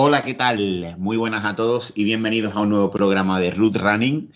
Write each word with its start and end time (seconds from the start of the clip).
Hola, 0.00 0.22
¿qué 0.22 0.34
tal? 0.34 0.94
Muy 0.96 1.16
buenas 1.16 1.44
a 1.44 1.56
todos 1.56 1.92
y 1.96 2.04
bienvenidos 2.04 2.54
a 2.54 2.60
un 2.60 2.68
nuevo 2.68 2.88
programa 2.88 3.40
de 3.40 3.50
Root 3.50 3.78
Running. 3.78 4.32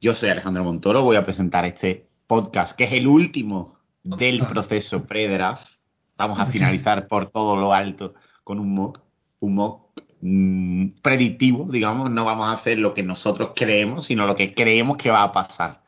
Yo 0.00 0.16
soy 0.16 0.28
Alejandro 0.28 0.64
Montoro, 0.64 1.04
voy 1.04 1.14
a 1.14 1.24
presentar 1.24 1.64
este 1.64 2.08
podcast, 2.26 2.76
que 2.76 2.82
es 2.82 2.92
el 2.94 3.06
último 3.06 3.78
del 4.02 4.44
proceso 4.48 5.04
pre-draft. 5.04 5.68
Vamos 6.16 6.40
a 6.40 6.46
finalizar 6.46 7.06
por 7.06 7.30
todo 7.30 7.54
lo 7.54 7.72
alto 7.72 8.14
con 8.42 8.58
un 8.58 8.74
mock, 8.74 9.02
un 9.38 9.54
mock 9.54 10.00
mm, 10.20 11.00
predictivo, 11.00 11.68
digamos. 11.70 12.10
No 12.10 12.24
vamos 12.24 12.48
a 12.48 12.54
hacer 12.54 12.78
lo 12.78 12.92
que 12.92 13.04
nosotros 13.04 13.52
creemos, 13.54 14.06
sino 14.06 14.26
lo 14.26 14.34
que 14.34 14.52
creemos 14.52 14.96
que 14.96 15.12
va 15.12 15.22
a 15.22 15.30
pasar. 15.30 15.84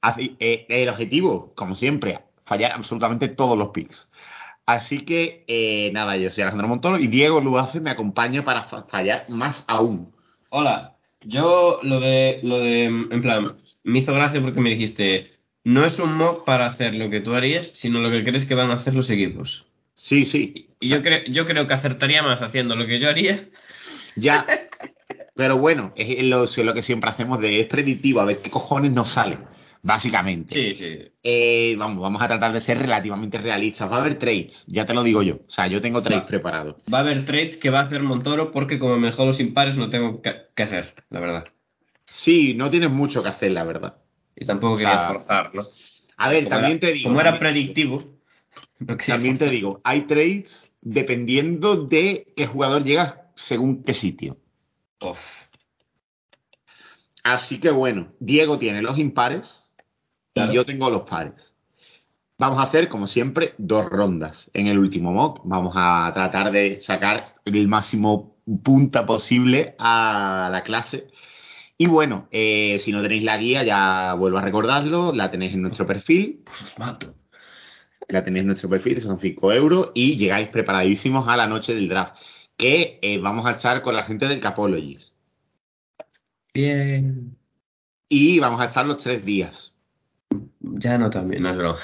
Así, 0.00 0.36
eh, 0.38 0.66
el 0.68 0.88
objetivo, 0.88 1.52
como 1.56 1.74
siempre, 1.74 2.20
fallar 2.44 2.70
absolutamente 2.70 3.26
todos 3.26 3.58
los 3.58 3.70
picks. 3.70 4.08
Así 4.70 5.00
que, 5.00 5.44
eh, 5.48 5.90
nada, 5.92 6.16
yo 6.16 6.30
soy 6.30 6.42
Alejandro 6.42 6.68
Montoro 6.68 6.96
y 6.98 7.08
Diego 7.08 7.40
Luace 7.40 7.80
me 7.80 7.90
acompaña 7.90 8.44
para 8.44 8.64
fa- 8.64 8.84
fallar 8.84 9.24
más 9.28 9.64
aún. 9.66 10.12
Hola, 10.50 10.96
yo 11.22 11.80
lo 11.82 11.98
de, 11.98 12.38
lo 12.44 12.58
de, 12.60 12.84
en 12.84 13.20
plan, 13.22 13.56
me 13.82 13.98
hizo 13.98 14.14
gracia 14.14 14.40
porque 14.40 14.60
me 14.60 14.70
dijiste, 14.70 15.32
no 15.64 15.84
es 15.84 15.98
un 15.98 16.14
mock 16.14 16.44
para 16.44 16.66
hacer 16.66 16.94
lo 16.94 17.10
que 17.10 17.20
tú 17.20 17.34
harías, 17.34 17.72
sino 17.74 17.98
lo 18.00 18.10
que 18.12 18.22
crees 18.22 18.46
que 18.46 18.54
van 18.54 18.70
a 18.70 18.74
hacer 18.74 18.94
los 18.94 19.10
equipos. 19.10 19.66
Sí, 19.94 20.24
sí, 20.24 20.68
Y 20.78 20.88
yo, 20.88 21.02
creo 21.02 21.24
yo 21.26 21.46
creo 21.46 21.66
que 21.66 21.74
acertaría 21.74 22.22
más 22.22 22.40
haciendo 22.40 22.76
lo 22.76 22.86
que 22.86 23.00
yo 23.00 23.08
haría. 23.08 23.48
ya. 24.14 24.46
Pero 25.34 25.56
bueno, 25.58 25.92
es 25.96 26.22
lo, 26.24 26.44
es 26.44 26.56
lo 26.58 26.74
que 26.74 26.82
siempre 26.82 27.10
hacemos 27.10 27.40
de 27.40 27.60
es 27.60 27.66
predictivo, 27.66 28.20
a 28.20 28.24
ver 28.24 28.38
qué 28.38 28.50
cojones 28.50 28.92
nos 28.92 29.08
sale, 29.08 29.38
básicamente. 29.82 30.54
Sí, 30.54 30.74
sí. 30.74 31.12
Eh, 31.22 31.74
vamos, 31.78 32.00
vamos 32.02 32.20
a 32.22 32.28
tratar 32.28 32.52
de 32.52 32.60
ser 32.60 32.78
relativamente 32.78 33.38
realistas. 33.38 33.90
Va 33.90 33.96
a 33.96 34.00
haber 34.00 34.18
trades, 34.18 34.64
ya 34.68 34.86
te 34.86 34.94
lo 34.94 35.02
digo 35.02 35.22
yo. 35.22 35.36
O 35.46 35.50
sea, 35.50 35.66
yo 35.66 35.80
tengo 35.80 36.02
trades 36.02 36.24
preparados. 36.24 36.76
Va 36.92 36.98
a 36.98 37.00
haber 37.02 37.24
trades 37.24 37.56
que 37.56 37.70
va 37.70 37.80
a 37.80 37.84
hacer 37.84 38.02
Montoro 38.02 38.52
porque 38.52 38.78
como 38.78 38.96
me 38.98 39.08
dejó 39.08 39.24
los 39.26 39.40
impares 39.40 39.76
no 39.76 39.90
tengo 39.90 40.20
que, 40.22 40.62
hacer, 40.62 40.94
la 41.10 41.20
verdad. 41.20 41.44
Sí, 42.06 42.54
no 42.54 42.70
tienes 42.70 42.90
mucho 42.90 43.22
que 43.22 43.28
hacer, 43.28 43.52
la 43.52 43.64
verdad. 43.64 43.96
Y 44.36 44.46
tampoco 44.46 44.74
O 44.74 44.76
quería 44.76 44.92
sea, 44.92 45.08
forzarlo. 45.08 45.66
A 46.16 46.28
ver, 46.28 46.44
Como 46.44 46.56
también 46.56 46.78
era- 46.78 46.86
te 46.88 46.92
digo. 46.92 47.08
Como 47.08 47.20
era 47.20 47.38
predictivo. 47.38 48.18
no 48.78 48.96
quería 48.96 49.14
También 49.14 49.38
te 49.38 49.48
digo, 49.48 49.80
hay 49.84 50.02
trades 50.02 50.72
dependiendo 50.82 51.84
de 51.86 52.32
qué 52.36 52.46
jugador 52.46 52.84
llega 52.84 53.30
según 53.34 53.82
qué 53.84 53.94
sitio. 53.94 54.36
Uf. 55.00 55.18
Así 57.22 57.58
que 57.60 57.70
bueno, 57.70 58.12
Diego 58.18 58.58
tiene 58.58 58.80
los 58.82 58.98
impares 58.98 59.69
Claro. 60.34 60.52
y 60.52 60.54
yo 60.54 60.64
tengo 60.64 60.90
los 60.90 61.02
pares. 61.02 61.52
Vamos 62.40 62.58
a 62.58 62.62
hacer, 62.62 62.88
como 62.88 63.06
siempre, 63.06 63.54
dos 63.58 63.84
rondas 63.84 64.50
en 64.54 64.66
el 64.66 64.78
último 64.78 65.12
mock. 65.12 65.42
Vamos 65.44 65.74
a 65.76 66.10
tratar 66.14 66.50
de 66.50 66.80
sacar 66.80 67.34
el 67.44 67.68
máximo 67.68 68.38
punta 68.64 69.04
posible 69.04 69.74
a 69.78 70.48
la 70.50 70.62
clase. 70.62 71.08
Y 71.76 71.86
bueno, 71.86 72.28
eh, 72.30 72.78
si 72.82 72.92
no 72.92 73.02
tenéis 73.02 73.24
la 73.24 73.36
guía, 73.36 73.62
ya 73.62 74.14
vuelvo 74.14 74.38
a 74.38 74.42
recordarlo, 74.42 75.12
la 75.14 75.30
tenéis 75.30 75.54
en 75.54 75.62
nuestro 75.62 75.86
perfil. 75.86 76.42
Os 76.50 76.78
mato. 76.78 77.14
La 78.08 78.24
tenéis 78.24 78.40
en 78.40 78.46
nuestro 78.48 78.70
perfil, 78.70 79.00
son 79.02 79.20
5 79.20 79.52
euros 79.52 79.92
y 79.94 80.16
llegáis 80.16 80.48
preparadísimos 80.48 81.28
a 81.28 81.36
la 81.36 81.46
noche 81.46 81.74
del 81.74 81.88
draft. 81.88 82.16
Que 82.56 82.98
eh, 83.02 83.18
vamos 83.18 83.46
a 83.46 83.52
estar 83.52 83.82
con 83.82 83.94
la 83.94 84.02
gente 84.02 84.28
del 84.28 84.40
Capologies. 84.40 85.14
Bien. 86.52 87.36
Y 88.08 88.38
vamos 88.40 88.60
a 88.60 88.64
estar 88.64 88.84
los 88.86 88.98
tres 88.98 89.24
días. 89.24 89.69
Ya 90.74 90.98
no 90.98 91.10
también, 91.10 91.42
no 91.42 91.50
es 91.50 91.56
broma. 91.56 91.78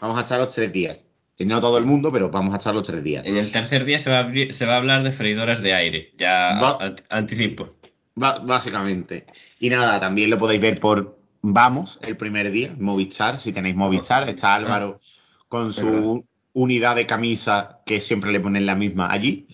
Vamos 0.00 0.18
a 0.18 0.22
estar 0.22 0.38
los 0.40 0.54
tres 0.54 0.72
días. 0.72 1.02
No 1.38 1.60
todo 1.60 1.76
el 1.78 1.84
mundo, 1.84 2.12
pero 2.12 2.30
vamos 2.30 2.54
a 2.54 2.58
estar 2.58 2.72
los 2.74 2.86
tres 2.86 3.02
días. 3.02 3.26
En 3.26 3.36
el 3.36 3.50
tercer 3.50 3.84
día 3.84 3.98
se 3.98 4.08
va 4.10 4.18
a, 4.20 4.24
abrir- 4.28 4.54
se 4.54 4.64
va 4.64 4.74
a 4.74 4.76
hablar 4.76 5.02
de 5.02 5.12
freidoras 5.12 5.60
de 5.60 5.74
aire. 5.74 6.12
Ya 6.16 6.58
Va- 6.62 6.94
anticipo. 7.08 7.74
Básicamente. 8.14 9.26
Y 9.58 9.68
nada, 9.70 9.98
también 9.98 10.30
lo 10.30 10.38
podéis 10.38 10.60
ver 10.60 10.78
por 10.80 11.18
Vamos, 11.44 11.98
el 12.02 12.16
primer 12.16 12.52
día, 12.52 12.72
Movistar. 12.78 13.40
Si 13.40 13.52
tenéis 13.52 13.74
Movistar, 13.74 14.28
está 14.28 14.54
Álvaro 14.54 15.00
con 15.48 15.70
Es 15.70 15.76
verdad. 15.76 16.00
su 16.00 16.24
unidad 16.52 16.94
de 16.94 17.06
camisa 17.06 17.80
que 17.84 18.00
siempre 18.00 18.30
le 18.30 18.38
ponen 18.38 18.64
la 18.64 18.76
misma 18.76 19.10
allí. 19.10 19.48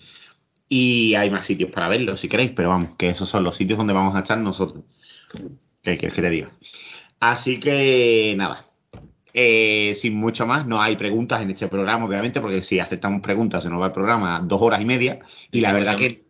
Y 0.67 1.15
hay 1.15 1.31
más 1.31 1.45
sitios 1.47 1.71
para 1.71 1.87
verlo 1.87 2.15
si 2.15 2.27
queréis, 2.29 2.51
pero 2.51 2.69
vamos, 2.69 2.95
que 2.95 3.07
esos 3.07 3.27
son 3.27 3.43
los 3.43 3.55
sitios 3.55 3.79
donde 3.79 3.93
vamos 3.93 4.15
a 4.15 4.19
estar 4.19 4.37
nosotros. 4.37 4.83
¿Qué 5.81 5.97
quieres 5.97 6.13
que 6.13 6.21
te 6.21 6.29
diga? 6.29 6.51
Así 7.19 7.59
que 7.59 8.33
nada. 8.37 8.65
Eh, 9.33 9.95
sin 9.95 10.15
mucho 10.15 10.45
más, 10.47 10.65
no 10.65 10.81
hay 10.81 10.95
preguntas 10.95 11.41
en 11.41 11.51
este 11.51 11.67
programa, 11.67 12.05
obviamente, 12.05 12.41
porque 12.41 12.61
si 12.63 12.79
aceptamos 12.79 13.21
preguntas 13.21 13.61
se 13.63 13.69
nos 13.69 13.81
va 13.81 13.87
el 13.87 13.91
programa 13.91 14.41
dos 14.43 14.61
horas 14.61 14.81
y 14.81 14.85
media. 14.85 15.19
Y 15.51 15.61
la 15.61 15.71
verdad 15.73 15.97
que 15.97 16.23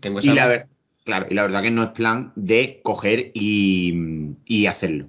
Tengo 0.00 0.20
y 0.20 0.28
la, 0.28 0.46
ver- 0.46 0.66
claro, 1.04 1.26
y 1.28 1.34
la 1.34 1.42
verdad 1.42 1.62
que 1.62 1.70
no 1.70 1.82
es 1.82 1.90
plan 1.90 2.32
de 2.36 2.80
coger 2.82 3.30
y, 3.34 4.34
y 4.46 4.66
hacerlo. 4.66 5.08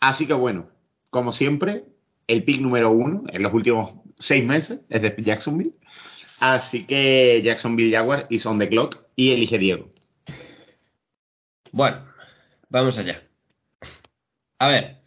Así 0.00 0.26
que 0.26 0.34
bueno, 0.34 0.68
como 1.10 1.32
siempre, 1.32 1.84
el 2.28 2.44
pick 2.44 2.60
número 2.60 2.90
uno 2.90 3.24
en 3.32 3.42
los 3.42 3.52
últimos 3.52 3.94
seis 4.18 4.44
meses 4.44 4.80
es 4.88 5.02
de 5.02 5.14
Jacksonville. 5.18 5.72
Así 6.38 6.84
que 6.84 7.40
Jacksonville 7.42 7.90
Jaguar 7.96 8.26
is 8.30 8.44
on 8.46 8.58
the 8.58 8.68
clock 8.68 8.98
y 9.16 9.32
elige 9.32 9.58
Diego. 9.58 9.90
Bueno, 11.72 12.04
vamos 12.68 12.96
allá. 12.98 13.22
A 14.58 14.68
ver. 14.68 15.02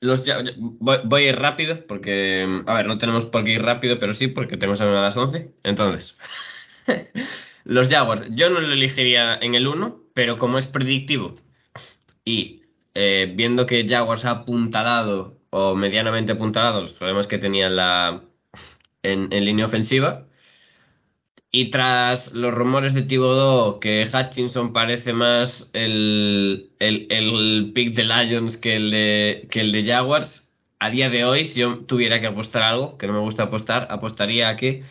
Los 0.00 0.22
voy, 0.58 0.98
voy 1.04 1.24
a 1.24 1.28
ir 1.30 1.36
rápido 1.36 1.86
porque, 1.86 2.46
a 2.66 2.74
ver, 2.74 2.86
no 2.86 2.98
tenemos 2.98 3.26
por 3.26 3.44
qué 3.44 3.52
ir 3.52 3.62
rápido, 3.62 3.98
pero 3.98 4.14
sí 4.14 4.28
porque 4.28 4.56
tenemos 4.56 4.80
a 4.80 4.86
las 4.86 5.16
11. 5.16 5.54
Entonces, 5.62 6.16
los 7.64 7.88
Jaguars, 7.88 8.28
yo 8.30 8.50
no 8.50 8.60
lo 8.60 8.72
elegiría 8.72 9.36
en 9.36 9.54
el 9.54 9.66
1, 9.66 10.02
pero 10.14 10.36
como 10.36 10.58
es 10.58 10.66
predictivo 10.66 11.36
y 12.24 12.62
eh, 12.94 13.32
viendo 13.36 13.66
que 13.66 13.86
Jaguars 13.88 14.24
ha 14.24 14.30
apuntalado 14.30 15.38
o 15.50 15.74
medianamente 15.76 16.32
apuntalado 16.32 16.82
los 16.82 16.92
problemas 16.94 17.26
que 17.26 17.38
tenía 17.38 17.66
en 17.68 17.76
la 17.76 18.22
en, 19.02 19.32
en 19.32 19.44
línea 19.44 19.66
ofensiva, 19.66 20.23
y 21.54 21.70
tras 21.70 22.32
los 22.32 22.52
rumores 22.52 22.94
de 22.94 23.02
Thibodeau 23.02 23.78
que 23.78 24.08
Hutchinson 24.12 24.72
parece 24.72 25.12
más 25.12 25.70
el, 25.72 26.72
el, 26.80 27.06
el 27.10 27.70
pick 27.72 27.94
de 27.94 28.02
Lions 28.02 28.56
que 28.56 28.74
el 28.74 28.90
de, 28.90 29.46
que 29.52 29.60
el 29.60 29.70
de 29.70 29.84
Jaguars, 29.84 30.48
a 30.80 30.90
día 30.90 31.10
de 31.10 31.24
hoy, 31.24 31.46
si 31.46 31.60
yo 31.60 31.78
tuviera 31.84 32.20
que 32.20 32.26
apostar 32.26 32.62
algo, 32.62 32.98
que 32.98 33.06
no 33.06 33.12
me 33.12 33.20
gusta 33.20 33.44
apostar, 33.44 33.86
apostaría 33.90 34.48
a 34.48 34.56
que 34.56 34.82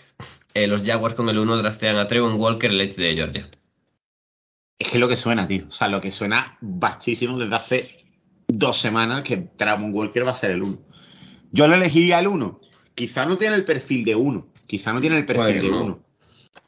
eh, 0.53 0.67
los 0.67 0.83
Jaguars 0.83 1.15
con 1.15 1.27
el 1.27 1.37
1 1.37 1.57
draftean 1.57 1.97
a 1.97 2.07
Trevon 2.07 2.39
Walker, 2.39 2.71
el 2.71 2.79
edge 2.79 2.95
de 2.95 3.13
Georgia. 3.13 3.49
Es 4.79 4.87
que 4.87 4.93
es 4.95 5.01
lo 5.01 5.09
que 5.09 5.17
suena, 5.17 5.45
tío. 5.45 5.65
O 5.67 5.71
sea, 5.71 5.89
lo 5.89 5.99
que 5.99 6.13
suena 6.13 6.57
bachísimo 6.61 7.37
desde 7.37 7.55
hace 7.55 8.05
dos 8.47 8.79
semanas 8.79 9.23
que 9.23 9.35
Tramon 9.35 9.93
Walker 9.93 10.25
va 10.25 10.31
a 10.31 10.35
ser 10.39 10.51
el 10.51 10.63
uno. 10.63 10.79
Yo 11.51 11.67
lo 11.67 11.75
elegiría 11.75 12.19
el 12.19 12.27
uno. 12.27 12.61
Quizá 12.95 13.25
no 13.25 13.37
tiene 13.37 13.55
el 13.57 13.65
perfil 13.65 14.05
de 14.05 14.15
uno. 14.15 14.47
Quizá 14.65 14.93
no 14.93 15.01
tiene 15.01 15.17
el 15.17 15.25
perfil 15.25 15.61
de 15.61 15.69
Bueno. 15.69 15.83
uno. 15.83 15.99
Y 15.99 16.03
la 16.03 16.12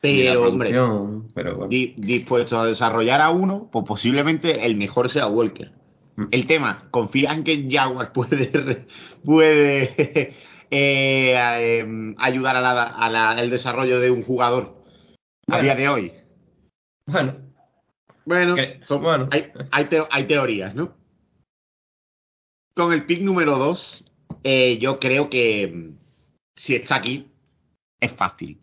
Pero, 0.02 0.44
hombre, 0.50 0.70
producción, 0.70 1.32
pero 1.34 1.56
bueno. 1.56 1.70
di- 1.70 1.94
dispuesto 1.98 2.60
a 2.60 2.66
desarrollar 2.66 3.22
a 3.22 3.30
uno, 3.32 3.70
pues 3.72 3.86
posiblemente 3.86 4.66
el 4.66 4.76
mejor 4.76 5.10
sea 5.10 5.28
Walker. 5.28 5.72
Mm. 6.16 6.26
El 6.32 6.48
tema, 6.48 6.88
¿confías 6.92 7.36
en 7.36 7.44
que 7.44 7.68
Jaguar 7.70 8.14
puede, 8.14 8.86
puede 9.24 9.84
eh, 10.72 11.36
eh, 11.42 12.14
ayudar 12.18 12.56
a 12.56 12.62
la- 12.62 12.84
a 12.84 13.10
la- 13.10 13.32
al 13.32 13.50
desarrollo 13.50 14.00
de 14.00 14.12
un 14.12 14.24
jugador 14.24 14.84
a 15.48 15.60
día 15.62 15.76
de 15.76 15.90
hoy? 15.90 16.12
Bueno, 17.08 17.36
Bueno, 18.26 18.56
Que- 18.56 18.80
son- 18.84 19.02
bueno. 19.04 19.28
Hay, 19.32 19.52
hay, 19.72 19.86
teo- 19.86 20.08
hay 20.10 20.26
teorías, 20.26 20.74
¿no? 20.74 20.96
Con 22.76 22.92
el 22.92 23.06
pick 23.06 23.22
número 23.22 23.58
2, 23.58 24.04
yo 24.80 25.00
creo 25.00 25.30
que 25.30 25.68
mm, 25.68 25.98
si 26.56 26.76
está 26.76 26.96
aquí, 26.96 27.32
es 28.00 28.12
fácil. 28.14 28.60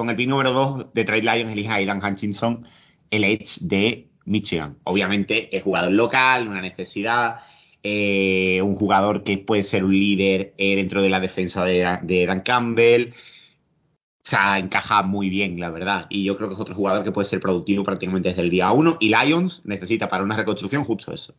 Con 0.00 0.08
el 0.08 0.16
pick 0.16 0.30
número 0.30 0.52
2 0.54 0.94
de 0.94 1.04
Trade 1.04 1.20
Lions 1.20 1.52
elige 1.52 1.68
a 1.68 1.74
Aidan 1.74 2.02
Hutchinson, 2.02 2.66
el 3.10 3.22
Edge 3.22 3.58
de 3.60 4.08
Michigan. 4.24 4.78
Obviamente 4.84 5.54
es 5.54 5.62
jugador 5.62 5.92
local, 5.92 6.48
una 6.48 6.62
necesidad, 6.62 7.40
eh, 7.82 8.62
un 8.62 8.76
jugador 8.76 9.24
que 9.24 9.36
puede 9.36 9.62
ser 9.62 9.84
un 9.84 9.92
líder 9.92 10.54
eh, 10.56 10.76
dentro 10.76 11.02
de 11.02 11.10
la 11.10 11.20
defensa 11.20 11.66
de, 11.66 11.98
de 12.00 12.24
Dan 12.24 12.40
Campbell. 12.40 13.10
O 13.12 14.22
sea, 14.30 14.58
encaja 14.58 15.02
muy 15.02 15.28
bien, 15.28 15.60
la 15.60 15.68
verdad. 15.68 16.06
Y 16.08 16.24
yo 16.24 16.34
creo 16.38 16.48
que 16.48 16.54
es 16.54 16.60
otro 16.62 16.74
jugador 16.74 17.04
que 17.04 17.12
puede 17.12 17.28
ser 17.28 17.40
productivo 17.40 17.84
prácticamente 17.84 18.30
desde 18.30 18.40
el 18.40 18.48
día 18.48 18.72
uno. 18.72 18.96
Y 19.00 19.14
Lions 19.14 19.60
necesita 19.66 20.08
para 20.08 20.24
una 20.24 20.34
reconstrucción 20.34 20.82
justo 20.84 21.12
eso. 21.12 21.34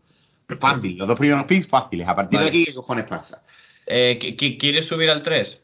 Fácil, 0.60 1.00
los 1.00 1.08
dos 1.08 1.18
primeros 1.18 1.46
picks 1.46 1.68
fáciles. 1.68 2.08
A 2.08 2.16
partir 2.16 2.38
Vale. 2.38 2.52
de 2.52 2.58
aquí, 2.62 2.66
¿qué 2.66 2.75
cojones 2.75 3.06
pasa? 3.06 3.42
Eh, 3.88 4.19
¿qui- 4.22 4.38
qui- 4.38 4.60
¿Quieres 4.60 4.86
subir 4.86 5.10
al 5.10 5.24
3? 5.24 5.60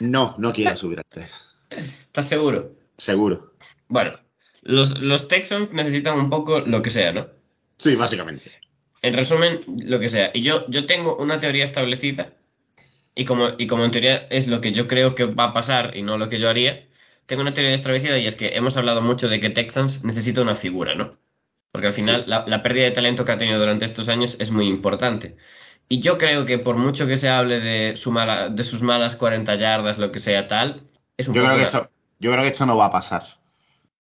No, 0.00 0.34
no 0.38 0.52
quiero 0.52 0.76
subir 0.76 0.98
al 0.98 1.04
3. 1.08 1.43
¿Estás 1.70 2.28
seguro? 2.28 2.72
Seguro. 2.96 3.54
Bueno, 3.88 4.18
los, 4.62 4.98
los 5.00 5.28
Texans 5.28 5.72
necesitan 5.72 6.18
un 6.18 6.30
poco 6.30 6.60
lo 6.60 6.82
que 6.82 6.90
sea, 6.90 7.12
¿no? 7.12 7.28
Sí, 7.76 7.94
básicamente. 7.96 8.50
En 9.02 9.14
resumen, 9.14 9.62
lo 9.66 10.00
que 10.00 10.08
sea. 10.08 10.30
Y 10.32 10.42
yo, 10.42 10.68
yo 10.68 10.86
tengo 10.86 11.16
una 11.16 11.40
teoría 11.40 11.64
establecida. 11.64 12.32
Y 13.14 13.24
como, 13.24 13.50
y 13.58 13.66
como 13.66 13.84
en 13.84 13.90
teoría 13.90 14.26
es 14.30 14.46
lo 14.46 14.60
que 14.60 14.72
yo 14.72 14.88
creo 14.88 15.14
que 15.14 15.24
va 15.24 15.44
a 15.44 15.54
pasar 15.54 15.96
y 15.96 16.02
no 16.02 16.18
lo 16.18 16.28
que 16.28 16.40
yo 16.40 16.48
haría, 16.48 16.86
tengo 17.26 17.42
una 17.42 17.54
teoría 17.54 17.74
establecida 17.74 18.18
y 18.18 18.26
es 18.26 18.34
que 18.34 18.56
hemos 18.56 18.76
hablado 18.76 19.02
mucho 19.02 19.28
de 19.28 19.40
que 19.40 19.50
Texans 19.50 20.04
necesita 20.04 20.42
una 20.42 20.56
figura, 20.56 20.94
¿no? 20.94 21.16
Porque 21.70 21.88
al 21.88 21.92
final 21.92 22.24
la, 22.26 22.44
la 22.46 22.62
pérdida 22.62 22.84
de 22.84 22.90
talento 22.92 23.24
que 23.24 23.32
ha 23.32 23.38
tenido 23.38 23.58
durante 23.58 23.84
estos 23.84 24.08
años 24.08 24.36
es 24.40 24.50
muy 24.50 24.66
importante. 24.66 25.36
Y 25.88 26.00
yo 26.00 26.18
creo 26.18 26.46
que 26.46 26.58
por 26.58 26.76
mucho 26.76 27.06
que 27.06 27.16
se 27.16 27.28
hable 27.28 27.60
de, 27.60 27.96
su 27.96 28.10
mala, 28.10 28.48
de 28.48 28.64
sus 28.64 28.82
malas 28.82 29.16
40 29.16 29.54
yardas, 29.56 29.98
lo 29.98 30.12
que 30.12 30.18
sea 30.18 30.48
tal, 30.48 30.82
es 31.16 31.28
un 31.28 31.34
Yo 31.34 31.44
creo, 31.44 31.56
que 31.56 31.62
esto, 31.64 31.90
yo 32.18 32.30
creo 32.30 32.42
que 32.42 32.48
esto 32.48 32.66
no 32.66 32.76
va 32.76 32.86
a 32.86 32.92
pasar. 32.92 33.22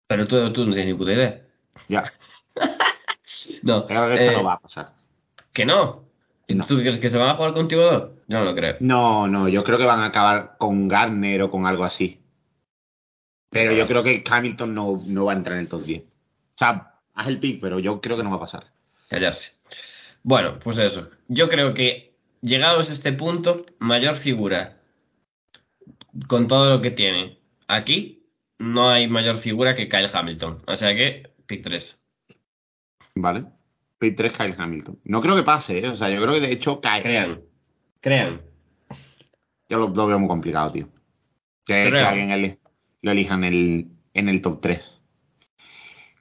Pero 0.07 0.27
tú, 0.27 0.53
tú 0.53 0.67
no 0.67 0.75
tienes 0.75 0.87
ni 0.87 0.95
puta 0.99 1.13
idea. 1.13 1.43
Ya, 1.89 2.13
No, 3.63 3.87
creo 3.87 4.07
que 4.07 4.15
esto 4.15 4.33
eh, 4.33 4.37
no 4.37 4.45
va 4.45 4.55
a 4.55 4.61
pasar. 4.61 4.93
que 5.53 5.65
no. 5.65 6.05
¿Y 6.47 6.55
No. 6.55 6.67
¿Tú 6.67 6.77
crees 6.79 7.01
que 7.01 7.11
se 7.11 7.17
van 7.17 7.31
a 7.31 7.35
jugar 7.35 7.55
contigo 7.55 7.83
dos? 7.83 8.11
Yo 8.29 8.39
no 8.39 8.45
lo 8.45 8.55
creo. 8.55 8.77
No, 8.81 9.27
no, 9.27 9.49
yo 9.49 9.65
creo 9.65 9.79
que 9.79 9.85
van 9.85 10.01
a 10.01 10.07
acabar 10.07 10.57
con 10.59 10.87
Garner 10.87 11.43
o 11.43 11.51
con 11.51 11.67
algo 11.67 11.85
así. 11.85 12.21
Pero 13.51 13.73
yo 13.73 13.87
creo 13.87 14.03
que 14.03 14.23
Hamilton 14.29 14.75
no, 14.75 15.03
no 15.07 15.25
va 15.25 15.33
a 15.33 15.37
entrar 15.37 15.57
en 15.57 15.63
el 15.63 15.69
top 15.69 15.83
10. 15.83 16.03
O 16.03 16.59
sea, 16.59 16.95
haz 17.15 17.29
el 17.29 17.41
pick, 17.41 17.61
pero 17.61 17.79
yo 17.79 18.01
creo 18.01 18.17
que 18.17 18.23
no 18.23 18.31
va 18.31 18.37
a 18.37 18.41
pasar. 18.41 18.65
callarse. 19.09 19.53
Bueno, 20.23 20.59
pues 20.61 20.79
eso. 20.79 21.09
Yo 21.29 21.49
creo 21.49 21.75
que 21.75 22.15
llegados 22.43 22.91
a 22.91 22.93
este 22.93 23.13
punto, 23.13 23.65
mayor 23.79 24.17
figura 24.17 24.76
con 26.29 26.49
todo 26.49 26.71
lo 26.71 26.83
que 26.83 26.91
tiene 26.91 27.39
aquí, 27.69 28.27
no 28.59 28.89
hay 28.89 29.09
mayor 29.09 29.39
figura 29.39 29.75
que 29.75 29.89
Kyle 29.89 30.11
Hamilton. 30.13 30.63
O 30.67 30.77
sea 30.77 30.95
que, 30.95 31.31
pick 31.47 31.63
3. 31.63 31.99
¿Vale? 33.17 33.45
Pick 33.99 34.17
3, 34.17 34.33
Kyle 34.33 34.55
Hamilton. 34.57 35.01
No 35.05 35.21
creo 35.21 35.37
que 35.37 35.43
pase, 35.43 35.79
¿eh? 35.79 35.89
O 35.89 35.97
sea, 35.97 36.11
yo 36.11 36.21
creo 36.21 36.35
que 36.35 36.41
de 36.41 36.53
hecho 36.53 36.81
cae. 36.81 37.03
Crean. 37.03 37.41
Crean. 38.01 38.43
Yo 39.69 39.79
lo, 39.79 39.89
lo 39.89 40.07
veo 40.07 40.19
muy 40.19 40.29
complicado, 40.29 40.73
tío. 40.73 40.89
Que, 41.65 41.89
alguien 41.89 42.59
lo 43.03 43.11
elija 43.11 43.35
en 43.35 43.45
el, 43.45 43.87
en 44.15 44.29
el 44.29 44.41
top 44.41 44.61
3. 44.61 45.01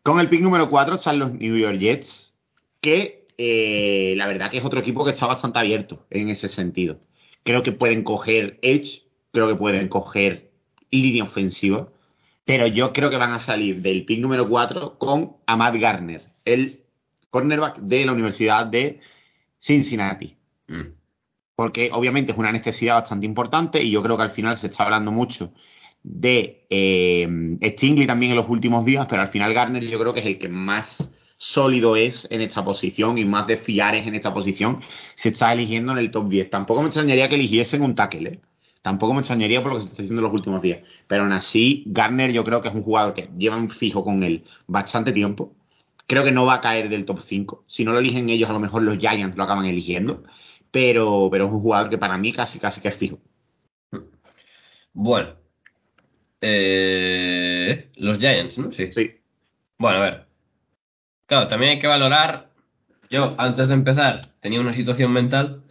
Con 0.01 0.19
el 0.19 0.29
pick 0.29 0.41
número 0.41 0.69
4 0.69 0.95
están 0.95 1.19
los 1.19 1.33
New 1.33 1.57
York 1.57 1.79
Jets, 1.79 2.37
que 2.81 3.27
eh, 3.37 4.13
la 4.17 4.27
verdad 4.27 4.49
que 4.49 4.57
es 4.57 4.65
otro 4.65 4.79
equipo 4.79 5.03
que 5.03 5.11
está 5.11 5.25
bastante 5.25 5.59
abierto 5.59 6.05
en 6.09 6.29
ese 6.29 6.49
sentido. 6.49 6.99
Creo 7.43 7.63
que 7.63 7.71
pueden 7.71 8.03
coger 8.03 8.59
Edge, 8.61 9.04
creo 9.35 9.47
que 9.47 9.55
pueden 9.55 9.87
coger 9.87 10.49
línea 10.89 11.25
ofensiva, 11.25 11.89
pero 12.45 12.65
yo 12.67 12.93
creo 12.93 13.09
que 13.11 13.17
van 13.17 13.33
a 13.33 13.39
salir 13.39 13.81
del 13.81 14.05
pick 14.05 14.19
número 14.19 14.49
4 14.49 14.97
con 14.97 15.37
Ahmad 15.45 15.75
Garner, 15.79 16.23
el 16.45 16.81
cornerback 17.29 17.77
de 17.77 18.05
la 18.05 18.13
Universidad 18.13 18.65
de 18.65 18.99
Cincinnati 19.59 20.35
Mm. 20.67 20.95
porque 21.55 21.89
obviamente 21.93 22.31
es 22.31 22.37
una 22.37 22.51
necesidad 22.51 22.95
bastante 22.95 23.25
importante 23.25 23.83
y 23.83 23.91
yo 23.91 24.01
creo 24.01 24.17
que 24.17 24.23
al 24.23 24.31
final 24.31 24.57
se 24.57 24.67
está 24.67 24.83
hablando 24.83 25.11
mucho 25.11 25.53
de 26.03 26.65
eh, 26.69 27.57
Stingley 27.63 28.07
también 28.07 28.31
en 28.31 28.37
los 28.37 28.49
últimos 28.49 28.83
días, 28.85 29.07
pero 29.09 29.21
al 29.21 29.29
final 29.29 29.53
Garner 29.53 29.83
yo 29.85 29.99
creo 29.99 30.13
que 30.13 30.19
es 30.19 30.25
el 30.25 30.39
que 30.39 30.49
más 30.49 31.11
sólido 31.37 31.95
es 31.95 32.27
en 32.31 32.41
esta 32.41 32.63
posición 32.63 33.17
y 33.17 33.25
más 33.25 33.47
de 33.47 33.57
fiar 33.57 33.95
es 33.95 34.07
en 34.07 34.15
esta 34.15 34.33
posición, 34.33 34.81
se 35.15 35.29
está 35.29 35.51
eligiendo 35.53 35.91
en 35.91 35.99
el 35.99 36.11
top 36.11 36.29
10. 36.29 36.49
Tampoco 36.49 36.81
me 36.81 36.87
extrañaría 36.87 37.29
que 37.29 37.35
eligiesen 37.35 37.81
un 37.81 37.95
tackle, 37.95 38.29
¿eh? 38.29 38.39
Tampoco 38.85 39.13
me 39.13 39.19
extrañaría 39.19 39.63
por 39.63 39.71
lo 39.71 39.77
que 39.77 39.83
se 39.83 39.89
está 39.89 40.03
haciendo 40.03 40.21
en 40.21 40.25
los 40.25 40.33
últimos 40.33 40.61
días. 40.61 40.79
Pero 41.07 41.23
aún 41.23 41.31
así, 41.31 41.83
Garner 41.87 42.31
yo 42.31 42.43
creo 42.43 42.61
que 42.61 42.69
es 42.69 42.75
un 42.75 42.83
jugador 42.83 43.15
que 43.15 43.29
llevan 43.35 43.69
fijo 43.69 44.03
con 44.03 44.21
él 44.21 44.43
bastante 44.67 45.11
tiempo. 45.11 45.55
Creo 46.07 46.23
que 46.23 46.31
no 46.31 46.45
va 46.45 46.55
a 46.55 46.61
caer 46.61 46.89
del 46.89 47.03
top 47.03 47.21
5. 47.25 47.63
Si 47.67 47.83
no 47.83 47.93
lo 47.93 47.99
eligen 47.99 48.29
ellos, 48.29 48.47
a 48.49 48.53
lo 48.53 48.59
mejor 48.59 48.83
los 48.83 48.99
Giants 48.99 49.35
lo 49.35 49.43
acaban 49.43 49.65
eligiendo 49.65 50.23
pero, 50.75 51.29
pero 51.31 51.45
es 51.45 51.51
un 51.53 51.61
jugador 51.61 51.89
que 51.89 51.97
para 51.97 52.17
mí 52.17 52.33
casi 52.33 52.59
casi 52.59 52.81
que 52.81 52.89
es 52.89 52.97
fijo. 52.97 53.17
Bueno. 54.91 55.35
Eh, 56.41 57.91
los 57.95 58.17
Giants, 58.17 58.57
¿no? 58.57 58.73
Sí. 58.73 58.91
Sí. 58.91 59.21
Bueno, 59.77 59.99
a 59.99 60.01
ver. 60.01 60.25
Claro, 61.27 61.47
también 61.47 61.71
hay 61.71 61.79
que 61.79 61.87
valorar. 61.87 62.49
Yo, 63.09 63.35
antes 63.37 63.69
de 63.69 63.73
empezar, 63.73 64.33
tenía 64.41 64.59
una 64.59 64.73
situación 64.75 65.13
mental. 65.13 65.63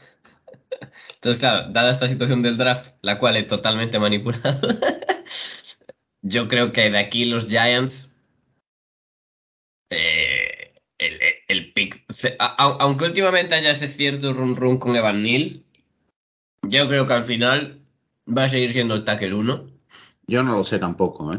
Entonces, 1.15 1.41
claro, 1.41 1.71
dada 1.73 1.93
esta 1.95 2.09
situación 2.09 2.43
del 2.43 2.57
draft, 2.57 2.93
la 3.03 3.19
cual 3.19 3.37
he 3.37 3.43
totalmente 3.45 3.99
manipulado, 3.99 4.69
yo 6.23 6.49
creo 6.49 6.73
que 6.73 6.91
de 6.91 6.99
aquí 6.99 7.25
los 7.25 7.47
Giants. 7.47 8.11
eh, 9.91 10.75
el, 10.99 11.19
el- 11.49 11.73
pick. 11.73 12.05
se- 12.13 12.37
a- 12.39 12.55
a- 12.65 12.77
aunque 12.81 13.05
últimamente 13.05 13.55
haya 13.55 13.73
ese 13.73 13.89
cierto 13.89 14.33
run 14.33 14.57
run 14.57 14.79
con 14.79 14.97
Evan 14.97 15.23
Neal, 15.23 15.63
yo 16.63 16.89
creo 16.89 17.07
que 17.07 17.13
al 17.13 17.25
final 17.25 17.81
va 18.27 18.45
a 18.45 18.49
seguir 18.49 18.73
siendo 18.73 18.95
el 18.95 19.05
tackle 19.05 19.35
1. 19.35 19.67
Yo 20.27 20.43
no 20.43 20.57
lo 20.57 20.65
sé 20.65 20.79
tampoco, 20.79 21.33
¿eh? 21.33 21.39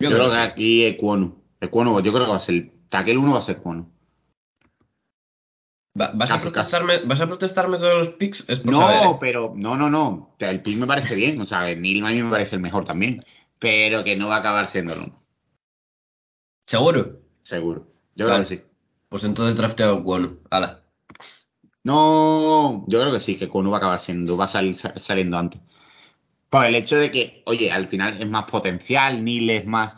Yo, 0.00 0.08
Yo 0.10 0.16
creo 0.16 0.18
creo 0.28 0.30
que 0.30 0.38
aquí 0.38 0.84
Ecuonu. 0.86 1.42
Ecuonu, 1.60 2.00
yo 2.02 2.12
creo 2.12 2.24
que 2.24 2.30
va 2.30 2.36
a 2.36 2.40
ser 2.40 2.54
el 2.54 2.72
tackle 2.88 3.16
1 3.18 3.32
va 3.32 3.38
a 3.40 3.42
ser 3.42 3.56
Ecuonu. 3.56 3.90
Va- 6.00 6.12
¿Vas, 6.14 6.30
a 6.30 6.38
protestarme, 6.40 7.00
¿Vas 7.04 7.20
a 7.20 7.26
protestarme 7.26 7.78
todos 7.78 7.98
los 7.98 8.08
picks? 8.16 8.44
Es 8.48 8.64
No, 8.64 8.80
saber, 8.80 9.02
¿eh? 9.10 9.16
pero 9.20 9.52
no, 9.56 9.76
no, 9.76 9.90
no. 9.90 10.34
El 10.38 10.62
pick 10.62 10.76
me 10.78 10.86
parece 10.86 11.14
bien. 11.14 11.40
O 11.40 11.46
sea, 11.46 11.62
Neil 11.74 12.04
a 12.04 12.08
mí 12.10 12.22
me 12.22 12.30
parece 12.30 12.56
el 12.56 12.62
mejor 12.62 12.84
también. 12.84 13.24
Pero 13.58 14.04
que 14.04 14.16
no 14.16 14.28
va 14.28 14.36
a 14.36 14.38
acabar 14.38 14.68
siendo 14.68 14.92
el 14.94 15.00
uno. 15.00 15.22
¿Seguro? 16.66 17.20
Seguro. 17.42 17.86
Yo 18.14 18.26
Vale. 18.28 18.44
creo 18.44 18.48
que 18.48 18.64
sí. 18.64 18.70
Pues 19.08 19.24
entonces 19.24 19.56
drafteo 19.56 19.94
a 19.98 20.02
Kwonu. 20.04 20.38
Ala. 20.50 20.82
No, 21.84 22.84
yo 22.88 23.00
creo 23.00 23.12
que 23.12 23.20
sí, 23.20 23.36
que 23.36 23.46
Ecuonu 23.46 23.70
va 23.70 23.76
a 23.76 23.78
acabar 23.78 24.00
siendo, 24.00 24.36
va 24.36 24.44
a 24.44 24.48
salir 24.48 24.76
sa- 24.78 24.98
saliendo 24.98 25.38
antes. 25.38 25.60
Por 26.50 26.64
el 26.64 26.74
hecho 26.74 26.96
de 26.96 27.10
que, 27.10 27.42
oye, 27.46 27.70
al 27.70 27.88
final 27.88 28.20
es 28.20 28.28
más 28.28 28.44
potencial, 28.50 29.24
Neil 29.24 29.48
es 29.50 29.66
más. 29.66 29.94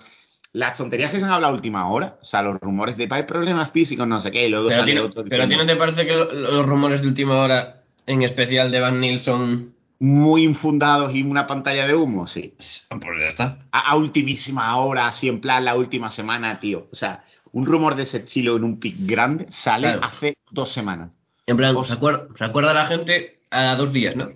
Las 0.53 0.77
tonterías 0.77 1.11
que 1.13 1.19
se 1.19 1.25
han 1.25 1.31
hablado 1.31 1.53
a 1.53 1.57
última 1.57 1.89
hora, 1.89 2.17
o 2.21 2.25
sea, 2.25 2.43
los 2.43 2.59
rumores 2.61 2.97
de 2.97 3.07
hay 3.11 3.23
problemas 3.23 3.71
físicos, 3.71 4.07
no 4.07 4.21
sé 4.21 4.31
qué, 4.33 4.47
y 4.47 4.49
luego 4.51 4.69
Pero, 4.69 4.81
sale 4.81 4.93
ti 4.93 4.99
no- 4.99 5.05
otro 5.05 5.25
pero 5.29 5.45
a 5.45 5.49
ti 5.49 5.57
no 5.57 5.67
te 5.67 5.77
parece 5.77 6.05
que 6.07 6.13
lo- 6.13 6.33
los 6.33 6.67
rumores 6.67 7.01
de 7.03 7.07
última 7.09 7.39
hora, 7.39 7.83
en 8.07 8.23
especial 8.23 8.73
de 8.73 8.81
Van 8.81 8.99
Nilsson, 9.01 9.75
muy 10.01 10.43
infundados 10.43 11.15
y 11.15 11.23
una 11.23 11.47
pantalla 11.47 11.87
de 11.87 11.95
humo, 11.95 12.27
sí. 12.27 12.55
pues 12.89 13.03
ya 13.21 13.29
está. 13.29 13.59
A, 13.71 13.91
a 13.93 13.97
ultimísima 13.97 14.75
hora, 14.79 15.07
así 15.07 15.29
en 15.29 15.41
plan 15.41 15.65
la 15.65 15.77
última 15.77 16.11
semana, 16.11 16.59
tío. 16.59 16.89
O 16.91 16.97
sea, 16.97 17.23
un 17.53 17.67
rumor 17.67 17.95
de 17.95 18.05
ese 18.05 18.17
estilo 18.19 18.57
en 18.57 18.65
un 18.65 18.81
pick 18.81 18.97
grande 19.01 19.47
sale 19.51 19.89
Claro. 19.93 20.05
hace 20.05 20.37
dos 20.51 20.73
semanas. 20.73 21.11
En 21.47 21.57
plan, 21.57 21.77
¿se 21.85 21.93
acuerda, 21.93 22.27
se 22.35 22.45
acuerda 22.45 22.73
la 22.75 22.87
gente 22.87 23.41
a 23.51 23.77
dos 23.77 23.93
días, 23.93 24.17
no? 24.17 24.29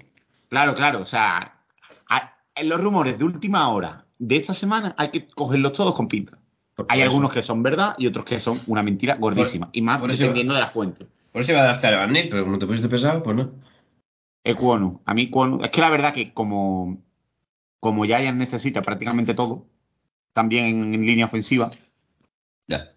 Claro, 0.48 0.74
claro, 0.74 1.00
o 1.00 1.04
sea, 1.06 1.54
a- 2.08 2.34
en 2.54 2.68
los 2.68 2.80
rumores 2.80 3.18
de 3.18 3.24
última 3.24 3.68
hora 3.68 4.03
de 4.18 4.36
esta 4.36 4.54
semana 4.54 4.94
hay 4.98 5.10
que 5.10 5.26
cogerlos 5.26 5.72
todos 5.72 5.94
con 5.94 6.08
pinza. 6.08 6.38
Por- 6.74 6.86
Hay 6.88 7.02
algunos 7.02 7.32
que 7.32 7.42
son 7.42 7.62
verdad 7.62 7.94
y 7.98 8.06
otros 8.06 8.24
que 8.24 8.40
son 8.40 8.60
una 8.66 8.82
mentira 8.82 9.16
gordísima. 9.16 9.70
y 9.72 9.80
más 9.82 10.00
dependiendo 10.02 10.54
de 10.54 10.60
la 10.60 10.70
fuente. 10.70 11.06
Por 11.32 11.42
eso 11.42 11.52
iba 11.52 11.60
a 11.60 11.64
draftear 11.64 11.94
a 11.94 11.98
Van 11.98 12.12
Nil, 12.12 12.28
pero 12.30 12.44
como 12.44 12.58
te 12.58 12.66
pusiste 12.66 12.88
pesado, 12.88 13.22
pues 13.22 13.36
no. 13.36 13.52
Ecuonu. 14.44 15.00
A 15.04 15.14
mí 15.14 15.30
Kwonu- 15.30 15.64
Es 15.64 15.70
que 15.70 15.80
la 15.80 15.90
verdad 15.90 16.12
que 16.12 16.32
como, 16.34 17.02
como 17.80 18.04
Giants 18.04 18.34
necesita 18.36 18.82
prácticamente 18.82 19.34
todo, 19.34 19.66
también 20.32 20.66
en, 20.66 20.94
en 20.94 21.06
línea 21.06 21.26
ofensiva, 21.26 21.70
Ya. 22.66 22.90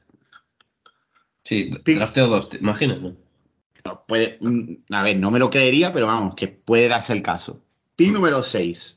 Sí, 1.44 1.70
drafteo 1.86 2.28
dos, 2.28 2.50
¿te 2.50 2.58
imaginas, 2.58 3.00
no? 3.02 3.16
puede, 4.06 4.38
mm, 4.42 4.94
a 4.94 5.04
ver, 5.04 5.18
no 5.18 5.32
me 5.32 5.40
lo 5.40 5.50
creería, 5.50 5.94
pero 5.94 6.08
vamos, 6.08 6.36
que 6.36 6.50
puede 6.50 6.90
darse 6.90 7.14
el 7.14 7.22
caso. 7.22 7.64
Pick 7.96 8.12
número 8.12 8.44
6. 8.44 8.97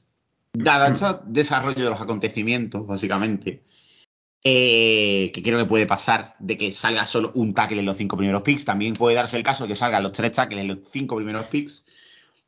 Dado 0.53 0.93
este 0.93 1.07
desarrollo 1.27 1.85
de 1.85 1.91
los 1.91 2.01
acontecimientos, 2.01 2.87
básicamente, 2.87 3.63
eh, 4.43 5.31
que 5.33 5.43
creo 5.43 5.59
que 5.59 5.67
puede 5.67 5.87
pasar 5.87 6.35
de 6.39 6.59
que 6.59 6.73
salga 6.73 7.07
solo 7.07 7.31
un 7.35 7.55
tackle 7.55 7.81
en 7.81 7.87
los 7.87 7.97
cinco 7.97 8.17
primeros 8.17 8.43
picks, 8.43 8.65
también 8.65 8.95
puede 8.95 9.17
darse 9.17 9.37
el 9.37 9.43
caso 9.43 9.65
de 9.65 9.69
que 9.69 9.77
salgan 9.77 10.03
los 10.03 10.13
tres 10.13 10.33
tackles 10.33 10.63
en 10.63 10.69
los 10.69 10.79
cinco 10.93 11.17
primeros 11.17 11.47
picks. 11.47 11.85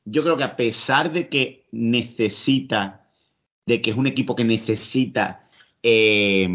Yo 0.05 0.23
creo 0.25 0.37
que 0.37 0.45
a 0.45 0.57
pesar 0.57 1.13
de 1.13 1.29
que 1.29 1.69
necesita, 1.71 3.09
de 3.67 3.81
que 3.81 3.91
es 3.91 3.97
un 3.97 4.07
equipo 4.09 4.35
que 4.35 4.45
necesita 4.45 5.49
eh, 5.83 6.49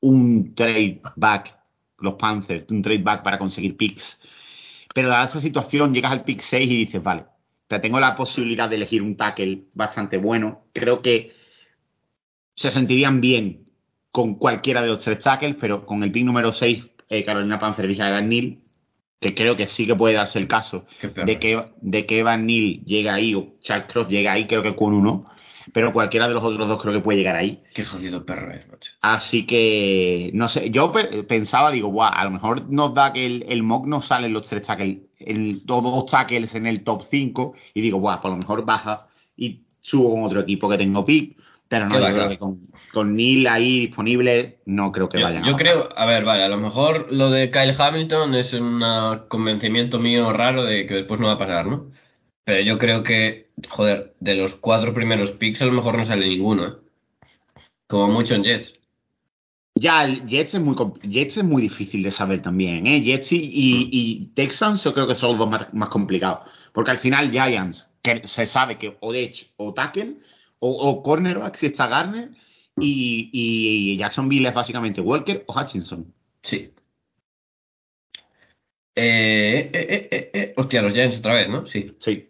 un 0.00 0.54
trade 0.54 1.00
back, 1.16 1.56
los 1.98 2.14
Panthers, 2.14 2.70
un 2.70 2.82
trade 2.82 3.02
back 3.02 3.22
para 3.22 3.38
conseguir 3.38 3.76
picks, 3.76 4.18
Pero 4.94 5.08
dada 5.08 5.26
esta 5.26 5.40
situación, 5.40 5.94
llegas 5.94 6.12
al 6.12 6.24
pick 6.24 6.40
6 6.40 6.70
y 6.70 6.76
dices, 6.76 7.02
vale, 7.02 7.26
o 7.68 7.70
sea, 7.70 7.82
tengo 7.82 8.00
la 8.00 8.16
posibilidad 8.16 8.68
de 8.68 8.76
elegir 8.76 9.02
un 9.02 9.16
tackle 9.16 9.64
bastante 9.74 10.16
bueno. 10.16 10.64
Creo 10.72 11.02
que 11.02 11.32
se 12.54 12.70
sentirían 12.70 13.20
bien 13.20 13.66
con 14.10 14.34
cualquiera 14.36 14.82
de 14.82 14.88
los 14.88 15.00
tres 15.00 15.18
tackles, 15.20 15.56
pero 15.60 15.84
con 15.86 16.02
el 16.02 16.10
pick 16.10 16.24
número 16.24 16.52
6, 16.52 16.86
eh, 17.08 17.24
Carolina 17.24 17.58
Panzer 17.58 17.90
y 17.90 17.94
Evan 18.00 18.28
Neal, 18.28 18.58
que 19.20 19.34
creo 19.34 19.56
que 19.56 19.68
sí 19.68 19.86
que 19.86 19.94
puede 19.94 20.14
darse 20.14 20.38
el 20.38 20.48
caso 20.48 20.86
de 21.26 21.38
que, 21.38 21.62
de 21.82 22.06
que 22.06 22.20
Evan 22.20 22.46
Neal 22.46 22.80
llega 22.84 23.14
ahí 23.14 23.34
o 23.34 23.56
Charles 23.60 23.86
Cross 23.92 24.08
llega 24.08 24.32
ahí, 24.32 24.46
creo 24.46 24.62
que 24.62 24.74
con 24.74 24.94
uno, 24.94 25.26
pero 25.72 25.92
cualquiera 25.92 26.26
de 26.26 26.34
los 26.34 26.42
otros 26.42 26.66
dos 26.68 26.80
creo 26.80 26.94
que 26.94 27.00
puede 27.00 27.18
llegar 27.18 27.36
ahí. 27.36 27.62
Qué 27.74 27.84
jodido 27.84 28.24
perro 28.24 28.50
es, 28.54 28.66
macho. 28.66 28.92
Así 29.02 29.44
que, 29.46 30.30
no 30.32 30.48
sé, 30.48 30.70
yo 30.70 30.90
pe- 30.90 31.22
pensaba, 31.24 31.70
digo, 31.70 31.88
guau, 31.88 32.10
a 32.12 32.24
lo 32.24 32.30
mejor 32.30 32.70
nos 32.70 32.94
da 32.94 33.12
que 33.12 33.26
el, 33.26 33.44
el 33.48 33.62
mock 33.62 33.86
no 33.86 34.00
sale 34.00 34.26
en 34.28 34.32
los 34.32 34.46
tres 34.48 34.66
tackles, 34.66 34.98
en 35.20 35.64
todos 35.66 35.92
los 35.94 36.06
tackles 36.06 36.54
en 36.54 36.66
el 36.66 36.84
top 36.84 37.04
5, 37.10 37.54
y 37.74 37.80
digo, 37.80 37.98
guau, 37.98 38.20
pues 38.20 38.30
a 38.32 38.34
lo 38.34 38.40
mejor 38.40 38.64
baja 38.64 39.08
y 39.36 39.62
subo 39.80 40.10
con 40.12 40.24
otro 40.24 40.40
equipo 40.40 40.68
que 40.68 40.78
tengo 40.78 41.04
pick, 41.04 41.36
pero 41.68 41.86
no, 41.86 41.96
yo 41.98 42.00
creo 42.00 42.14
claro. 42.14 42.30
que 42.30 42.38
con, 42.38 42.60
con 42.92 43.14
Neil 43.16 43.46
ahí 43.46 43.80
disponible, 43.80 44.58
no 44.64 44.90
creo 44.90 45.08
que 45.08 45.18
Yo, 45.18 45.24
vayan 45.24 45.44
a 45.44 45.46
yo 45.46 45.52
bajar. 45.52 45.66
creo, 45.66 45.88
a 45.96 46.06
ver, 46.06 46.24
vale, 46.24 46.42
a 46.42 46.48
lo 46.48 46.56
mejor 46.56 47.08
lo 47.12 47.30
de 47.30 47.50
Kyle 47.50 47.74
Hamilton 47.78 48.34
es 48.34 48.52
un 48.54 48.82
convencimiento 49.28 49.98
mío 49.98 50.32
raro 50.32 50.64
de 50.64 50.86
que 50.86 50.94
después 50.94 51.20
no 51.20 51.26
va 51.26 51.34
a 51.34 51.38
pasar, 51.38 51.66
¿no? 51.66 51.90
Pero 52.44 52.62
yo 52.62 52.78
creo 52.78 53.02
que, 53.02 53.50
joder, 53.68 54.14
de 54.20 54.34
los 54.36 54.54
cuatro 54.54 54.94
primeros 54.94 55.32
picks 55.32 55.60
a 55.60 55.66
lo 55.66 55.72
mejor 55.72 55.98
no 55.98 56.06
sale 56.06 56.26
ninguno, 56.26 56.66
¿eh? 56.66 56.72
Como 57.86 58.08
mucho 58.08 58.34
en 58.34 58.44
Jets. 58.44 58.77
Ya, 59.80 60.04
el 60.04 60.26
Jets 60.26 60.54
es 60.54 60.60
muy 60.60 60.74
Jets 61.02 61.36
es 61.38 61.44
muy 61.44 61.62
difícil 61.62 62.02
de 62.02 62.10
saber 62.10 62.42
también, 62.42 62.86
¿eh? 62.86 63.00
Jets 63.02 63.32
y, 63.32 63.36
y- 63.36 63.88
y 63.92 64.26
Texans 64.34 64.82
yo 64.84 64.92
creo 64.94 65.06
que 65.06 65.14
son 65.14 65.30
los 65.30 65.38
dos 65.38 65.50
más, 65.50 65.72
más 65.74 65.88
complicados. 65.90 66.40
Porque 66.72 66.90
al 66.90 66.98
final 66.98 67.30
Giants, 67.30 67.88
que 68.02 68.26
se 68.26 68.46
sabe 68.46 68.78
que 68.78 68.96
o 69.00 69.14
Edge 69.14 69.52
o 69.56 69.72
Tackle, 69.74 70.16
o, 70.58 70.70
o 70.70 71.02
cornerback 71.02 71.56
si 71.56 71.66
está 71.66 71.86
Garner, 71.86 72.30
y, 72.80 73.30
y 73.32 73.96
Jacksonville 73.98 74.48
es 74.48 74.54
básicamente 74.54 75.00
Walker 75.00 75.44
o 75.46 75.60
Hutchinson. 75.60 76.12
Sí. 76.42 76.72
Eh, 78.94 79.70
eh, 79.72 79.86
eh, 79.90 80.08
eh, 80.10 80.30
eh. 80.34 80.54
Hostia, 80.56 80.82
los 80.82 80.92
Giants 80.92 81.18
otra 81.18 81.34
vez, 81.34 81.48
¿no? 81.48 81.66
Sí. 81.66 81.96
Sí. 82.00 82.28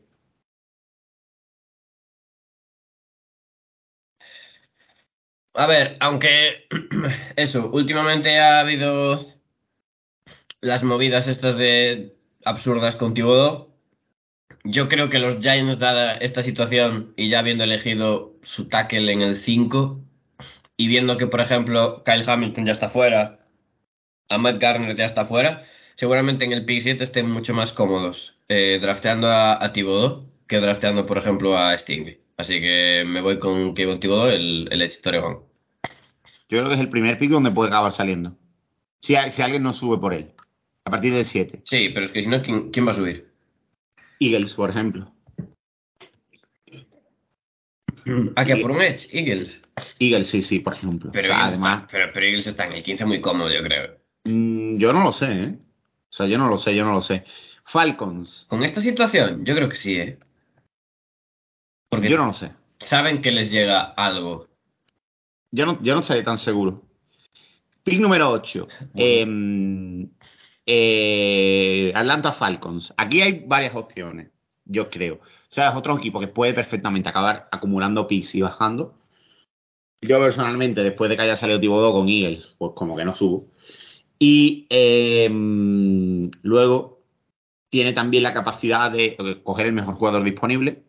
A 5.59 5.67
ver, 5.67 5.97
aunque 5.99 6.69
eso, 7.37 7.69
últimamente 7.73 8.39
ha 8.39 8.61
habido 8.61 9.27
las 10.61 10.85
movidas 10.85 11.27
estas 11.27 11.57
de 11.57 12.15
absurdas 12.45 12.95
con 12.95 13.13
Thibodeau. 13.13 13.69
Yo 14.63 14.89
creo 14.89 15.11
que 15.11 15.19
los 15.19 15.41
Giants, 15.41 15.81
dada 15.81 16.15
esta 16.17 16.45
situación 16.45 17.13
y 17.17 17.29
ya 17.29 17.41
habiendo 17.41 17.65
elegido 17.65 18.35
su 18.45 18.69
tackle 18.69 19.13
en 19.13 19.21
el 19.23 19.39
5 19.39 20.01
y 20.77 20.87
viendo 20.87 21.17
que, 21.17 21.27
por 21.27 21.41
ejemplo, 21.41 22.05
Kyle 22.05 22.29
Hamilton 22.29 22.67
ya 22.67 22.73
está 22.73 22.91
fuera, 22.91 23.41
Ahmad 24.29 24.61
Garner 24.61 24.97
ya 24.97 25.07
está 25.07 25.27
fuera, 25.27 25.65
seguramente 25.97 26.45
en 26.45 26.53
el 26.53 26.67
pick 26.67 26.83
7 26.83 27.03
estén 27.03 27.29
mucho 27.29 27.53
más 27.53 27.73
cómodos 27.73 28.37
eh, 28.49 28.79
drafteando 28.81 29.27
a, 29.29 29.65
a 29.65 29.73
Thibodeau 29.73 30.31
que 30.47 30.61
drafteando, 30.61 31.05
por 31.05 31.19
ejemplo, 31.19 31.59
a 31.59 31.77
Stingley. 31.77 32.21
Así 32.37 32.61
que 32.61 33.05
me 33.07 33.21
voy 33.23 33.41
con 33.41 33.75
Kevin 33.75 33.99
Thibodeau, 33.99 34.29
el, 34.29 34.69
el 34.71 34.93
Oregon. 35.05 35.48
Yo 36.49 36.59
creo 36.59 36.69
que 36.69 36.75
es 36.75 36.81
el 36.81 36.89
primer 36.89 37.19
pick 37.19 37.31
donde 37.31 37.51
puede 37.51 37.69
acabar 37.69 37.93
saliendo. 37.93 38.37
Si, 39.01 39.15
si 39.33 39.43
alguien 39.43 39.63
no 39.63 39.73
sube 39.73 39.99
por 39.99 40.15
él. 40.15 40.33
A 40.85 40.91
partir 40.91 41.13
del 41.13 41.25
7. 41.25 41.63
Sí, 41.65 41.91
pero 41.93 42.07
es 42.07 42.13
que 42.13 42.23
si 42.23 42.27
no, 42.27 42.43
¿quién, 42.43 42.71
quién 42.71 42.87
va 42.87 42.93
a 42.93 42.97
subir? 42.97 43.29
Eagles, 44.21 44.55
por 44.55 44.71
ejemplo. 44.71 45.13
Aquí 48.37 48.53
a 48.53 48.57
por 48.63 48.71
un 48.71 48.81
Edge, 48.81 49.07
Eagles. 49.13 49.61
Eagles, 49.99 50.29
sí, 50.29 50.43
sí, 50.43 50.61
por 50.61 50.75
ejemplo. 50.75 51.11
Pero, 51.13 51.27
O 51.27 51.31
sea, 51.31 51.37
Eagles 51.37 51.53
además, 51.55 51.81
está, 51.83 51.93
pero, 51.93 52.11
pero 52.15 52.27
Eagles 52.27 52.47
está 52.47 52.67
en 52.67 52.73
el 52.73 52.83
15 52.83 53.05
muy 53.05 53.21
cómodo, 53.21 53.51
yo 53.53 53.63
creo. 53.63 53.99
mm, 54.25 54.79
yo 54.79 54.93
no 54.95 55.05
lo 55.05 55.13
sé, 55.13 55.27
¿eh? 55.31 55.59
O 56.09 56.13
sea, 56.13 56.27
yo 56.27 56.39
no 56.39 56.49
lo 56.49 56.57
sé, 56.57 56.75
yo 56.75 56.85
no 56.87 56.93
lo 56.95 57.03
sé. 57.03 57.25
Falcons, 57.67 58.47
Con 58.49 58.63
esta 58.63 58.81
situación, 58.81 59.45
yo 59.45 59.55
creo 59.55 59.69
que 59.69 59.77
sí, 59.77 59.95
¿eh? 59.97 60.19
Porque 61.91 62.09
yo 62.09 62.17
no 62.17 62.27
lo 62.27 62.33
sé. 62.35 62.53
saben 62.81 63.21
que 63.21 63.31
les 63.31 63.51
llega 63.51 63.81
algo. 63.83 64.48
Yo 65.51 65.67
no, 65.67 65.83
yo 65.83 65.95
no 65.95 66.01
estaría 66.01 66.25
tan 66.25 66.39
seguro. 66.39 66.83
Pick 67.83 68.01
número 68.01 68.31
8. 68.31 68.69
Atlanta 71.95 72.33
Falcons. 72.33 72.93
Aquí 72.97 73.23
hay 73.23 73.45
varias 73.47 73.75
opciones, 73.75 74.31
yo 74.67 74.91
creo. 74.91 75.15
O 75.15 75.55
sea, 75.55 75.71
es 75.71 75.77
otro 75.77 75.97
equipo 75.97 76.21
que 76.21 76.29
puede 76.29 76.53
perfectamente 76.53 77.09
acabar 77.09 77.49
acumulando 77.51 78.07
picks 78.07 78.35
y 78.35 78.43
bajando. 78.43 78.95
Yo 80.03 80.21
personalmente, 80.21 80.83
después 80.83 81.09
de 81.09 81.17
que 81.17 81.23
haya 81.23 81.37
salido 81.37 81.59
Thibodeau 81.61 81.93
con 81.93 82.09
Eagles, 82.09 82.55
pues 82.59 82.73
como 82.75 82.97
que 82.97 83.05
no 83.05 83.15
subo. 83.15 83.47
Y 84.19 84.67
eh, 84.69 85.29
luego 86.43 87.01
tiene 87.71 87.93
también 87.95 88.23
la 88.23 88.35
capacidad 88.35 88.91
de 88.91 89.17
eh, 89.19 89.41
coger 89.43 89.67
el 89.67 89.73
mejor 89.73 89.95
jugador 89.95 90.23
disponible. 90.23 90.83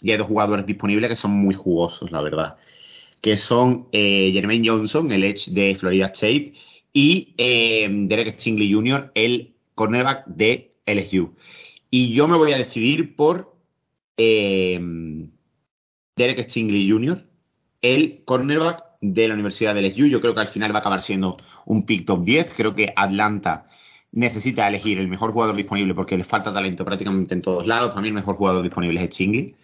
Y 0.00 0.12
hay 0.12 0.18
dos 0.18 0.28
jugadores 0.28 0.64
disponibles 0.66 1.10
que 1.10 1.16
son 1.16 1.32
muy 1.32 1.54
jugosos, 1.54 2.12
la 2.12 2.22
verdad 2.22 2.58
que 3.20 3.36
son 3.36 3.88
eh, 3.92 4.30
Jermaine 4.32 4.68
Johnson, 4.68 5.10
el 5.12 5.24
Edge 5.24 5.50
de 5.50 5.76
Florida 5.76 6.06
State, 6.06 6.54
y 6.92 7.34
eh, 7.38 7.88
Derek 7.90 8.38
Stingley 8.38 8.72
Jr., 8.72 9.12
el 9.14 9.54
cornerback 9.74 10.26
de 10.26 10.72
LSU. 10.86 11.34
Y 11.90 12.12
yo 12.12 12.28
me 12.28 12.36
voy 12.36 12.52
a 12.52 12.58
decidir 12.58 13.16
por 13.16 13.56
eh, 14.16 14.78
Derek 16.16 16.48
Stingley 16.48 16.90
Jr., 16.90 17.24
el 17.80 18.22
cornerback 18.24 18.84
de 19.00 19.28
la 19.28 19.34
Universidad 19.34 19.74
de 19.74 19.82
LSU. 19.82 20.06
Yo 20.06 20.20
creo 20.20 20.34
que 20.34 20.40
al 20.40 20.48
final 20.48 20.72
va 20.72 20.76
a 20.76 20.80
acabar 20.80 21.02
siendo 21.02 21.36
un 21.66 21.86
pick 21.86 22.06
top 22.06 22.24
10. 22.24 22.52
Creo 22.56 22.74
que 22.74 22.92
Atlanta 22.96 23.68
necesita 24.12 24.66
elegir 24.66 24.98
el 24.98 25.08
mejor 25.08 25.32
jugador 25.32 25.54
disponible 25.54 25.94
porque 25.94 26.16
les 26.16 26.26
falta 26.26 26.52
talento 26.52 26.84
prácticamente 26.84 27.34
en 27.34 27.42
todos 27.42 27.66
lados. 27.66 27.94
También 27.94 28.14
el 28.14 28.20
mejor 28.20 28.36
jugador 28.36 28.62
disponible 28.62 29.02
es 29.02 29.14
Stingley. 29.14 29.54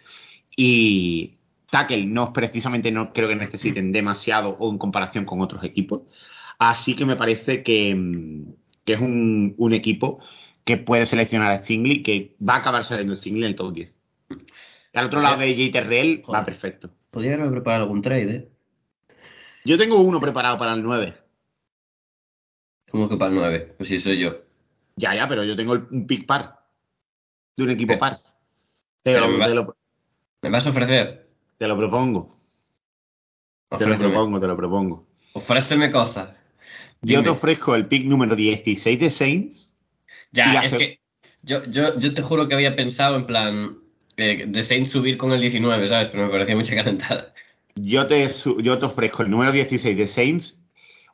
Y 0.55 1.34
tackle 1.71 2.05
no 2.05 2.31
precisamente 2.33 2.91
no 2.91 3.11
creo 3.13 3.27
que 3.27 3.35
necesiten 3.35 3.91
demasiado 3.91 4.55
o 4.59 4.71
en 4.71 4.77
comparación 4.77 5.25
con 5.25 5.41
otros 5.41 5.63
equipos. 5.63 6.01
Así 6.59 6.95
que 6.95 7.05
me 7.05 7.15
parece 7.15 7.63
que, 7.63 8.43
que 8.85 8.93
es 8.93 8.99
un, 9.01 9.55
un 9.57 9.73
equipo 9.73 10.19
que 10.63 10.77
puede 10.77 11.05
seleccionar 11.05 11.51
a 11.51 11.63
Stingley, 11.63 12.01
que 12.01 12.35
va 12.47 12.55
a 12.55 12.57
acabar 12.57 12.83
saliendo 12.85 13.15
Stingley 13.15 13.43
en 13.43 13.49
el 13.49 13.55
top 13.55 13.73
10. 13.73 13.93
Y 14.93 14.97
al 14.97 15.05
otro 15.07 15.21
lado 15.21 15.37
de 15.37 15.53
J. 15.55 15.71
Terrell 15.71 16.23
va 16.33 16.45
perfecto. 16.45 16.89
Podría 17.11 17.35
haber 17.35 17.51
preparado 17.51 17.83
algún 17.83 18.01
trade, 18.01 18.31
¿eh? 18.35 18.49
Yo 19.65 19.77
tengo 19.77 19.99
uno 19.99 20.19
preparado 20.21 20.57
para 20.57 20.73
el 20.73 20.83
9. 20.83 21.13
Como 22.89 23.09
que 23.09 23.17
para 23.17 23.29
el 23.31 23.35
9, 23.37 23.73
pues 23.77 23.89
sí, 23.89 23.99
soy 23.99 24.19
yo. 24.19 24.35
Ya, 24.95 25.13
ya, 25.15 25.27
pero 25.27 25.43
yo 25.43 25.55
tengo 25.55 25.73
un 25.73 26.07
pick 26.07 26.25
par. 26.25 26.59
De 27.57 27.63
un 27.63 27.71
equipo 27.71 27.89
Pero- 27.89 27.99
par. 27.99 28.17
Te 29.03 29.13
pero 29.13 29.21
lo, 29.27 29.31
me 29.33 29.37
va- 29.39 29.47
te 29.47 29.55
lo- 29.55 29.77
¿Me 30.41 30.49
vas 30.49 30.65
a 30.65 30.69
ofrecer? 30.69 31.24
Te 31.57 31.67
lo 31.67 31.77
propongo. 31.77 32.35
Te 33.77 33.85
lo 33.85 33.97
propongo, 33.97 34.39
te 34.39 34.47
lo 34.47 34.55
propongo. 34.55 35.07
ofréceme 35.33 35.91
cosas. 35.91 36.29
Yo 37.01 37.23
te 37.23 37.29
ofrezco 37.29 37.75
el 37.75 37.87
pick 37.87 38.05
número 38.05 38.35
16 38.35 38.99
de 38.99 39.11
Saints. 39.11 39.73
Ya, 40.31 40.53
es 40.63 40.71
que 40.71 40.99
yo, 41.43 41.63
yo, 41.65 41.99
yo 41.99 42.13
te 42.13 42.21
juro 42.21 42.47
que 42.47 42.55
había 42.55 42.75
pensado 42.75 43.15
en 43.15 43.27
plan 43.27 43.77
eh, 44.17 44.45
de 44.47 44.63
Saints 44.63 44.91
subir 44.91 45.17
con 45.17 45.31
el 45.31 45.41
19, 45.41 45.89
¿sabes? 45.89 46.09
Pero 46.09 46.25
me 46.25 46.31
parecía 46.31 46.55
mucha 46.55 46.75
calentada. 46.75 47.33
Yo 47.75 48.07
te, 48.07 48.33
yo 48.59 48.79
te 48.79 48.85
ofrezco 48.85 49.23
el 49.23 49.29
número 49.29 49.51
16 49.51 49.97
de 49.97 50.07
Saints, 50.07 50.61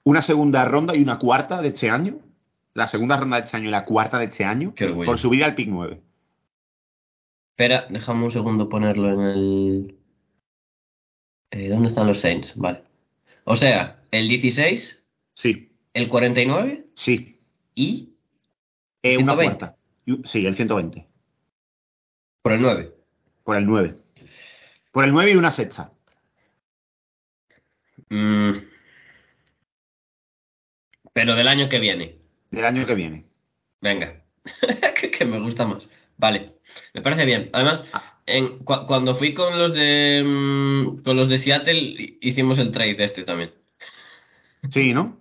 una 0.03 0.21
segunda 0.21 0.63
ronda 0.65 0.95
y 0.95 1.01
una 1.01 1.17
cuarta 1.19 1.61
de 1.61 1.69
este 1.69 1.89
año. 1.89 2.19
La 2.73 2.87
segunda 2.87 3.17
ronda 3.17 3.37
de 3.37 3.45
este 3.45 3.57
año 3.57 3.67
y 3.67 3.71
la 3.71 3.85
cuarta 3.85 4.17
de 4.17 4.25
este 4.25 4.45
año. 4.45 4.73
Qué. 4.75 4.87
Por 4.87 5.17
subir 5.17 5.43
al 5.43 5.55
pick 5.55 5.67
9. 5.67 5.99
Espera, 7.51 7.87
déjame 7.89 8.25
un 8.25 8.31
segundo 8.31 8.69
ponerlo 8.69 9.11
en 9.11 9.21
el... 9.21 10.00
Eh, 11.51 11.69
¿Dónde 11.69 11.89
están 11.89 12.07
los 12.07 12.19
Saints? 12.21 12.53
Vale. 12.55 12.83
O 13.43 13.55
sea, 13.57 14.03
el 14.11 14.27
16, 14.29 15.03
Sí, 15.33 15.71
el 15.93 16.07
49 16.09 16.85
sí. 16.95 17.37
y 17.75 18.13
Eh, 19.03 19.17
una 19.17 19.33
120. 19.33 19.57
cuarta. 19.57 19.77
Sí, 20.25 20.45
el 20.45 20.55
120. 20.55 21.07
por 22.41 22.51
el 22.53 22.61
9. 22.61 22.91
Por 23.43 23.55
el 23.57 23.65
9. 23.65 23.95
Por 24.91 25.03
el 25.05 25.11
9 25.11 25.31
y 25.31 25.35
una 25.35 25.51
sexta. 25.51 25.91
Mm. 28.09 28.51
Pero 31.13 31.35
del 31.35 31.47
año 31.47 31.69
que 31.69 31.79
viene. 31.79 32.17
Del 32.51 32.65
año 32.65 32.85
que 32.85 32.95
viene. 32.95 33.25
Venga. 33.81 34.23
que, 34.99 35.11
que 35.11 35.25
me 35.25 35.39
gusta 35.39 35.65
más. 35.65 35.89
Vale. 36.17 36.53
Me 36.93 37.01
parece 37.01 37.25
bien. 37.25 37.49
Además, 37.53 37.83
Ah. 37.93 38.10
En, 38.37 38.59
cu- 38.59 38.85
cuando 38.87 39.15
fui 39.17 39.33
con 39.33 39.57
los 39.59 39.73
de 39.73 40.23
mm, 40.25 41.03
con 41.03 41.17
los 41.17 41.29
de 41.29 41.39
Seattle 41.39 41.73
hi- 41.79 42.17
hicimos 42.21 42.59
el 42.59 42.71
trade 42.71 43.03
este 43.03 43.23
también. 43.23 43.51
Sí, 44.69 44.93
¿no? 44.93 45.19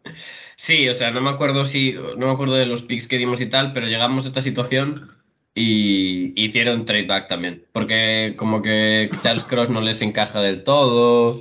Sí, 0.56 0.88
o 0.88 0.94
sea, 0.94 1.10
no 1.10 1.20
me 1.20 1.30
acuerdo 1.30 1.64
si, 1.66 1.92
no 1.92 2.26
me 2.26 2.30
acuerdo 2.32 2.54
de 2.54 2.66
los 2.66 2.82
picks 2.82 3.08
que 3.08 3.18
dimos 3.18 3.40
y 3.40 3.46
tal, 3.48 3.72
pero 3.72 3.86
llegamos 3.86 4.24
a 4.24 4.28
esta 4.28 4.42
situación 4.42 5.10
y 5.54 6.32
hicieron 6.42 6.84
trade 6.84 7.06
back 7.06 7.28
también. 7.28 7.64
Porque 7.72 8.34
como 8.36 8.62
que 8.62 9.10
Charles 9.22 9.44
Cross 9.44 9.70
no 9.70 9.80
les 9.80 10.00
encaja 10.02 10.40
del 10.40 10.64
todo. 10.64 11.40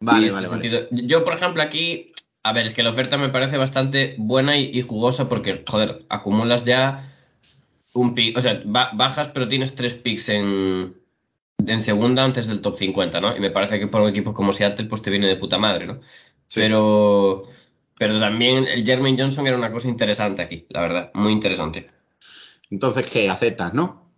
Vale, 0.00 0.30
vale, 0.30 0.48
vale. 0.48 0.88
Yo, 0.90 1.24
por 1.24 1.34
ejemplo, 1.34 1.62
aquí, 1.62 2.12
a 2.42 2.52
ver, 2.52 2.66
es 2.66 2.74
que 2.74 2.82
la 2.82 2.90
oferta 2.90 3.16
me 3.18 3.28
parece 3.30 3.56
bastante 3.56 4.14
buena 4.18 4.56
y, 4.58 4.70
y 4.78 4.82
jugosa 4.82 5.28
porque, 5.28 5.64
joder, 5.66 6.04
acumulas 6.08 6.64
ya 6.64 7.06
un 7.94 8.14
pick, 8.14 8.36
o 8.38 8.42
sea, 8.42 8.62
ba- 8.64 8.92
bajas, 8.94 9.30
pero 9.34 9.48
tienes 9.48 9.74
tres 9.74 9.94
picks 9.94 10.28
en, 10.28 10.94
en 11.66 11.82
segunda 11.82 12.24
antes 12.24 12.46
del 12.46 12.60
top 12.60 12.78
50, 12.78 13.20
¿no? 13.20 13.36
Y 13.36 13.40
me 13.40 13.50
parece 13.50 13.78
que 13.78 13.86
por 13.86 14.00
un 14.00 14.08
equipo 14.10 14.32
como 14.34 14.52
Seattle, 14.52 14.86
pues 14.86 15.02
te 15.02 15.10
viene 15.10 15.26
de 15.26 15.36
puta 15.36 15.58
madre, 15.58 15.86
¿no? 15.86 16.00
Sí. 16.48 16.60
Pero, 16.60 17.48
pero 17.98 18.18
también 18.20 18.66
el 18.66 18.84
Jermaine 18.84 19.20
Johnson 19.22 19.46
era 19.46 19.56
una 19.56 19.70
cosa 19.72 19.88
interesante 19.88 20.42
aquí, 20.42 20.66
la 20.70 20.80
verdad, 20.80 21.10
muy 21.14 21.32
interesante. 21.32 21.90
Entonces, 22.70 23.06
¿qué? 23.06 23.28
¿Aceptas, 23.28 23.74
no? 23.74 24.10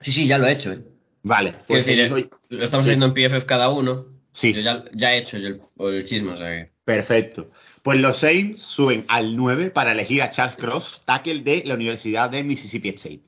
Sí, 0.00 0.12
sí, 0.12 0.26
ya 0.26 0.38
lo 0.38 0.46
he 0.46 0.52
hecho, 0.52 0.72
¿eh? 0.72 0.82
Vale, 1.22 1.54
pues 1.68 1.86
decir, 1.86 2.28
lo 2.48 2.64
estamos 2.64 2.84
Sí. 2.84 2.90
haciendo 2.90 3.06
en 3.06 3.14
PFF 3.14 3.44
cada 3.46 3.68
uno. 3.68 4.06
Sí. 4.32 4.52
Yo 4.52 4.60
ya, 4.60 4.84
ya 4.92 5.14
he 5.14 5.18
hecho 5.18 5.38
yo 5.38 5.48
el, 5.48 5.60
el 5.94 6.04
chisme, 6.04 6.32
o 6.32 6.36
sea 6.38 6.48
que... 6.48 6.72
Perfecto. 6.84 7.50
Pues 7.84 8.00
los 8.00 8.16
Saints 8.18 8.60
suben 8.60 9.04
al 9.08 9.36
9 9.36 9.70
para 9.70 9.92
elegir 9.92 10.22
a 10.22 10.30
Charles 10.30 10.56
Cross, 10.56 11.02
tackle 11.04 11.40
de 11.42 11.62
la 11.64 11.74
Universidad 11.74 12.28
de 12.30 12.42
Mississippi 12.42 12.88
State. 12.90 13.22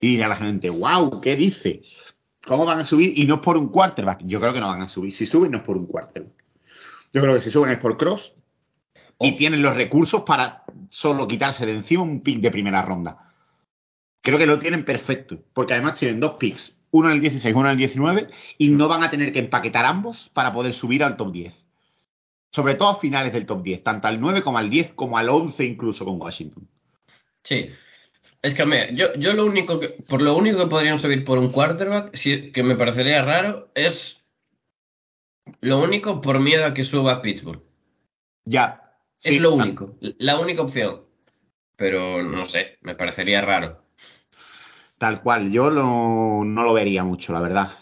Y 0.00 0.08
dirá 0.08 0.28
la 0.28 0.36
gente, 0.36 0.70
wow, 0.70 1.20
¿qué 1.20 1.36
dice? 1.36 1.82
¿Cómo 2.46 2.64
van 2.66 2.80
a 2.80 2.84
subir? 2.84 3.18
Y 3.18 3.26
no 3.26 3.36
es 3.36 3.40
por 3.40 3.56
un 3.56 3.68
quarterback. 3.68 4.20
Yo 4.24 4.40
creo 4.40 4.52
que 4.52 4.60
no 4.60 4.68
van 4.68 4.82
a 4.82 4.88
subir. 4.88 5.12
Si 5.14 5.26
suben, 5.26 5.50
no 5.52 5.58
es 5.58 5.64
por 5.64 5.76
un 5.76 5.86
quarterback. 5.86 6.32
Yo 7.12 7.22
creo 7.22 7.34
que 7.34 7.40
si 7.40 7.50
suben 7.50 7.70
es 7.70 7.78
por 7.78 7.96
Cross. 7.96 8.32
Y 9.20 9.32
Oh. 9.32 9.36
tienen 9.36 9.62
los 9.62 9.74
recursos 9.74 10.22
para 10.24 10.64
solo 10.90 11.26
quitarse 11.28 11.64
de 11.66 11.72
encima 11.72 12.02
un 12.02 12.20
pick 12.22 12.40
de 12.40 12.50
primera 12.50 12.82
ronda. 12.82 13.32
Creo 14.20 14.38
que 14.38 14.46
lo 14.46 14.58
tienen 14.58 14.84
perfecto. 14.84 15.38
Porque 15.52 15.74
además 15.74 15.98
tienen 15.98 16.20
dos 16.20 16.34
picks. 16.34 16.78
Uno 16.90 17.08
en 17.08 17.14
el 17.16 17.20
16, 17.20 17.54
uno 17.54 17.66
en 17.66 17.72
el 17.72 17.78
19. 17.78 18.28
Y 18.58 18.68
no 18.68 18.88
van 18.88 19.02
a 19.02 19.10
tener 19.10 19.32
que 19.32 19.38
empaquetar 19.38 19.84
ambos 19.84 20.30
para 20.34 20.52
poder 20.52 20.74
subir 20.74 21.02
al 21.04 21.16
top 21.16 21.32
10. 21.32 21.54
Sobre 22.52 22.74
todo 22.74 22.90
a 22.90 23.00
finales 23.00 23.32
del 23.32 23.46
top 23.46 23.62
10. 23.62 23.82
Tanto 23.82 24.06
al 24.08 24.20
9 24.20 24.42
como 24.42 24.58
al 24.58 24.68
10, 24.70 24.92
como 24.94 25.16
al 25.18 25.28
11 25.28 25.64
incluso 25.64 26.04
con 26.04 26.20
Washington. 26.20 26.68
Sí. 27.42 27.70
Es 28.44 28.52
que, 28.54 28.62
hombre, 28.62 28.90
yo, 28.92 29.14
yo 29.14 29.32
lo 29.32 29.46
único 29.46 29.80
que, 29.80 29.88
por 30.06 30.20
lo 30.20 30.36
único 30.36 30.58
que 30.58 30.66
podrían 30.66 31.00
subir 31.00 31.24
por 31.24 31.38
un 31.38 31.50
quarterback, 31.50 32.10
que 32.12 32.62
me 32.62 32.76
parecería 32.76 33.24
raro, 33.24 33.70
es 33.74 34.22
lo 35.62 35.78
único 35.78 36.20
por 36.20 36.38
miedo 36.40 36.66
a 36.66 36.74
que 36.74 36.84
suba 36.84 37.22
Pittsburgh. 37.22 37.62
Ya. 38.44 38.82
es 39.22 39.32
sí, 39.32 39.38
lo 39.38 39.52
ah, 39.52 39.54
único, 39.54 39.94
la 40.00 40.38
única 40.38 40.60
opción. 40.60 41.04
Pero 41.76 42.22
no 42.22 42.44
sé, 42.44 42.76
me 42.82 42.94
parecería 42.94 43.40
raro. 43.40 43.82
Tal 44.98 45.22
cual. 45.22 45.50
Yo 45.50 45.70
lo- 45.70 46.44
no 46.44 46.64
lo 46.64 46.74
vería 46.74 47.02
mucho, 47.02 47.32
la 47.32 47.40
verdad. 47.40 47.72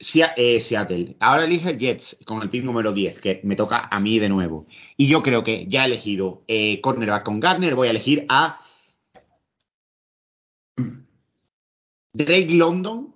Sea- 0.00 0.34
eh, 0.36 0.60
Seattle. 0.60 1.14
Ahora 1.20 1.44
elige 1.44 1.78
Jets 1.78 2.18
con 2.26 2.42
el 2.42 2.50
pick 2.50 2.64
número 2.64 2.92
10, 2.92 3.20
que 3.20 3.40
me 3.44 3.54
toca 3.54 3.86
a 3.88 4.00
mí 4.00 4.18
de 4.18 4.28
nuevo. 4.28 4.66
Y 4.96 5.06
yo 5.06 5.22
creo 5.22 5.44
que 5.44 5.68
ya 5.68 5.84
he 5.84 5.86
elegido 5.86 6.42
eh, 6.48 6.80
cornerback 6.80 7.22
con 7.24 7.38
Gardner. 7.38 7.76
Voy 7.76 7.86
a 7.86 7.92
elegir 7.92 8.26
a 8.28 8.65
Drake 12.16 12.50
London, 12.54 13.14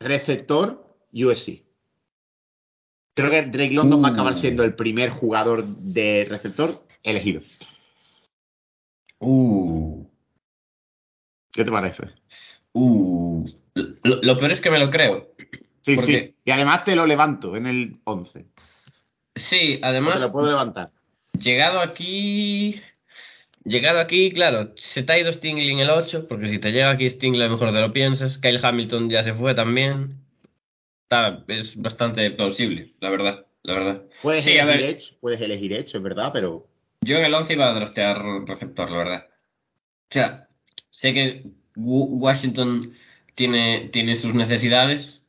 receptor 0.00 0.84
USC. 1.12 1.62
Creo 3.14 3.30
que 3.30 3.42
Drake 3.42 3.72
London 3.72 4.02
va 4.04 4.08
a 4.08 4.12
acabar 4.12 4.32
Uh. 4.32 4.36
siendo 4.36 4.64
el 4.64 4.74
primer 4.74 5.10
jugador 5.10 5.64
de 5.66 6.26
receptor 6.28 6.84
elegido. 7.02 7.42
Uh, 9.20 10.04
¿Qué 11.52 11.64
te 11.64 11.70
parece? 11.70 12.02
uh. 12.72 13.46
Lo, 14.02 14.22
lo 14.22 14.38
peor 14.38 14.52
es 14.52 14.60
que 14.60 14.70
me 14.70 14.78
lo 14.78 14.90
creo. 14.90 15.28
Sí, 15.82 15.96
¿Por 15.96 16.04
sí. 16.04 16.34
Y 16.44 16.50
además 16.50 16.84
te 16.84 16.94
lo 16.96 17.06
levanto 17.06 17.56
en 17.56 17.66
el 17.66 18.00
11. 18.04 18.46
Sí, 19.36 19.78
Te 19.78 19.80
además, 19.82 20.20
lo 20.20 20.30
puedo 20.32 20.48
levantar. 20.48 20.90
llegado 21.38 21.80
aquí. 21.80 22.80
Llegado 23.64 23.98
aquí, 23.98 24.30
claro, 24.30 24.72
se 24.76 25.02
te 25.02 25.12
ha 25.12 25.18
ido 25.18 25.32
Stingley 25.32 25.70
en 25.70 25.78
el 25.78 25.90
8, 25.90 26.26
porque 26.28 26.48
si 26.50 26.58
te 26.58 26.70
llega 26.70 26.90
aquí 26.90 27.08
Stingley, 27.08 27.48
mejor 27.48 27.72
te 27.72 27.80
lo 27.80 27.92
piensas. 27.92 28.38
Kyle 28.38 28.60
Hamilton 28.62 29.08
ya 29.10 29.22
se 29.22 29.32
fue 29.34 29.54
también. 29.54 30.18
Está, 31.04 31.44
es 31.48 31.74
bastante 31.76 32.30
plausible, 32.32 32.94
la 33.00 33.10
verdad. 33.10 33.46
La 33.62 33.74
verdad. 33.74 34.02
Puedes 34.22 34.44
Sí, 34.44 34.52
elegir. 34.52 34.84
Edge, 34.84 35.16
puedes 35.20 35.40
elegir 35.40 35.72
Edge, 35.72 35.96
es 35.96 36.02
verdad, 36.02 36.30
pero 36.32 36.66
Yo 37.00 37.16
en 37.16 37.24
el 37.24 37.34
11 37.34 37.54
iba 37.54 37.70
a 37.70 37.74
draftear 37.74 38.22
receptor, 38.46 38.90
la 38.90 38.98
verdad. 38.98 39.26
O 40.10 40.14
sea, 40.14 40.48
sé 40.90 41.14
que 41.14 41.44
Wa- 41.76 42.06
Washington 42.32 42.94
tiene, 43.34 43.88
tiene 43.92 44.16
sus 44.16 44.34
necesidades, 44.34 45.24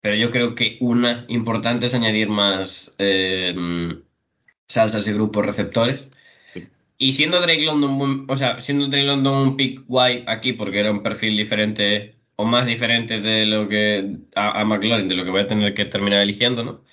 pero 0.00 0.14
yo 0.16 0.30
creo 0.30 0.54
que 0.54 0.78
una 0.80 1.26
importante 1.28 1.86
es 1.86 1.94
añadir 1.94 2.28
más 2.28 2.90
eh, 2.98 3.54
salsas 4.68 5.06
y 5.06 5.12
grupos 5.12 5.46
receptores. 5.46 6.08
Y 7.02 7.14
siendo 7.14 7.40
Drake 7.40 7.62
London, 7.62 8.26
o 8.28 8.36
sea, 8.36 8.60
siendo 8.60 8.86
Drake 8.86 9.04
London 9.06 9.34
un 9.34 9.56
pick 9.56 9.84
guay 9.88 10.22
aquí 10.28 10.52
porque 10.52 10.78
era 10.78 10.92
un 10.92 11.02
perfil 11.02 11.36
diferente 11.36 12.14
o 12.36 12.44
más 12.44 12.64
diferente 12.64 13.20
de 13.20 13.44
lo 13.44 13.68
que 13.68 14.18
a, 14.36 14.60
a 14.60 14.64
McLaurin, 14.64 15.08
de 15.08 15.16
lo 15.16 15.24
que 15.24 15.30
voy 15.30 15.40
a 15.40 15.48
tener 15.48 15.74
que 15.74 15.84
terminar 15.86 16.22
eligiendo, 16.22 16.62
¿no? 16.62 16.84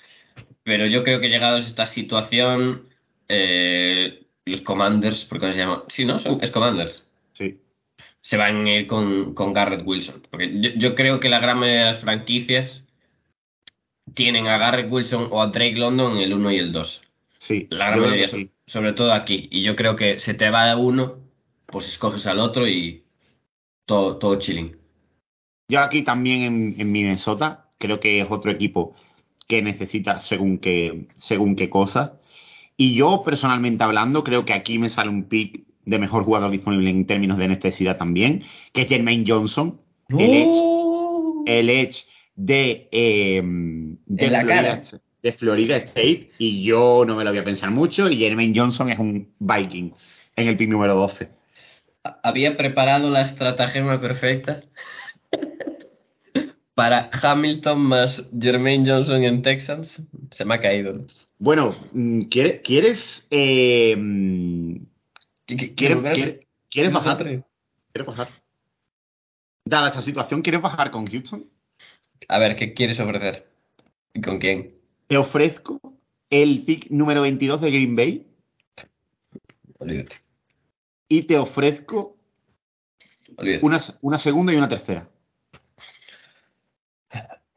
Pero 0.64 0.86
yo 0.86 1.04
creo 1.04 1.20
que 1.20 1.28
llegados 1.28 1.64
a 1.64 1.68
esta 1.68 1.86
situación, 1.86 2.88
eh, 3.28 4.26
los 4.46 4.62
Commanders, 4.62 5.26
¿por 5.26 5.38
qué 5.38 5.52
se 5.52 5.60
llama? 5.60 5.84
Sí, 5.86 6.04
¿no? 6.04 6.18
Son, 6.18 6.42
es 6.42 6.50
Commanders. 6.50 7.04
sí. 7.34 7.60
Se 8.22 8.36
van 8.36 8.66
a 8.66 8.70
ir 8.72 8.88
con, 8.88 9.34
con 9.34 9.52
Garrett 9.52 9.86
Wilson. 9.86 10.22
Porque 10.28 10.60
yo, 10.60 10.70
yo 10.76 10.94
creo 10.96 11.20
que 11.20 11.28
la 11.28 11.38
gran 11.38 11.58
mayoría 11.58 11.86
de 11.86 11.92
las 11.92 12.00
franquicias 12.00 12.84
tienen 14.14 14.48
a 14.48 14.58
Garrett 14.58 14.90
Wilson 14.90 15.28
o 15.30 15.40
a 15.40 15.46
Drake 15.46 15.76
London 15.76 16.16
en 16.16 16.22
el 16.22 16.34
1 16.34 16.50
y 16.50 16.58
el 16.58 16.72
2. 16.72 17.00
Sí, 17.38 17.68
La 17.70 17.90
gran 17.90 18.00
mayoría, 18.00 18.28
sí. 18.28 18.50
So- 18.70 18.78
sobre 18.78 18.92
todo 18.92 19.12
aquí. 19.12 19.48
Y 19.50 19.62
yo 19.62 19.76
creo 19.76 19.96
que 19.96 20.18
se 20.18 20.34
te 20.34 20.50
va 20.50 20.76
uno, 20.76 21.18
pues 21.66 21.86
escoges 21.86 22.26
al 22.26 22.40
otro 22.40 22.68
y 22.68 23.04
todo, 23.86 24.18
todo 24.18 24.38
chilling. 24.38 24.76
Yo 25.68 25.80
aquí 25.80 26.02
también 26.02 26.42
en, 26.42 26.74
en 26.80 26.92
Minnesota 26.92 27.68
creo 27.78 28.00
que 28.00 28.20
es 28.20 28.26
otro 28.30 28.50
equipo 28.50 28.94
que 29.48 29.62
necesita 29.62 30.20
según 30.20 30.58
qué, 30.58 31.06
según 31.16 31.56
qué 31.56 31.70
cosas. 31.70 32.12
Y 32.76 32.94
yo 32.94 33.22
personalmente 33.24 33.84
hablando 33.84 34.24
creo 34.24 34.44
que 34.44 34.52
aquí 34.54 34.78
me 34.78 34.90
sale 34.90 35.10
un 35.10 35.24
pick 35.24 35.64
de 35.84 35.98
mejor 35.98 36.24
jugador 36.24 36.50
disponible 36.50 36.90
en 36.90 37.06
términos 37.06 37.38
de 37.38 37.48
necesidad 37.48 37.98
también, 37.98 38.44
que 38.72 38.82
es 38.82 38.88
Jermaine 38.88 39.24
Johnson, 39.26 39.80
el 40.18 40.34
Edge, 40.34 40.72
el 41.46 41.70
Edge 41.70 42.04
de, 42.36 42.88
eh, 42.92 43.42
de, 43.44 44.26
En 44.26 44.32
la 44.32 44.40
Florida, 44.42 44.82
cara. 44.82 45.00
De 45.22 45.32
Florida 45.32 45.76
State. 45.76 46.30
Y 46.38 46.62
yo 46.64 47.04
no 47.06 47.16
me 47.16 47.24
lo 47.24 47.30
voy 47.30 47.38
a 47.38 47.44
pensar 47.44 47.70
mucho. 47.70 48.08
Y 48.10 48.16
Jermaine 48.18 48.58
Johnson 48.58 48.90
es 48.90 48.98
un 48.98 49.32
Viking 49.38 49.92
en 50.36 50.48
el 50.48 50.56
pick 50.56 50.68
número 50.68 50.94
12. 50.94 51.28
Había 52.22 52.56
preparado 52.56 53.10
la 53.10 53.22
estratagema 53.22 54.00
perfecta 54.00 54.62
para 56.74 57.10
Hamilton 57.12 57.78
más 57.80 58.22
Jermaine 58.38 58.88
Johnson 58.90 59.22
en 59.24 59.42
Texans. 59.42 60.02
Se 60.32 60.44
me 60.44 60.54
ha 60.54 60.60
caído. 60.60 60.92
¿no? 60.94 61.06
Bueno, 61.38 61.74
mm, 61.92 62.22
¿quieres, 62.22 62.60
quieres, 62.62 63.26
eh, 63.30 63.94
mm, 63.98 64.74
¿Qué- 65.46 65.56
qué- 65.56 65.74
¿quieres, 65.74 65.98
quieres- 65.98 66.46
quieres 66.70 66.90
qué- 66.92 66.98
bajar? 66.98 67.18
¿Quieres 67.92 68.06
bajar? 68.06 68.28
Dada 69.64 69.88
esta 69.88 70.00
situación, 70.00 70.42
¿quieres 70.42 70.62
bajar 70.62 70.90
con 70.90 71.06
Houston? 71.06 71.44
A 72.28 72.38
ver, 72.38 72.56
¿qué 72.56 72.72
quieres 72.72 72.98
ofrecer? 73.00 73.46
¿Y 74.14 74.20
con 74.22 74.38
quién? 74.38 74.74
Te 75.10 75.16
ofrezco 75.16 75.80
el 76.30 76.64
pick 76.64 76.88
número 76.90 77.22
22 77.22 77.60
de 77.60 77.70
Green 77.72 77.96
Bay 77.96 78.28
Olvídate. 79.80 80.14
y 81.08 81.24
te 81.24 81.36
ofrezco 81.36 82.16
Olvídate. 83.36 83.66
una, 83.66 83.80
una 84.02 84.20
segunda 84.20 84.52
y 84.52 84.56
una 84.56 84.68
tercera 84.68 85.10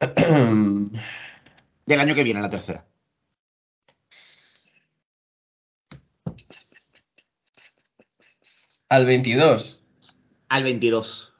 del 0.00 0.90
año 2.00 2.14
que 2.16 2.24
viene, 2.24 2.42
la 2.42 2.50
tercera. 2.50 2.84
Al 8.88 9.06
22. 9.06 9.80
Al 10.48 10.64
22. 10.64 11.32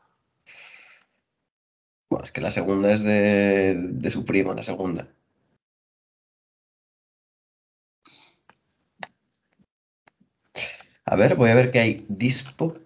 Bueno, 2.09 2.25
es 2.25 2.31
que 2.31 2.41
la 2.41 2.53
segunda 2.53 2.93
es 2.93 3.03
de, 3.03 3.75
de 3.77 4.11
su 4.11 4.25
primo, 4.25 4.55
la 4.55 4.63
segunda. 4.63 5.09
A 11.15 11.17
ver, 11.17 11.37
voy 11.37 11.49
a 11.49 11.55
ver 11.55 11.71
qué 11.71 11.79
hay. 11.79 12.07
Dispo. 12.09 12.77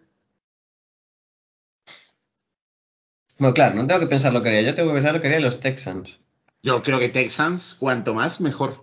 Bueno, 3.39 3.55
claro, 3.55 3.77
no 3.77 3.87
tengo 3.87 4.01
que 4.01 4.07
pensar 4.07 4.35
lo 4.35 4.43
que 4.43 4.51
haría. 4.51 4.61
Yo 4.61 4.75
tengo 4.75 4.91
que 4.91 4.97
pensar 4.97 5.15
lo 5.15 5.23
que 5.23 5.29
harían 5.29 5.45
los 5.45 5.61
Texans. 5.61 6.19
Yo 6.63 6.83
creo 6.83 6.99
que 6.99 7.09
Texans, 7.09 7.75
cuanto 7.81 8.13
más, 8.13 8.43
mejor. 8.43 8.83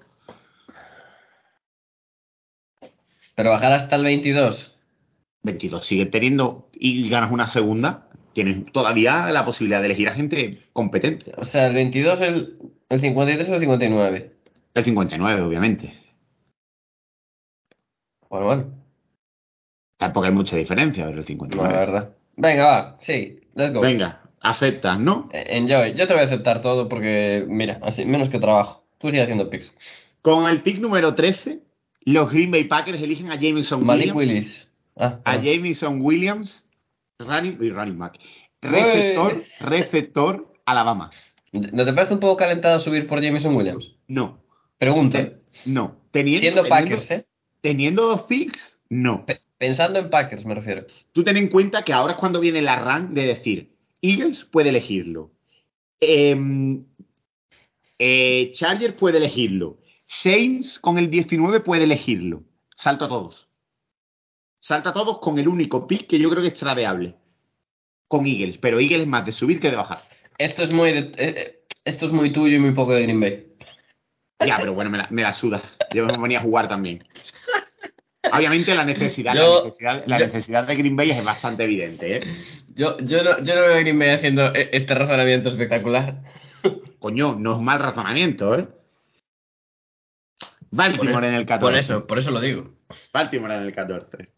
Pero 3.36 3.52
bajar 3.52 3.74
hasta 3.74 3.98
el 3.98 4.04
22. 4.06 4.76
22. 5.44 5.86
Sigue 5.86 6.08
teniendo 6.08 6.68
y 6.74 7.08
ganas 7.08 7.32
una 7.32 7.48
segunda, 7.48 8.10
tienes 8.34 8.66
todavía 8.72 9.30
la 9.30 9.46
posibilidad 9.46 9.80
de 9.82 9.86
elegir 9.86 10.10
a 10.10 10.16
gente 10.16 10.64
competente. 10.74 11.34
O 11.38 11.46
sea, 11.46 11.68
el 11.68 11.76
22, 11.76 12.22
el, 12.22 12.58
el 12.90 13.00
53 13.00 13.48
o 13.50 13.54
el 13.54 13.60
59. 13.60 14.32
El 14.74 14.84
59, 14.84 15.42
obviamente. 15.44 15.94
Bueno, 18.28 18.46
bueno. 18.48 18.85
Tampoco 19.98 20.26
hay 20.26 20.32
mucha 20.34 20.58
diferencia 20.58 21.06
pero 21.06 21.18
el 21.18 21.22
No, 21.22 21.28
59. 21.28 21.74
la 21.74 21.80
verdad. 21.80 22.10
Venga, 22.36 22.66
va. 22.66 22.98
Sí, 23.00 23.40
let's 23.56 23.74
go. 23.74 23.82
Venga, 23.82 24.22
aceptas, 24.42 25.00
¿no? 25.00 25.30
Eh, 25.32 25.46
Enjoy. 25.50 25.94
Yo 25.94 26.06
te 26.08 26.14
voy 26.14 26.24
a 26.24 26.26
aceptar 26.26 26.62
todo 26.62 26.90
porque, 26.90 27.46
mira, 27.48 27.80
así 27.82 28.06
menos 28.06 28.30
que 28.30 28.40
trabajo. 28.40 28.84
Tú 28.98 29.08
sigues 29.08 29.24
haciendo 29.24 29.50
picks. 29.50 29.72
Con 30.22 30.48
el 30.50 30.62
pick 30.62 30.80
número 30.80 31.16
13, 31.16 31.60
los 32.02 32.32
Green 32.32 32.52
Bay 32.52 32.66
Packers 32.66 33.02
eligen 33.02 33.32
a 33.32 33.36
Jameson 33.36 33.86
Malik 33.86 34.16
Williams. 34.16 34.36
Willis. 34.36 34.68
Ah, 34.98 35.20
A 35.24 35.32
ah. 35.34 35.42
Jameson 35.42 36.02
Williams, 36.02 36.66
running, 37.20 37.58
y 37.62 37.70
running 37.70 37.98
back. 37.98 38.18
Receptor, 38.62 39.44
receptor, 39.60 40.54
Alabama. 40.66 41.12
¿No 41.52 41.86
te 41.86 41.94
parece 41.94 42.14
un 42.14 42.20
poco 42.20 42.36
calentado 42.38 42.80
subir 42.80 43.08
por 43.08 43.22
Jameson 43.22 43.56
Williams? 43.56 43.92
No, 44.08 44.40
Pregunta. 44.78 45.20
Te- 45.20 45.38
no. 45.66 45.96
Teniendo, 46.12 46.42
Siendo 46.42 46.62
teniendo- 46.64 46.90
Packers, 46.90 47.12
¿eh? 47.12 47.26
Teniendo 47.62 48.08
dos 48.08 48.22
picks, 48.24 48.80
no. 48.90 49.26
Pe- 49.26 49.40
pensando 49.58 50.00
en 50.00 50.10
Packers, 50.10 50.46
me 50.46 50.56
refiero. 50.56 50.86
Tú 51.12 51.24
ten 51.24 51.38
en 51.38 51.50
cuenta 51.50 51.84
que 51.84 51.94
ahora 51.94 52.14
es 52.14 52.20
cuando 52.20 52.40
viene 52.40 52.62
la 52.62 52.80
run 52.80 53.14
de 53.14 53.26
decir, 53.28 53.76
Eagles 54.02 54.46
puede 54.46 54.70
elegirlo. 54.70 55.32
Em, 56.00 56.86
eh, 58.00 58.52
Chargers 58.54 58.96
puede 58.96 59.18
elegirlo. 59.18 59.80
Saints 60.06 60.80
con 60.80 60.98
el 60.98 61.10
19 61.10 61.62
puede 61.62 61.86
elegirlo. 61.86 62.44
Salta 62.78 63.06
a 63.06 63.08
todos. 63.10 63.48
Salta 64.60 64.90
a 64.90 64.94
todos 64.94 65.20
con 65.20 65.40
el 65.40 65.48
único 65.48 65.88
pick 65.88 66.08
que 66.08 66.20
yo 66.20 66.30
creo 66.30 66.42
que 66.42 66.50
es 66.50 66.56
tradeable. 66.60 67.16
Con 68.08 68.26
Eagles. 68.26 68.58
Pero 68.58 68.80
Eagles 68.80 69.02
es 69.02 69.08
más 69.08 69.26
de 69.26 69.32
subir 69.32 69.60
que 69.60 69.70
de 69.72 69.78
bajar. 69.78 70.02
Esto 70.38 70.64
es 70.64 70.74
muy 70.74 70.92
de- 70.92 71.00
eh, 71.00 71.14
eh, 71.18 71.60
esto 71.86 72.08
es 72.08 72.12
muy 72.12 72.32
tuyo 72.32 72.56
y 72.56 72.60
muy 72.60 72.72
poco 72.72 72.94
de 72.94 73.04
Green 73.04 73.20
Bay. 73.20 73.48
Ya, 74.46 74.58
pero 74.58 74.74
bueno, 74.74 74.90
me 74.92 74.98
la, 74.98 75.08
me 75.12 75.22
la 75.22 75.34
suda. 75.34 75.62
Yo 75.94 76.06
me 76.06 76.18
venía 76.18 76.40
a 76.40 76.44
jugar 76.44 76.68
también. 76.68 77.08
Obviamente 78.34 78.74
la 78.76 78.86
necesidad, 78.86 79.36
Yo- 79.36 79.60
la 79.60 79.64
necesidad, 79.66 80.04
la 80.08 80.20
yo- 80.20 80.26
necesidad 80.28 80.68
de 80.68 80.76
Green 80.76 80.96
Bay 80.96 81.12
es 81.12 81.24
bastante 81.24 81.64
evidente, 81.64 82.18
¿eh? 82.18 82.22
Yo, 82.76 82.98
yo, 83.00 83.24
no, 83.24 83.38
yo 83.44 83.56
no 83.56 83.62
veo 83.62 83.76
a 83.76 83.80
Green 83.80 84.00
Bay 84.00 84.10
haciendo 84.10 84.54
e- 84.54 84.70
este 84.74 84.94
razonamiento 84.96 85.50
espectacular. 85.50 86.22
Coño, 87.00 87.36
no 87.38 87.56
es 87.56 87.62
mal 87.62 87.80
razonamiento, 87.80 88.58
¿eh? 88.58 88.68
Baltimore 90.72 91.28
en 91.28 91.36
el 91.36 91.46
14. 91.46 91.62
Por 91.72 91.76
eso, 91.78 92.08
por 92.08 92.20
eso 92.20 92.32
lo 92.32 92.42
digo. 92.42 92.74
Baltimore 93.14 93.56
en 93.56 93.62
el 93.64 93.74
14. 93.74 94.30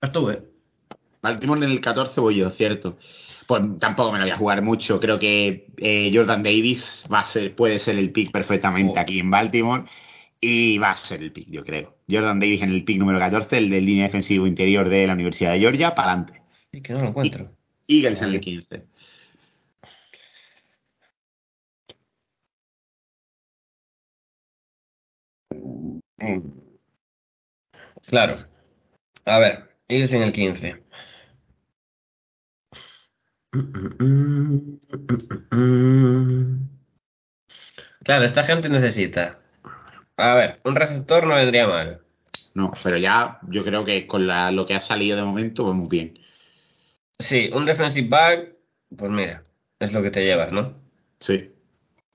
Vas 0.00 0.12
tú, 0.12 0.30
¿eh? 0.30 0.42
Baltimore 1.22 1.64
en 1.64 1.72
el 1.72 1.80
14 1.80 2.20
voy 2.20 2.36
yo, 2.36 2.50
cierto. 2.50 2.96
Pues 3.48 3.62
tampoco 3.80 4.12
me 4.12 4.18
lo 4.18 4.24
voy 4.26 4.30
a 4.30 4.36
jugar 4.36 4.60
mucho. 4.60 5.00
Creo 5.00 5.18
que 5.18 5.68
eh, 5.78 6.10
Jordan 6.12 6.42
Davis 6.42 7.04
va 7.10 7.20
a 7.20 7.24
ser, 7.24 7.56
puede 7.56 7.78
ser 7.78 7.96
el 7.96 8.12
pick 8.12 8.30
perfectamente 8.30 8.98
Oh. 8.98 9.00
aquí 9.00 9.20
en 9.20 9.30
Baltimore. 9.30 9.84
Y 10.38 10.76
va 10.76 10.90
a 10.90 10.94
ser 10.94 11.22
el 11.22 11.32
pick, 11.32 11.48
yo 11.48 11.64
creo. 11.64 11.96
Jordan 12.10 12.40
Davis 12.40 12.60
en 12.60 12.72
el 12.72 12.84
pick 12.84 12.98
número 12.98 13.18
14, 13.18 13.56
el 13.56 13.70
de 13.70 13.80
línea 13.80 14.04
defensivo 14.04 14.46
interior 14.46 14.90
de 14.90 15.06
la 15.06 15.14
Universidad 15.14 15.52
de 15.52 15.60
Georgia, 15.60 15.94
para 15.94 16.12
adelante. 16.12 16.42
Y 16.72 16.82
que 16.82 16.92
no 16.92 17.00
lo 17.00 17.08
encuentro. 17.08 17.50
Eagles 17.88 18.20
en 18.20 18.28
el 18.28 18.40
15. 18.40 18.84
Claro. 28.08 28.36
A 29.24 29.38
ver, 29.38 29.70
Eagles 29.88 30.12
en 30.12 30.22
el 30.22 30.32
15. 30.32 30.87
Claro, 38.04 38.24
esta 38.24 38.44
gente 38.44 38.68
necesita. 38.68 39.38
A 40.16 40.34
ver, 40.34 40.60
un 40.64 40.74
receptor 40.74 41.26
no 41.26 41.34
vendría 41.34 41.66
mal. 41.66 42.00
No, 42.54 42.72
pero 42.82 42.96
ya 42.96 43.38
yo 43.48 43.64
creo 43.64 43.84
que 43.84 44.06
con 44.06 44.26
la- 44.26 44.50
lo 44.50 44.66
que 44.66 44.74
ha 44.74 44.80
salido 44.80 45.16
de 45.16 45.22
momento 45.24 45.64
vamos 45.66 45.88
bien. 45.88 46.18
Sí, 47.18 47.50
un 47.52 47.66
defensive 47.66 48.08
back, 48.08 48.52
pues 48.96 49.10
mira, 49.10 49.44
es 49.78 49.92
lo 49.92 50.02
que 50.02 50.10
te 50.10 50.24
llevas, 50.24 50.52
¿no? 50.52 50.74
Sí. 51.20 51.50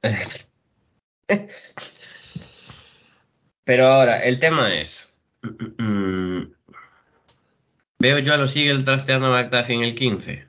Pero 3.65 3.85
ahora, 3.87 4.23
el 4.23 4.39
tema 4.39 4.73
es. 4.75 5.13
Veo 7.99 8.19
yo 8.19 8.33
a 8.33 8.37
los 8.37 8.55
Eagles 8.55 8.85
drafteando 8.85 9.27
a 9.27 9.29
McDuffie 9.43 9.75
en 9.75 9.83
el 9.83 9.95
15. 9.95 10.47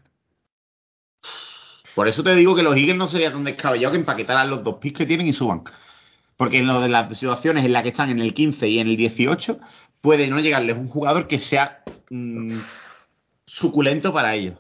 Por 1.95 2.09
eso 2.09 2.23
te 2.23 2.35
digo 2.35 2.57
que 2.57 2.63
los 2.63 2.77
Eagles 2.77 2.97
no 2.97 3.07
sería 3.09 3.31
tan 3.33 3.45
descabellado 3.45 3.93
que 3.93 3.99
empaquetaran 3.99 4.51
los 4.51 4.65
dos 4.65 4.77
picks 4.81 4.99
que 4.99 5.07
tienen 5.07 5.27
y 5.29 5.33
suban. 5.33 5.63
Porque 6.37 6.59
en 6.59 6.67
lo 6.67 6.81
de 6.81 6.89
las 6.89 7.17
situaciones 7.17 7.65
en 7.65 7.73
las 7.73 7.83
que 7.85 7.91
están 7.91 8.11
en 8.11 8.19
el 8.21 8.35
15 8.35 8.69
y 8.69 8.81
en 8.81 8.89
el 8.89 8.97
18, 8.97 9.61
puede 10.01 10.29
no 10.29 10.41
llegarles 10.41 10.77
un 10.77 10.89
jugador 10.89 11.29
que 11.29 11.39
sea 11.39 11.83
mm, 12.11 12.59
suculento 13.47 14.13
para 14.13 14.35
ellos. 14.35 14.57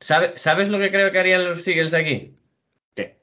¿Sabe- 0.00 0.34
¿Sabes 0.36 0.68
lo 0.68 0.78
que 0.78 0.90
creo 0.90 1.10
que 1.10 1.18
harían 1.18 1.44
los 1.44 1.66
Eagles 1.66 1.92
aquí? 1.94 2.34
¿Qué? 2.94 3.16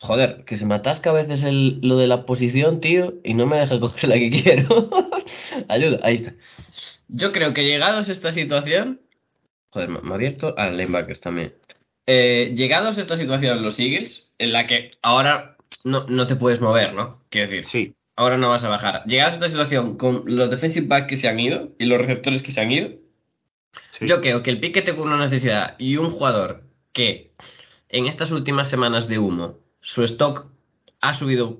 Joder, 0.00 0.44
que 0.44 0.56
se 0.58 0.66
me 0.66 0.74
atasca 0.74 1.10
a 1.10 1.14
veces 1.14 1.42
el- 1.44 1.80
lo 1.82 1.96
de 1.96 2.06
la 2.06 2.26
posición, 2.26 2.80
tío, 2.80 3.14
y 3.24 3.34
no 3.34 3.46
me 3.46 3.56
deja 3.58 3.80
coger 3.80 4.08
la 4.10 4.16
que 4.16 4.30
quiero. 4.30 4.90
Ayuda, 5.68 5.98
ahí 6.02 6.16
está. 6.16 6.34
Yo 7.08 7.32
creo 7.32 7.54
que 7.54 7.64
llegados 7.64 8.08
a 8.08 8.12
esta 8.12 8.30
situación. 8.30 9.00
Joder, 9.74 9.88
me 9.88 9.98
ha 9.98 10.14
abierto 10.14 10.54
a 10.56 10.70
linebackers 10.70 11.20
también. 11.20 11.52
Eh, 12.06 12.52
llegados 12.56 12.96
a 12.96 13.00
esta 13.00 13.16
situación, 13.16 13.62
los 13.62 13.78
Eagles, 13.80 14.30
en 14.38 14.52
la 14.52 14.66
que 14.68 14.92
ahora 15.02 15.56
no, 15.82 16.06
no 16.08 16.26
te 16.28 16.36
puedes 16.36 16.60
mover, 16.60 16.94
¿no? 16.94 17.24
Quiero 17.28 17.50
decir, 17.50 17.66
Sí. 17.66 17.94
ahora 18.14 18.36
no 18.36 18.50
vas 18.50 18.62
a 18.62 18.68
bajar. 18.68 19.02
Llegados 19.06 19.32
a 19.32 19.36
esta 19.36 19.48
situación 19.48 19.96
con 19.98 20.22
los 20.26 20.48
defensive 20.48 20.86
backs 20.86 21.08
que 21.08 21.16
se 21.16 21.26
han 21.28 21.40
ido 21.40 21.70
y 21.78 21.86
los 21.86 21.98
receptores 21.98 22.42
que 22.42 22.52
se 22.52 22.60
han 22.60 22.70
ido, 22.70 22.90
sí. 23.98 24.06
yo 24.06 24.20
creo 24.20 24.42
que 24.44 24.50
el 24.50 24.60
pick 24.60 24.74
que 24.74 24.82
te 24.82 24.94
cubre 24.94 25.12
una 25.14 25.24
necesidad 25.26 25.74
y 25.78 25.96
un 25.96 26.10
jugador 26.10 26.62
que 26.92 27.32
en 27.88 28.06
estas 28.06 28.30
últimas 28.30 28.68
semanas 28.68 29.08
de 29.08 29.18
humo 29.18 29.58
su 29.80 30.04
stock 30.04 30.46
ha 31.00 31.14
subido, 31.14 31.58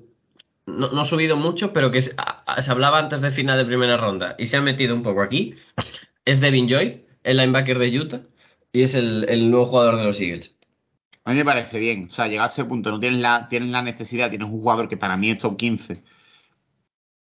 no, 0.65 0.89
no 0.91 1.01
ha 1.01 1.05
subido 1.05 1.35
mucho, 1.35 1.73
pero 1.73 1.91
que 1.91 2.01
se, 2.01 2.13
a- 2.17 2.43
a- 2.45 2.61
se 2.61 2.71
hablaba 2.71 2.99
antes 2.99 3.19
del 3.19 3.31
final 3.33 3.57
de 3.57 3.65
primera 3.65 3.97
ronda 3.97 4.35
y 4.39 4.45
se 4.47 4.55
ha 4.55 4.61
metido 4.61 4.95
un 4.95 5.03
poco 5.03 5.21
aquí, 5.21 5.55
es 6.23 6.39
Devin 6.39 6.69
Joy, 6.69 7.01
el 7.25 7.37
linebacker 7.37 7.77
de 7.79 7.99
Utah, 7.99 8.21
y 8.71 8.83
es 8.83 8.93
el, 8.93 9.25
el 9.29 9.49
nuevo 9.51 9.67
jugador 9.67 9.97
de 9.97 10.03
los 10.05 10.19
Eagles. 10.19 10.51
A 11.23 11.31
mí 11.31 11.37
me 11.37 11.45
parece 11.45 11.79
bien. 11.79 12.07
O 12.09 12.13
sea, 12.13 12.27
llegado 12.27 12.49
a 12.49 12.51
ese 12.51 12.65
punto, 12.65 12.91
no 12.91 12.99
tienes 12.99 13.19
la, 13.19 13.47
tienes 13.49 13.69
la 13.69 13.81
necesidad, 13.81 14.29
tienes 14.29 14.47
un 14.47 14.59
jugador 14.61 14.87
que 14.87 14.95
para 14.97 15.17
mí 15.17 15.31
es 15.31 15.39
top 15.39 15.57
15. 15.57 16.03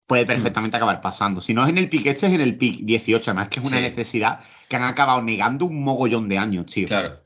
Puede 0.06 0.24
perfectamente 0.24 0.76
acabar 0.76 1.00
pasando. 1.02 1.40
Si 1.42 1.52
no 1.52 1.64
es 1.64 1.68
en 1.68 1.76
el 1.78 1.88
pick 1.90 2.06
este, 2.06 2.26
es 2.28 2.32
en 2.32 2.40
el 2.40 2.56
pick 2.56 2.80
18. 2.80 3.30
Además, 3.30 3.48
que 3.48 3.60
es 3.60 3.66
una 3.66 3.76
Sí. 3.76 3.82
necesidad 3.82 4.40
que 4.68 4.76
han 4.76 4.84
acabado 4.84 5.20
negando 5.20 5.66
un 5.66 5.82
mogollón 5.82 6.28
de 6.30 6.38
años, 6.38 6.66
tío. 6.66 6.88
Claro. 6.88 7.20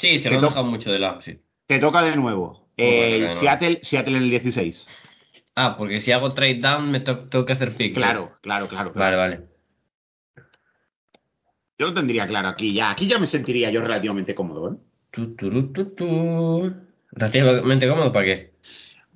Sí, 0.00 0.18
se 0.18 0.22
Que 0.22 0.30
lo 0.30 0.42
dejado 0.42 0.64
mucho 0.64 0.92
de 0.92 0.98
lado, 1.00 1.20
sí. 1.22 1.40
Te 1.66 1.78
toca 1.80 2.02
de 2.02 2.14
nuevo. 2.16 2.68
Eh, 2.76 3.22
de. 3.22 3.36
Seattle, 3.36 3.78
Seattle 3.82 4.16
en 4.16 4.22
el 4.24 4.30
16. 4.30 4.86
Ah, 5.56 5.74
porque 5.76 6.00
si 6.00 6.12
hago 6.12 6.32
trade 6.32 6.60
down 6.60 6.90
me 6.90 7.00
to- 7.00 7.28
tengo 7.28 7.44
que 7.44 7.54
hacer 7.54 7.74
pick. 7.76 7.90
¿no? 7.90 8.00
Claro, 8.00 8.32
claro, 8.42 8.68
claro. 8.68 8.92
claro. 8.92 9.16
Vale, 9.16 9.36
vale. 9.36 9.49
Yo 11.80 11.86
lo 11.86 11.94
tendría 11.94 12.26
claro 12.28 12.48
aquí 12.48 12.74
ya. 12.74 12.90
Aquí 12.90 13.08
ya 13.08 13.18
me 13.18 13.26
sentiría 13.26 13.70
yo 13.70 13.80
relativamente 13.80 14.34
cómodo, 14.34 14.74
¿eh? 14.74 14.76
Tu, 15.12 15.34
tu, 15.34 15.72
tu. 15.94 16.74
Relativamente 17.12 17.88
cómodo, 17.88 18.12
¿para 18.12 18.26
qué? 18.26 18.52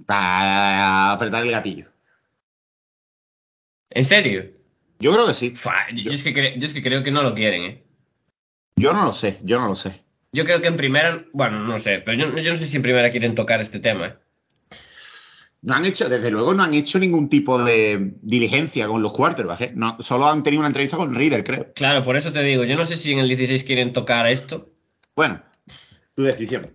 Para 0.07 1.13
apretar 1.13 1.43
el 1.43 1.51
gatillo. 1.51 1.89
¿En 3.91 4.07
serio? 4.07 4.47
Yo 4.99 5.13
creo 5.13 5.27
que 5.27 5.35
sí. 5.35 5.51
Fua, 5.51 5.75
yo, 5.93 6.05
yo 6.05 6.13
es 6.13 6.23
que 6.23 6.33
yo 6.59 6.67
es 6.67 6.73
que 6.73 6.83
creo 6.83 7.05
que 7.05 7.11
no 7.11 7.23
lo 7.23 7.35
quieren, 7.35 7.65
¿eh? 7.65 7.83
Yo 8.77 8.95
no 8.95 9.05
lo 9.05 9.13
sé, 9.13 9.41
yo 9.43 9.61
no 9.61 9.69
lo 9.69 9.75
sé. 9.75 10.01
Yo 10.33 10.47
creo 10.47 10.63
que 10.63 10.69
en 10.69 10.79
primera, 10.79 11.23
bueno, 11.35 11.61
no 11.61 11.79
sé, 11.81 11.99
pero 11.99 12.17
yo, 12.17 12.35
yo 12.39 12.53
no 12.55 12.59
sé 12.59 12.69
si 12.69 12.77
en 12.77 12.83
primera 12.83 13.11
quieren 13.11 13.35
tocar 13.35 13.61
este 13.61 13.79
tema. 13.79 14.07
¿eh? 14.07 14.15
No 15.65 15.73
han 15.73 15.87
hecho, 15.87 16.11
desde 16.11 16.31
luego 16.31 16.53
no 16.53 16.63
han 16.63 16.75
hecho 16.75 16.99
ningún 16.99 17.31
tipo 17.31 17.63
de 17.65 18.13
diligencia 18.21 18.87
con 18.87 19.01
los 19.03 19.13
quarterbacks, 19.13 19.63
¿eh? 19.63 19.73
No, 19.75 19.97
solo 20.01 20.27
han 20.27 20.43
tenido 20.43 20.61
una 20.61 20.67
entrevista 20.67 20.99
con 20.99 21.15
Reader, 21.15 21.43
creo. 21.43 21.73
Claro, 21.73 22.05
por 22.05 22.19
eso 22.19 22.33
te 22.33 22.43
digo, 22.43 22.65
yo 22.65 22.77
no 22.77 22.87
sé 22.87 22.97
si 22.97 23.13
en 23.13 23.21
el 23.21 23.29
16 23.29 23.65
quieren 23.65 23.95
tocar 23.95 24.27
esto. 24.27 24.69
Bueno, 25.17 25.41
tu 26.15 26.23
decisión. 26.23 26.71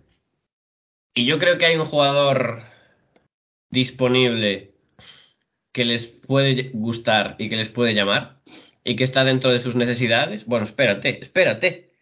Y 1.14 1.24
yo 1.24 1.38
creo 1.38 1.56
que 1.56 1.66
hay 1.66 1.76
un 1.76 1.86
jugador 1.86 2.64
disponible 3.70 4.72
que 5.70 5.84
les 5.84 6.06
puede 6.06 6.70
gustar 6.74 7.36
y 7.38 7.48
que 7.48 7.56
les 7.56 7.68
puede 7.68 7.94
llamar 7.94 8.40
y 8.82 8.96
que 8.96 9.04
está 9.04 9.22
dentro 9.22 9.52
de 9.52 9.60
sus 9.60 9.76
necesidades. 9.76 10.46
Bueno, 10.46 10.66
espérate, 10.66 11.22
espérate. 11.22 11.92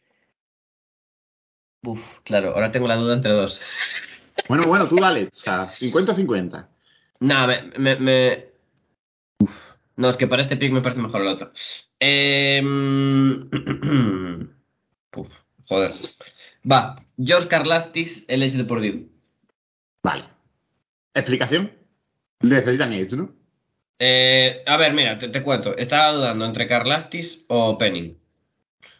Uf, 1.83 2.01
claro, 2.25 2.55
ahora 2.55 2.71
tengo 2.71 2.89
la 2.89 2.97
duda 2.97 3.13
entre 3.13 3.33
dos. 3.33 3.61
Bueno, 4.49 4.65
bueno, 4.67 4.89
tú 4.89 4.97
dale. 4.97 5.25
O 5.25 5.35
sea, 5.35 5.71
50-50. 5.75 6.78
Nada, 7.21 7.63
me, 7.77 7.79
me, 7.79 7.97
me- 7.97 8.45
Uf. 9.41 9.51
No, 9.97 10.11
es 10.11 10.17
que 10.17 10.27
para 10.27 10.43
este 10.43 10.57
pick 10.57 10.73
me 10.73 10.81
parece 10.83 11.01
mejor 11.01 11.23
el 11.23 11.29
otro. 11.29 11.53
Eh... 11.99 12.63
Uf, 15.17 15.29
joder. 15.67 15.93
Va, 16.71 17.03
George 17.19 17.49
Karlaftis, 17.49 18.25
el 18.29 18.43
Edge 18.43 18.57
de 18.57 18.65
Purdue. 18.65 19.09
Vale. 20.03 20.25
¿Explicación? 21.15 21.73
Necesitan 22.41 22.93
Edge, 22.93 23.17
¿no? 23.17 23.33
Eh, 23.99 24.63
a 24.67 24.77
ver, 24.77 24.93
mira, 24.93 25.19
te, 25.19 25.29
te 25.29 25.43
cuento. 25.43 25.77
Estaba 25.77 26.13
dudando 26.13 26.45
entre 26.45 26.69
Karlaftis 26.69 27.45
o 27.49 27.77
Penning. 27.79 28.17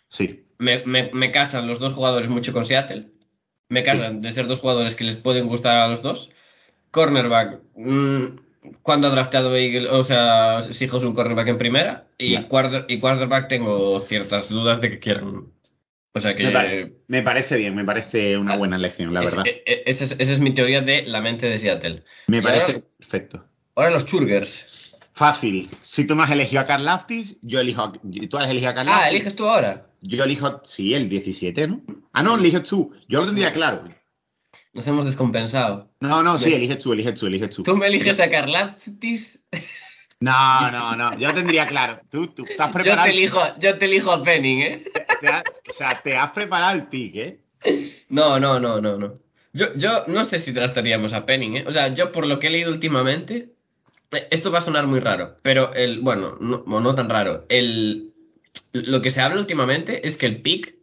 Sí. 0.09 0.45
Me, 0.59 0.85
me, 0.87 1.11
me 1.13 1.31
casan 1.31 1.69
los 1.69 1.79
dos 1.79 1.95
jugadores 1.95 2.29
mucho 2.29 2.53
con 2.53 2.67
Seattle. 2.67 3.07
Me 3.69 3.85
casan 3.85 4.23
de 4.23 4.33
ser 4.33 4.49
dos 4.49 4.59
jugadores 4.61 4.97
que 4.97 5.05
les 5.05 5.17
pueden 5.17 5.47
gustar 5.47 5.77
a 5.77 5.89
los 5.89 6.03
dos. 6.03 6.31
Cornerback. 6.91 7.61
Mm, 7.79 8.25
cuando 8.83 9.07
ha 9.07 9.11
drafteado 9.11 9.57
Eagle, 9.57 9.89
o 9.89 10.05
sea, 10.05 10.63
Seahawks 10.73 11.05
un 11.05 11.15
cornerback 11.15 11.49
en 11.49 11.59
primera. 11.59 12.07
Y, 12.19 12.37
quarter- 12.45 12.85
y 12.89 12.99
quarterback 12.99 13.49
tengo 13.49 14.01
ciertas 14.01 14.49
dudas 14.49 14.81
de 14.81 14.91
que 14.91 14.99
quieran. 14.99 15.45
O 16.15 16.21
sea 16.21 16.35
que. 16.35 16.45
Me, 16.45 16.51
pare- 16.51 16.93
me 17.07 17.23
parece 17.23 17.57
bien, 17.57 17.75
me 17.77 17.85
parece 17.85 18.37
una 18.37 18.57
buena 18.57 18.77
elección, 18.77 19.15
la 19.15 19.21
es- 19.21 19.27
verdad. 19.27 19.45
e- 19.47 19.63
e- 19.65 19.83
esa 19.87 20.05
es, 20.19 20.39
mi 20.41 20.53
teoría 20.55 20.81
de 20.83 21.03
la 21.03 21.21
mente 21.21 21.47
de 21.47 21.59
Seattle. 21.59 22.03
Me 22.27 22.39
y 22.39 22.41
parece 22.43 22.73
ahora- 22.73 22.85
perfecto. 22.99 23.45
Ahora 23.77 23.91
los 23.91 24.07
Churgers. 24.07 24.97
Fácil. 25.15 25.69
Si 25.83 26.05
tú 26.07 26.15
no 26.15 26.23
has 26.23 26.31
elegido 26.31 26.61
a 26.61 26.67
Carl 26.67 26.85
Laftis, 26.85 27.39
yo 27.43 27.59
elijo 27.61 27.83
a... 27.83 27.93
Tú 27.93 28.37
has 28.39 28.49
elegido 28.51 28.71
a 28.71 28.75
Carl 28.75 28.89
Ah, 28.91 29.09
eliges 29.11 29.35
tú 29.35 29.47
ahora. 29.49 29.87
Yo 30.01 30.23
elijo... 30.23 30.63
Sí, 30.67 30.95
el 30.95 31.09
17, 31.09 31.67
¿no? 31.67 31.83
Ah, 32.13 32.23
no, 32.23 32.37
eliges 32.37 32.63
tú. 32.65 32.93
Yo 33.09 33.21
lo 33.21 33.27
tendría 33.27 33.53
claro. 33.53 33.83
Nos 34.79 34.87
hemos 34.87 35.07
descompensado. 35.07 35.89
No, 35.99 36.23
no, 36.23 36.39
sí, 36.39 36.45
Bien. 36.47 36.59
eliges 36.59 36.79
tú, 36.79 36.93
eliges 36.93 37.19
tú, 37.19 37.27
eliges 37.27 37.51
tú. 37.51 37.65
Tú 37.65 37.77
me 37.77 37.89
eliges 37.89 38.19
a 38.21 38.31
Karlaftis. 38.31 39.41
No, 40.21 40.69
no, 40.73 40.97
no. 40.97 41.17
Yo 41.17 41.33
tendría 41.33 41.69
claro. 41.69 42.01
Tú, 42.11 42.27
tú 42.29 42.45
estás 42.45 42.67
Yo 42.69 42.73
preparado. 42.75 43.05
te 43.07 43.11
elijo, 43.17 43.41
yo 43.61 43.79
te 43.79 43.85
elijo 43.85 44.11
a 44.11 44.21
Penning, 44.25 44.63
¿eh? 44.63 44.85
te 45.21 45.29
has- 45.29 45.45
o 45.71 45.73
sea, 45.73 46.01
te 46.03 46.17
has 46.17 46.33
preparado 46.33 46.75
el 46.75 46.89
pick, 46.89 47.15
¿eh? 47.15 47.39
No, 48.09 48.41
no, 48.41 48.59
no, 48.59 48.81
no, 48.81 48.99
no. 48.99 49.15
Yo, 49.53 49.67
yo 49.77 50.05
no 50.09 50.25
sé 50.27 50.41
si 50.41 50.53
trastaríamos 50.53 51.13
a 51.13 51.25
Penning, 51.25 51.59
¿eh? 51.59 51.65
O 51.69 51.73
sea, 51.73 51.95
yo 51.95 52.11
por 52.11 52.27
lo 52.27 52.41
que 52.41 52.49
he 52.49 52.51
leído 52.51 52.73
últimamente, 52.73 53.51
eh, 54.11 54.27
esto 54.33 54.51
va 54.51 54.59
a 54.59 54.63
sonar 54.63 54.89
muy 54.89 54.99
raro, 54.99 55.37
pero 55.43 55.73
el, 55.75 56.01
bueno, 56.01 56.37
no, 56.41 56.65
no 56.67 56.95
tan 56.97 57.09
raro, 57.09 57.45
el, 57.49 58.13
lo 58.73 59.01
que 59.01 59.11
se 59.11 59.21
habla 59.21 59.39
últimamente 59.39 60.09
es 60.09 60.17
que 60.17 60.27
el 60.27 60.43
pick 60.43 60.75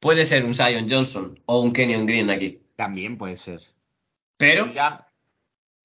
puede 0.00 0.24
ser 0.24 0.46
un 0.46 0.54
Zion 0.54 0.90
Johnson 0.90 1.38
o 1.44 1.60
un 1.60 1.74
Kenyon 1.74 2.06
Green 2.06 2.30
aquí. 2.30 2.60
También 2.82 3.16
puede 3.16 3.36
ser. 3.36 3.60
Pero, 4.36 4.72
Ya. 4.72 5.06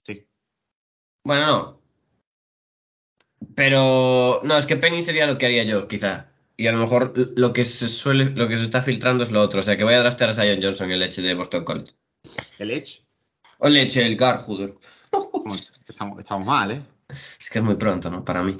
Sí. 0.04 0.26
bueno, 1.24 1.46
no. 1.46 1.82
Pero, 3.56 4.42
no, 4.44 4.58
es 4.58 4.66
que 4.66 4.78
Penning 4.78 5.06
sería 5.06 5.28
lo 5.28 5.38
que 5.38 5.46
haría 5.46 5.64
yo, 5.64 5.88
quizá. 5.88 6.32
Y 6.56 6.66
a 6.66 6.72
lo 6.72 6.80
mejor 6.80 7.14
lo 7.38 7.54
que 7.54 7.66
se 7.66 7.88
suele, 7.88 8.32
lo 8.32 8.48
que 8.48 8.58
se 8.58 8.64
está 8.64 8.82
filtrando 8.82 9.24
es 9.24 9.30
lo 9.30 9.44
otro. 9.44 9.60
O 9.60 9.64
sea, 9.64 9.78
que 9.78 9.84
voy 9.84 9.94
a 9.94 10.00
draftear 10.00 10.32
a 10.32 10.34
Zion 10.34 10.60
Johnson 10.60 10.90
el 10.90 11.00
leche 11.00 11.22
de 11.22 11.36
Boston 11.36 11.66
College. 11.66 11.94
El 12.58 12.72
Edge. 12.72 13.04
O 13.60 13.70
leche 13.70 14.04
el 14.04 14.18
Garhuder. 14.18 14.74
Vamos, 15.12 15.72
Estamos, 15.88 16.18
estamos 16.18 16.48
mal, 16.48 16.72
¿eh? 16.72 16.82
Es 17.40 17.48
que 17.52 17.60
es 17.60 17.64
muy 17.64 17.76
pronto, 17.76 18.10
¿no? 18.10 18.26
Para 18.26 18.42
mí. 18.42 18.58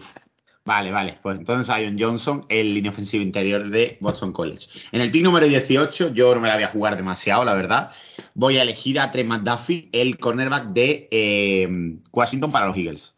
Vale, 0.68 0.92
vale. 0.92 1.18
Pues 1.24 1.38
entonces 1.38 1.74
Zion 1.74 1.96
Johnson, 1.98 2.46
el 2.50 2.74
línea 2.74 2.92
ofensivo 2.92 3.24
interior 3.24 3.70
de 3.70 3.98
Boston 4.02 4.34
College. 4.34 4.68
En 4.92 5.00
el 5.00 5.12
pick 5.12 5.24
número 5.24 5.48
18, 5.48 6.14
yo 6.14 6.36
no 6.36 6.42
me 6.42 6.50
la 6.50 6.56
voy 6.56 6.64
a 6.64 6.68
jugar 6.72 6.98
demasiado, 6.98 7.46
la 7.46 7.54
verdad. 7.54 7.92
Voy 8.34 8.58
a 8.58 8.64
elegir 8.64 9.00
a 9.00 9.10
Trey 9.10 9.24
McDuffie, 9.24 9.88
el 9.94 10.18
cornerback 10.18 10.66
de 10.74 11.08
eh, 11.10 11.70
Washington 12.12 12.52
para 12.52 12.66
los 12.68 12.76
Eagles. 12.76 13.16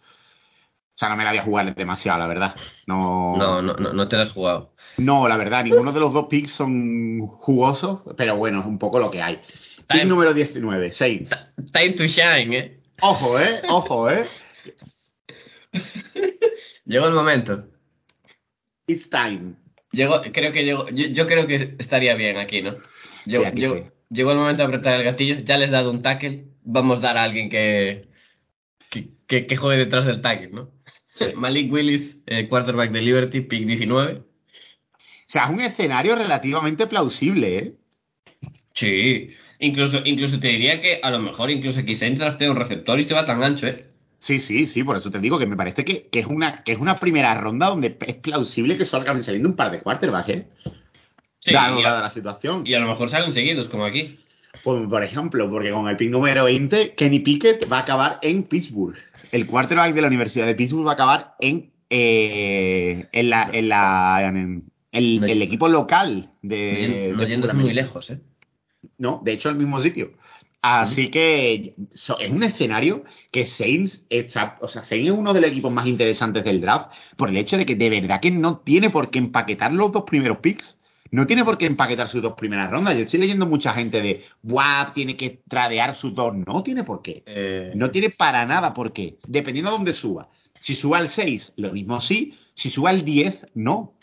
O 0.94 0.98
sea, 1.00 1.10
no 1.10 1.16
me 1.16 1.24
la 1.24 1.32
voy 1.32 1.40
a 1.40 1.44
jugar 1.44 1.74
demasiado, 1.74 2.20
la 2.20 2.28
verdad. 2.28 2.56
No, 2.86 3.36
No, 3.36 3.64
no, 3.64 3.74
no, 3.74 3.94
no 3.94 4.08
te 4.08 4.16
la 4.16 4.24
has 4.24 4.32
jugado. 4.32 4.76
no, 4.98 5.28
la 5.28 5.36
verdad, 5.36 5.64
ninguno 5.64 5.92
de 5.92 6.02
los 6.02 6.14
dos 6.14 6.28
picks 6.30 6.52
son 6.52 7.26
jugosos, 7.26 8.02
pero 8.16 8.36
bueno, 8.38 8.60
es 8.60 8.68
un 8.68 8.78
poco 8.78 9.00
lo 9.00 9.10
que 9.10 9.24
hay. 9.24 9.38
Pick 9.88 9.88
Time. 9.88 10.06
número 10.06 10.36
19, 10.36 10.94
Saints. 10.94 11.32
Time 11.74 11.94
to 11.94 12.04
shine, 12.06 12.56
¿eh? 12.56 12.80
Ojo, 13.02 13.40
¿eh? 13.40 13.62
Ojo, 13.70 14.08
¿eh? 14.12 14.26
Llegó 16.89 17.08
el 17.08 17.13
momento. 17.13 17.65
It's 18.88 19.10
time. 19.12 19.54
Llegó, 19.91 20.21
creo 20.34 20.52
que 20.52 20.63
llegó. 20.63 20.89
Yo, 20.89 21.06
yo 21.08 21.28
creo 21.28 21.45
que 21.45 21.75
estaría 21.78 22.15
bien 22.15 22.38
aquí, 22.38 22.63
¿no? 22.63 22.75
Llegó, 23.25 23.45
aquí 23.45 23.62
llegó- 23.62 23.75
sí. 23.75 23.84
llegó 24.10 24.32
el 24.32 24.38
momento 24.39 24.63
de 24.63 24.67
apretar 24.67 24.95
el 24.95 25.04
gatillo. 25.04 25.36
Ya 25.45 25.58
les 25.60 25.69
he 25.69 25.73
dado 25.73 25.91
un 25.91 26.02
tackle. 26.02 26.45
Vamos 26.63 26.97
a 26.97 27.02
dar 27.02 27.17
a 27.17 27.23
alguien 27.23 27.49
que. 27.49 28.08
que, 28.89 29.10
que, 29.28 29.45
que 29.45 29.56
juegue 29.56 29.78
detrás 29.86 30.06
del 30.06 30.21
tackle, 30.21 30.49
¿no? 30.49 30.71
Malik 31.36 31.71
Willis, 31.71 32.17
eh, 32.25 32.47
quarterback 32.49 32.91
de 32.91 33.02
Liberty, 33.02 33.41
pick 33.41 33.65
19. 33.67 34.13
O 34.13 34.23
sea, 35.28 35.43
es 35.45 35.49
un 35.52 35.62
escenario 35.62 36.15
relativamente 36.15 36.88
plausible, 36.88 37.58
¿eh? 37.60 37.73
Sí. 38.73 39.30
Incluso, 39.60 40.02
incluso 40.06 40.39
te 40.39 40.47
diría 40.47 40.82
que 40.82 41.02
a 41.04 41.12
lo 41.12 41.19
mejor 41.19 41.52
incluso 41.52 41.84
quizá 41.86 42.10
draftea 42.10 42.49
un 42.49 42.58
receptor 42.58 42.99
y 42.99 43.06
se 43.06 43.13
va 43.13 43.28
tan 43.28 43.43
ancho, 43.43 43.67
¿eh? 43.67 43.88
Sí, 44.20 44.40
sí, 44.40 44.66
sí, 44.66 44.84
por 44.84 44.98
eso 44.98 45.10
te 45.10 45.20
digo 45.20 45.40
que 45.40 45.46
me 45.46 45.56
parece 45.56 45.86
que, 45.86 46.08
que 46.10 46.20
es, 46.20 46.26
una, 46.26 46.64
que 46.64 46.74
es 46.74 46.80
una 46.80 47.00
primera 47.00 47.34
ronda 47.36 47.68
donde 47.68 47.98
es 48.06 48.16
plausible 48.16 48.78
que 48.78 48.86
salgan 48.86 49.24
saliendo 49.24 49.50
un 49.50 49.56
par 49.56 49.72
de 49.72 49.80
quarterbacks, 49.80 50.30
¿eh? 50.30 50.48
Sí, 51.40 51.54
Dado 51.54 51.80
y, 51.80 51.84
a, 51.84 51.90
dada 51.90 52.02
la 52.02 52.10
situación. 52.10 52.64
y 52.66 52.74
a 52.74 52.80
lo 52.80 52.88
mejor 52.90 53.10
salen 53.10 53.32
seguidos, 53.32 53.70
como 53.70 53.86
aquí. 53.86 54.20
Pues, 54.64 54.88
por 54.88 55.04
ejemplo, 55.04 55.50
porque 55.50 55.72
con 55.72 55.88
el 55.88 55.96
pick 55.96 56.10
número 56.10 56.44
20, 56.46 56.96
Kenny 56.96 57.20
Pickett 57.20 57.72
va 57.72 57.78
a 57.78 57.82
acabar 57.82 58.20
en 58.22 58.44
Pittsburgh. 58.44 58.98
El 59.32 59.48
quarterback 59.48 59.94
de 59.94 60.02
la 60.02 60.08
Universidad 60.08 60.46
de 60.46 60.56
Pittsburgh 60.56 60.86
va 60.86 60.92
a 60.92 60.96
acabar 60.96 61.36
en, 61.40 61.72
eh, 61.90 63.08
en, 63.12 63.30
la, 63.30 63.50
en, 63.54 63.70
la, 63.70 64.22
en 64.28 64.70
el, 64.92 65.42
equipo 65.42 65.70
local 65.70 66.32
de. 66.42 67.14
No, 67.16 67.26
de 67.26 67.54
muy 67.54 67.74
lejos, 67.74 68.10
¿eh? 68.10 68.20
No, 68.98 69.22
de 69.24 69.34
hecho, 69.34 69.50
el 69.50 69.56
mismo 69.56 69.80
sitio. 69.80 70.12
Así 70.62 71.10
que 71.10 71.76
so- 71.93 72.19
es 72.19 72.30
un 72.32 72.43
escenario 72.43 73.04
que 73.32 73.45
Saints 73.45 74.06
está, 74.10 74.58
o 74.62 74.67
sea, 74.67 74.84
Saints 74.84 75.10
es 75.12 75.17
uno 75.17 75.34
de 75.34 75.39
los 75.41 75.50
equipos 75.52 75.72
más 75.72 75.88
interesantes 75.88 76.43
del 76.43 76.60
draft 76.60 76.91
por 77.15 77.30
el 77.30 77.38
hecho 77.38 77.58
de 77.58 77.65
que 77.65 77.76
de 77.76 77.89
verdad 77.89 78.19
que 78.19 78.30
no 78.32 78.58
tiene 78.60 78.89
por 78.89 79.10
qué 79.10 79.19
empaquetar 79.19 79.72
los 79.72 79.91
dos 79.91 80.04
primeros 80.04 80.39
picks. 80.39 80.78
No 81.12 81.26
tiene 81.26 81.43
por 81.43 81.58
qué 81.58 81.65
empaquetar 81.65 82.08
sus 82.08 82.22
dos 82.22 82.34
primeras 82.34 82.69
rondas. 82.69 82.95
Yo 82.95 83.02
estoy 83.04 83.19
leyendo 83.22 83.48
mucha 83.48 83.74
gente 83.74 84.00
de, 84.02 84.24
¡buah! 84.43 84.93
Tiene 84.93 85.17
que 85.17 85.41
tradear 85.50 85.95
sus 85.95 86.13
dos. 86.13 86.36
No 86.36 86.62
tiene 86.62 86.84
por 86.84 87.02
qué. 87.02 87.24
Eh, 87.26 87.72
No 87.74 87.89
tiene 87.89 88.12
para 88.12 88.45
nada 88.45 88.74
por 88.76 88.93
qué. 88.93 89.17
Dependiendo 89.28 89.72
de 89.72 89.78
dónde 89.78 89.93
suba. 89.93 90.30
Si 90.60 90.76
suba 90.76 91.00
al 91.00 91.10
6, 91.10 91.54
lo 91.56 91.72
mismo 91.72 92.00
sí. 92.00 92.38
Si 92.54 92.69
suba 92.69 92.91
al 92.91 93.04
10, 93.06 93.48
no. 93.56 93.93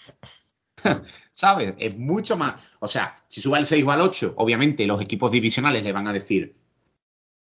¿Sabes? 1.30 1.74
Es 1.78 1.96
mucho 1.98 2.36
más. 2.36 2.54
O 2.80 2.88
sea, 2.88 3.22
si 3.28 3.40
sube 3.40 3.58
al 3.58 3.66
6 3.66 3.84
o 3.86 3.90
al 3.90 4.00
8, 4.00 4.34
obviamente 4.36 4.86
los 4.86 5.00
equipos 5.00 5.30
divisionales 5.30 5.82
le 5.82 5.92
van 5.92 6.06
a 6.08 6.12
decir, 6.12 6.54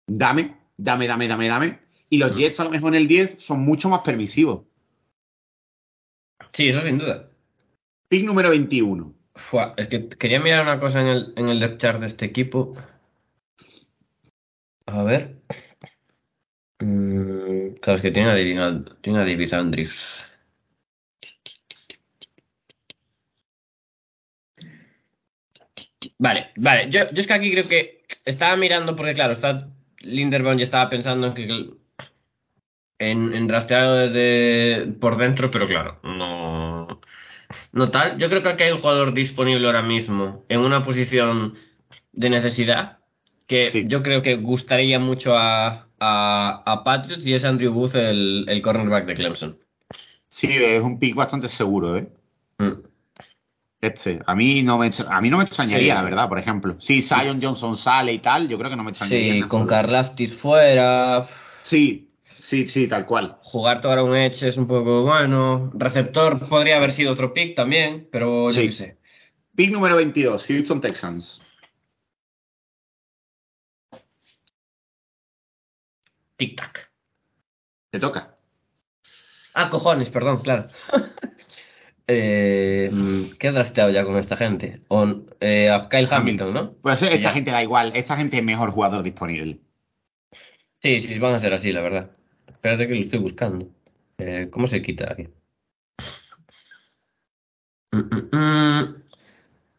dame, 0.07 0.55
dame, 0.77 1.07
dame, 1.07 1.27
dame, 1.27 1.47
dame. 1.47 1.79
Y 2.09 2.17
los 2.17 2.31
Mm. 2.31 2.37
Jets 2.39 2.59
a 2.59 2.63
lo 2.65 2.69
mejor 2.69 2.89
en 2.95 3.01
el 3.01 3.07
10 3.07 3.37
son 3.39 3.61
mucho 3.61 3.89
más 3.89 4.01
permisivos. 4.01 4.65
Sí, 6.53 6.67
eso 6.69 6.81
sin 6.81 6.97
duda. 6.97 7.29
Pick 8.09 8.25
número 8.25 8.49
21. 8.49 9.13
Fua, 9.35 9.73
es 9.77 9.87
que 9.87 10.09
quería 10.09 10.41
mirar 10.41 10.63
una 10.63 10.79
cosa 10.79 10.99
en 11.01 11.07
el, 11.07 11.33
en 11.37 11.47
el 11.49 11.59
depth 11.59 11.81
chart 11.81 11.99
de 12.01 12.07
este 12.07 12.25
equipo. 12.25 12.75
A 14.87 15.03
ver. 15.03 15.37
Mm, 16.79 17.75
claro, 17.81 17.97
es 17.97 18.01
que 18.01 18.11
tiene 18.11 18.29
a 18.29 18.33
David, 18.33 18.57
And- 18.59 19.01
tiene 19.01 19.19
Andrews. 19.53 20.20
Vale, 26.17 26.51
vale. 26.55 26.89
Yo, 26.89 27.11
yo 27.11 27.21
es 27.21 27.27
que 27.27 27.33
aquí 27.33 27.51
creo 27.51 27.67
que 27.67 28.03
estaba 28.25 28.55
mirando 28.55 28.95
porque, 28.95 29.13
claro, 29.13 29.33
está 29.33 29.69
Linderbaum 29.99 30.59
y 30.59 30.63
estaba 30.63 30.89
pensando 30.89 31.27
en 31.27 31.33
que 31.33 31.69
en, 32.99 33.33
en 33.33 33.49
rastreado 33.49 33.95
desde 34.07 34.91
por 34.93 35.17
dentro, 35.17 35.51
pero 35.51 35.67
claro, 35.67 35.99
no. 36.03 37.01
No 37.73 37.91
tal. 37.91 38.17
Yo 38.17 38.29
creo 38.29 38.41
que 38.43 38.49
aquí 38.49 38.63
hay 38.63 38.71
un 38.71 38.79
jugador 38.79 39.13
disponible 39.13 39.65
ahora 39.65 39.81
mismo 39.81 40.45
en 40.49 40.59
una 40.61 40.83
posición 40.85 41.55
de 42.13 42.29
necesidad 42.29 42.99
que 43.47 43.69
Sí. 43.69 43.85
yo 43.87 44.01
creo 44.01 44.21
que 44.21 44.35
gustaría 44.35 44.99
mucho 44.99 45.37
a, 45.37 45.87
a, 45.99 46.63
a 46.65 46.83
Patriots 46.83 47.25
y 47.25 47.33
es 47.33 47.43
Andrew 47.43 47.73
Booth, 47.73 47.95
el, 47.95 48.45
el 48.47 48.61
cornerback 48.61 49.05
de 49.05 49.15
Clemson. 49.15 49.57
Sí, 50.29 50.47
es 50.49 50.81
un 50.81 50.97
pick 50.99 51.13
bastante 51.15 51.49
seguro, 51.49 51.97
¿eh? 51.97 52.07
Mm. 52.59 52.71
Este, 53.81 54.19
a 54.27 54.35
mí 54.35 54.61
no 54.61 54.77
me, 54.77 54.91
a 55.09 55.21
mí 55.21 55.29
no 55.31 55.37
me 55.37 55.43
extrañaría, 55.43 55.93
Sí. 55.93 55.97
la 55.97 56.03
verdad, 56.03 56.29
por 56.29 56.37
ejemplo. 56.37 56.79
Si 56.79 57.01
Zion 57.01 57.41
Johnson 57.41 57.75
sale 57.75 58.13
y 58.13 58.19
tal, 58.19 58.47
yo 58.47 58.57
creo 58.59 58.69
que 58.69 58.75
no 58.75 58.83
me 58.83 58.91
extrañaría. 58.91 59.33
Sí, 59.33 59.41
con. 59.43 59.65
Karlaftis 59.65 60.35
fuera. 60.37 61.27
Sí, 61.63 62.11
sí, 62.39 62.69
sí, 62.69 62.87
tal 62.87 63.07
cual. 63.07 63.37
Jugar 63.41 63.81
todo 63.81 64.05
un 64.05 64.15
edge 64.15 64.43
es 64.47 64.57
un 64.57 64.67
poco 64.67 65.01
bueno. 65.01 65.71
Receptor 65.73 66.47
podría 66.47 66.77
haber 66.77 66.93
sido 66.93 67.11
otro 67.11 67.33
pick 67.33 67.55
también, 67.55 68.07
pero 68.11 68.51
yo 68.51 68.61
Sí. 68.61 68.67
qué 68.69 68.73
sé. 68.75 68.97
Pick 69.55 69.71
número 69.71 69.95
22, 69.95 70.45
Houston 70.45 70.79
Texans. 70.79 71.41
Tic-tac. 76.37 76.89
Te 77.91 77.99
toca. 77.99 78.35
Ah, 79.53 79.69
cojones, 79.69 80.09
perdón, 80.09 80.41
claro. 80.41 80.65
eh, 82.13 82.91
¿Qué 83.39 83.47
he 83.47 83.51
drafteado 83.51 83.89
ya 83.91 84.03
con 84.03 84.17
esta 84.17 84.37
gente? 84.37 84.81
On, 84.87 85.25
eh, 85.39 85.69
a 85.69 85.87
Kyle 85.89 86.07
Hamilton, 86.11 86.53
¿no? 86.53 86.73
Pues 86.81 87.01
esta 87.01 87.17
Ya. 87.17 87.31
gente 87.31 87.51
da 87.51 87.61
igual. 87.63 87.91
Esta 87.95 88.17
gente 88.17 88.37
es 88.37 88.43
mejor 88.43 88.71
jugador 88.71 89.03
disponible. 89.03 89.59
Sí, 90.81 90.99
sí, 91.01 91.19
van 91.19 91.35
a 91.35 91.39
ser 91.39 91.53
así, 91.53 91.71
la 91.71 91.81
verdad. 91.81 92.11
Espérate 92.47 92.87
que 92.87 92.95
lo 92.95 93.01
estoy 93.01 93.19
buscando. 93.19 93.67
Eh, 94.17 94.47
¿Cómo 94.51 94.67
se 94.67 94.81
quita 94.81 95.11
aquí? 95.11 95.27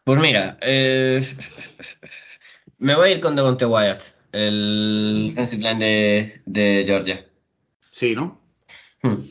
Pues 0.05 0.21
mira, 0.21 0.59
eh, 0.61 1.37
me 2.79 2.95
voy 2.97 3.09
a 3.09 3.13
ir 3.13 3.21
con 3.21 3.37
Devonte 3.37 3.65
Wyatt, 3.67 4.03
el 4.33 5.29
defensive 5.29 5.63
line 5.63 5.85
de, 5.85 6.43
de 6.47 6.85
Georgia. 6.87 7.25
Sí, 7.93 8.15
¿no? 8.15 8.41
Hmm. 9.03 9.23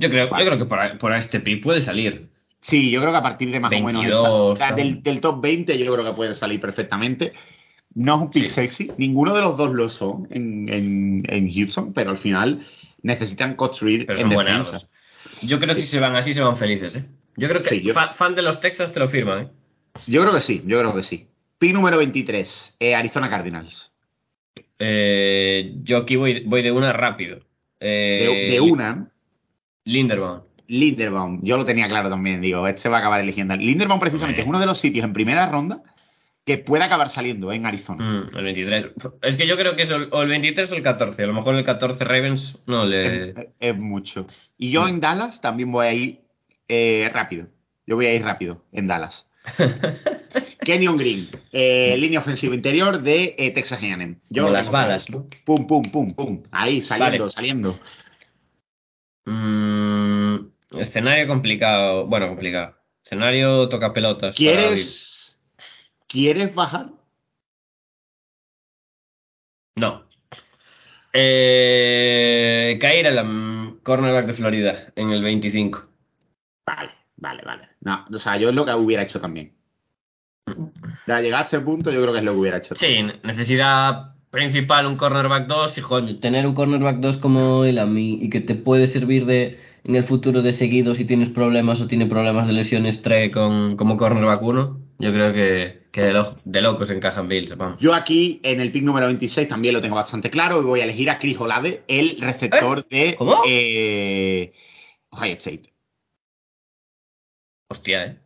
Yo 0.00 0.08
creo, 0.10 0.28
Vale. 0.30 0.44
yo 0.44 0.50
creo 0.50 0.58
que 0.58 0.68
por, 0.68 0.98
por 0.98 1.12
este 1.12 1.40
pick 1.40 1.62
puede 1.62 1.80
salir. 1.80 2.28
Sí, 2.58 2.90
yo 2.90 3.00
creo 3.00 3.12
que 3.12 3.18
a 3.18 3.22
partir 3.22 3.50
de 3.50 3.60
más 3.60 3.70
o 3.72 3.74
menos 3.80 4.02
22, 4.02 4.20
esa- 4.20 4.32
o 4.32 4.56
sea, 4.56 4.68
tal. 4.68 4.76
del, 4.76 5.02
del 5.02 5.20
top 5.20 5.40
20 5.42 5.78
yo 5.78 5.92
creo 5.92 6.04
que 6.04 6.12
puede 6.12 6.34
salir 6.34 6.60
perfectamente. 6.60 7.32
No 7.94 8.14
es 8.16 8.20
un 8.22 8.30
pick 8.30 8.44
Sí. 8.44 8.50
sexy, 8.50 8.92
ninguno 8.98 9.34
de 9.34 9.40
los 9.42 9.56
dos 9.56 9.72
lo 9.72 9.88
son 9.88 10.26
en, 10.30 10.68
en, 10.68 11.22
en 11.28 11.52
Houston, 11.52 11.92
pero 11.92 12.10
al 12.10 12.18
final 12.18 12.64
necesitan 13.02 13.54
construir 13.56 14.06
Pero 14.06 14.18
en 14.20 14.28
defensa. 14.28 14.82
Yo 15.42 15.58
creo 15.58 15.74
que 15.74 15.82
si 15.82 15.88
se 15.88 15.98
van 16.00 16.14
así, 16.16 16.32
se 16.34 16.40
van 16.40 16.56
felices, 16.56 16.96
¿eh? 16.96 17.04
Yo 17.36 17.48
creo 17.48 17.62
que 17.62 17.68
Sí, 17.70 17.82
yo- 17.82 17.94
fan 17.94 18.34
de 18.34 18.42
los 18.42 18.60
Texas 18.60 18.92
te 18.92 19.00
lo 19.00 19.08
firman, 19.08 19.44
¿eh? 19.44 19.48
Yo 20.06 20.20
creo 20.22 20.32
que 20.34 20.40
sí, 20.40 20.62
yo 20.66 20.78
creo 20.78 20.94
que 20.94 21.02
sí. 21.02 21.26
Pick 21.58 21.72
número 21.74 21.98
23, 21.98 22.76
eh, 22.78 22.94
Arizona 22.94 23.28
Cardinals. 23.28 23.92
Eh, 24.78 25.74
yo 25.82 25.98
aquí 25.98 26.16
voy, 26.16 26.44
voy 26.44 26.62
de 26.62 26.72
una 26.72 26.92
rápido. 26.92 27.36
De, 27.80 28.48
Eh, 28.48 28.50
de 28.50 28.60
una, 28.60 29.10
Linderbaum. 29.90 30.40
Linderbaum, 30.68 31.40
yo 31.42 31.56
lo 31.56 31.64
tenía 31.64 31.88
claro 31.88 32.08
también, 32.08 32.40
digo, 32.40 32.66
este 32.68 32.88
va 32.88 32.98
a 32.98 33.00
acabar 33.00 33.20
eligiendo. 33.20 33.56
Linderbaum 33.56 33.98
precisamente 33.98 34.42
es 34.42 34.46
uno 34.46 34.60
de 34.60 34.66
los 34.66 34.78
sitios 34.78 35.04
en 35.04 35.12
primera 35.12 35.48
ronda 35.50 35.82
que 36.46 36.58
puede 36.58 36.84
acabar 36.84 37.10
saliendo 37.10 37.52
en 37.52 37.66
Arizona. 37.66 38.04
Mm, 38.30 38.36
el 38.36 38.44
23. 38.44 38.86
Es 39.22 39.36
que 39.36 39.46
yo 39.48 39.56
creo 39.56 39.74
que 39.76 39.82
es 39.82 39.90
el- 39.90 40.08
o 40.12 40.22
el 40.22 40.28
23 40.28 40.70
o 40.70 40.74
el 40.76 40.82
14. 40.82 41.24
A 41.24 41.26
lo 41.26 41.32
mejor 41.34 41.54
el 41.56 41.64
14 41.64 42.04
Ravens 42.04 42.56
no 42.66 42.84
le. 42.84 43.30
Es, 43.30 43.34
es 43.58 43.76
mucho. 43.76 44.26
Y 44.56 44.70
yo 44.70 44.86
en 44.88 45.00
Dallas 45.00 45.40
también 45.40 45.70
voy 45.72 45.86
a 45.86 45.92
ir 45.92 46.20
eh, 46.68 47.10
rápido. 47.12 47.48
Yo 47.86 47.96
voy 47.96 48.06
a 48.06 48.14
ir 48.14 48.22
rápido 48.22 48.64
en 48.72 48.86
Dallas. 48.86 49.28
Kenyon 50.64 50.96
Green, 50.96 51.28
eh, 51.52 51.96
línea 51.98 52.20
ofensiva 52.20 52.54
interior 52.54 53.00
de 53.02 53.34
eh, 53.38 53.50
Texas 53.50 53.82
A&M. 53.82 54.16
Yo 54.28 54.44
Como 54.44 54.52
las 54.54 54.70
balas. 54.70 55.06
Pum, 55.44 55.66
pum, 55.66 55.82
pum, 55.90 56.14
pum. 56.14 56.42
Ahí, 56.52 56.80
saliendo, 56.82 57.24
Vale. 57.24 57.32
saliendo. 57.32 57.78
Mm, 59.24 60.36
escenario 60.78 61.26
complicado. 61.26 62.06
Bueno, 62.06 62.28
complicado. 62.28 62.76
Escenario 63.04 63.68
toca 63.68 63.92
pelotas. 63.92 64.36
¿Quieres, 64.36 65.40
¿Quieres 66.06 66.54
bajar? 66.54 66.90
No. 69.76 70.04
Eh, 71.12 72.78
Kaira, 72.80 73.24
mm, 73.24 73.80
cornerback 73.82 74.26
de 74.26 74.34
Florida, 74.34 74.92
en 74.94 75.10
el 75.10 75.22
25. 75.22 75.88
Vale, 76.66 76.92
vale, 77.16 77.42
vale. 77.44 77.68
No, 77.80 78.04
o 78.12 78.18
sea, 78.18 78.36
yo 78.36 78.50
es 78.50 78.54
lo 78.54 78.64
que 78.64 78.74
hubiera 78.74 79.02
hecho 79.02 79.20
también. 79.20 79.56
De 81.06 81.22
llegar 81.22 81.42
a 81.42 81.46
ese 81.46 81.60
punto, 81.60 81.90
yo 81.90 82.00
creo 82.00 82.12
que 82.12 82.18
es 82.20 82.24
lo 82.24 82.32
que 82.32 82.38
hubiera 82.38 82.58
hecho. 82.58 82.76
Sí, 82.76 83.02
necesidad 83.22 84.14
principal 84.30 84.86
un 84.86 84.96
cornerback 84.96 85.46
2 85.46 85.76
y 85.78 85.80
coño, 85.80 86.18
tener 86.20 86.46
un 86.46 86.54
cornerback 86.54 86.96
2 86.98 87.16
como 87.18 87.64
el 87.64 87.78
AMI 87.78 88.18
y 88.22 88.30
que 88.30 88.40
te 88.40 88.54
puede 88.54 88.86
servir 88.86 89.26
de 89.26 89.58
en 89.82 89.96
el 89.96 90.04
futuro 90.04 90.42
de 90.42 90.52
seguido 90.52 90.94
si 90.94 91.04
tienes 91.06 91.30
problemas 91.30 91.80
o 91.80 91.86
tiene 91.86 92.06
problemas 92.06 92.46
de 92.46 92.52
lesiones 92.52 93.00
trae 93.02 93.30
con 93.30 93.76
como 93.76 93.96
cornerback 93.96 94.42
1, 94.42 94.80
yo 94.98 95.12
creo 95.12 95.32
que, 95.32 95.84
que 95.90 96.02
de, 96.02 96.12
lo- 96.12 96.36
de 96.44 96.60
locos 96.60 96.90
encajan 96.90 97.28
Bills, 97.28 97.56
vamos. 97.56 97.80
Yo 97.80 97.94
aquí, 97.94 98.40
en 98.42 98.60
el 98.60 98.70
pick 98.72 98.84
número 98.84 99.06
26, 99.06 99.48
también 99.48 99.74
lo 99.74 99.80
tengo 99.80 99.96
bastante 99.96 100.28
claro 100.30 100.60
y 100.60 100.64
voy 100.64 100.80
a 100.80 100.84
elegir 100.84 101.08
a 101.10 101.18
Chris 101.18 101.40
Olave, 101.40 101.82
el 101.88 102.20
receptor 102.20 102.86
de 102.88 103.14
¿Cómo? 103.16 103.42
eh, 103.48 104.52
Ohio 105.10 105.32
State. 105.34 105.62
Hostia, 107.68 108.04
eh. 108.04 108.18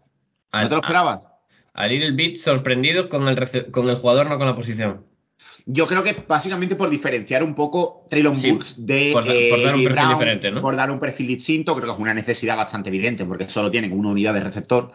¿No 0.53 0.59
Al, 0.61 0.69
te 0.69 0.75
lo 0.75 0.81
esperabas? 0.81 1.23
a 1.73 1.87
Little 1.87 2.13
Bit 2.13 2.39
sorprendido 2.39 3.09
con 3.09 3.27
el, 3.29 3.71
con 3.71 3.89
el 3.89 3.97
jugador, 3.97 4.29
no 4.29 4.39
con 4.39 4.47
la 4.47 4.57
posición. 4.57 5.05
Yo 5.67 5.87
creo 5.87 6.03
que 6.03 6.15
básicamente 6.29 6.77
por 6.77 6.91
diferenciar 6.91 7.43
un 7.43 7.55
poco 7.55 8.07
Traylon 8.11 8.39
Sí, 8.41 8.51
Books 8.51 8.75
de 8.87 9.11
por 9.13 9.25
da- 9.27 9.33
eh, 9.35 9.49
por 9.51 9.63
dar 9.63 9.75
un 9.75 9.81
A.J. 9.81 9.89
perfil 9.89 9.93
Brown, 9.95 10.13
diferente, 10.19 10.51
¿no? 10.51 10.61
por 10.61 10.77
dar 10.77 10.91
un 10.91 10.99
perfil 10.99 11.27
distinto, 11.27 11.75
creo 11.75 11.87
que 11.87 11.93
es 11.95 11.99
una 11.99 12.13
necesidad 12.15 12.57
bastante 12.57 12.91
evidente 12.91 13.25
porque 13.25 13.49
solo 13.49 13.71
tienen 13.71 13.93
una 13.93 14.11
unidad 14.11 14.35
de 14.35 14.41
receptor. 14.41 14.93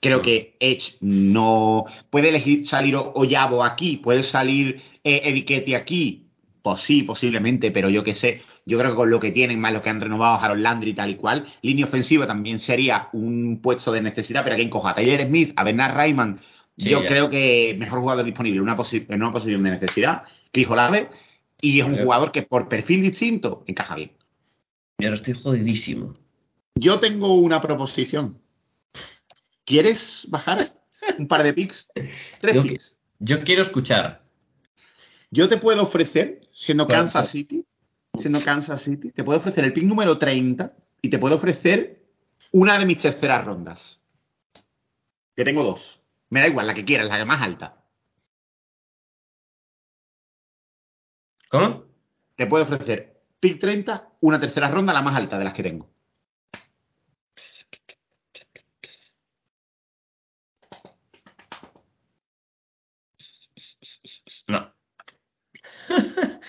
Creo 0.00 0.22
que 0.22 0.56
Edge 0.60 0.94
no 1.00 1.84
puede 2.10 2.28
elegir 2.28 2.66
salir 2.66 2.96
Oyabo 2.96 3.64
aquí, 3.64 3.96
puede 3.96 4.22
salir 4.22 4.80
eh, 5.04 5.22
Ediquetti 5.24 5.74
aquí, 5.74 6.26
pues 6.62 6.80
sí, 6.80 7.02
posiblemente, 7.02 7.70
pero 7.70 7.88
yo 7.88 8.02
qué 8.02 8.14
sé, 8.14 8.42
yo 8.66 8.78
creo 8.78 8.90
que 8.90 8.96
con 8.96 9.10
lo 9.10 9.18
que 9.20 9.30
tienen, 9.32 9.60
más 9.60 9.72
lo 9.72 9.82
que 9.82 9.90
han 9.90 10.00
renovado 10.00 10.38
Harold 10.40 10.62
Landry 10.62 10.90
y 10.90 10.94
tal 10.94 11.10
y 11.10 11.14
cual, 11.16 11.46
línea 11.62 11.86
ofensiva 11.86 12.26
también 12.26 12.58
sería 12.58 13.08
un 13.12 13.60
puesto 13.62 13.90
de 13.92 14.00
necesidad, 14.02 14.42
pero 14.44 14.54
aquí 14.56 14.68
coja 14.68 14.90
a 14.90 14.94
Tyler 14.94 15.22
Smith, 15.22 15.52
a 15.56 15.64
Bernard 15.64 15.94
Rayman, 15.96 16.40
yo 16.78 17.02
ya. 17.02 17.08
creo 17.08 17.28
que 17.28 17.76
mejor 17.78 18.00
jugador 18.00 18.24
disponible 18.24 18.58
en 18.58 18.62
una, 18.62 18.76
en 18.92 19.22
una 19.22 19.32
posición 19.32 19.62
de 19.64 19.70
necesidad, 19.70 20.22
Chris 20.52 20.68
Olave, 20.68 21.08
y 21.60 21.80
es 21.80 21.86
un 21.86 21.98
jugador 21.98 22.30
que 22.30 22.42
por 22.42 22.68
perfil 22.68 23.02
distinto 23.02 23.64
encaja 23.66 23.96
bien. 23.96 24.12
Yo 24.98 25.12
estoy 25.12 25.34
jodidísimo. 25.34 26.16
Yo 26.76 27.00
tengo 27.00 27.34
una 27.34 27.60
proposición. 27.60 28.40
¿Quieres 29.64 30.24
bajar 30.28 30.72
un 31.18 31.26
par 31.26 31.42
de 31.42 31.52
picks? 31.52 31.90
Tres 32.40 32.54
Yo, 32.54 32.62
picks. 32.62 32.96
yo 33.18 33.42
quiero 33.42 33.62
escuchar. 33.62 34.22
Yo 35.30 35.48
te 35.48 35.58
puedo 35.58 35.82
ofrecer, 35.82 36.48
siendo. 36.52 36.86
Kansas. 36.86 37.28
City, 37.28 37.64
siendo 38.16 38.42
Kansas 38.42 38.82
City, 38.82 39.10
te 39.10 39.24
puedo 39.24 39.40
ofrecer 39.40 39.64
el 39.64 39.72
pick 39.72 39.84
número 39.84 40.16
30 40.16 40.72
y 41.02 41.10
te 41.10 41.18
puedo 41.18 41.36
ofrecer 41.36 42.06
una 42.52 42.78
de 42.78 42.86
mis 42.86 42.98
terceras 42.98 43.44
rondas. 43.44 44.00
Que 45.36 45.44
tengo 45.44 45.62
dos. 45.62 46.00
Me 46.30 46.40
da 46.40 46.46
igual, 46.48 46.66
la 46.66 46.72
que 46.74 46.86
quieras, 46.86 47.08
la 47.10 47.24
más 47.26 47.42
alta. 47.42 47.84
¿Cómo? 51.50 51.84
Te 52.36 52.46
puedo 52.46 52.64
ofrecer 52.64 53.20
pick 53.40 53.60
30, 53.60 54.08
una 54.20 54.40
tercera 54.40 54.70
ronda, 54.70 54.92
la 54.94 55.02
más 55.02 55.14
alta 55.16 55.36
de 55.38 55.44
las 55.44 55.52
que 55.52 55.62
tengo. 55.62 55.90
No. 64.48 64.68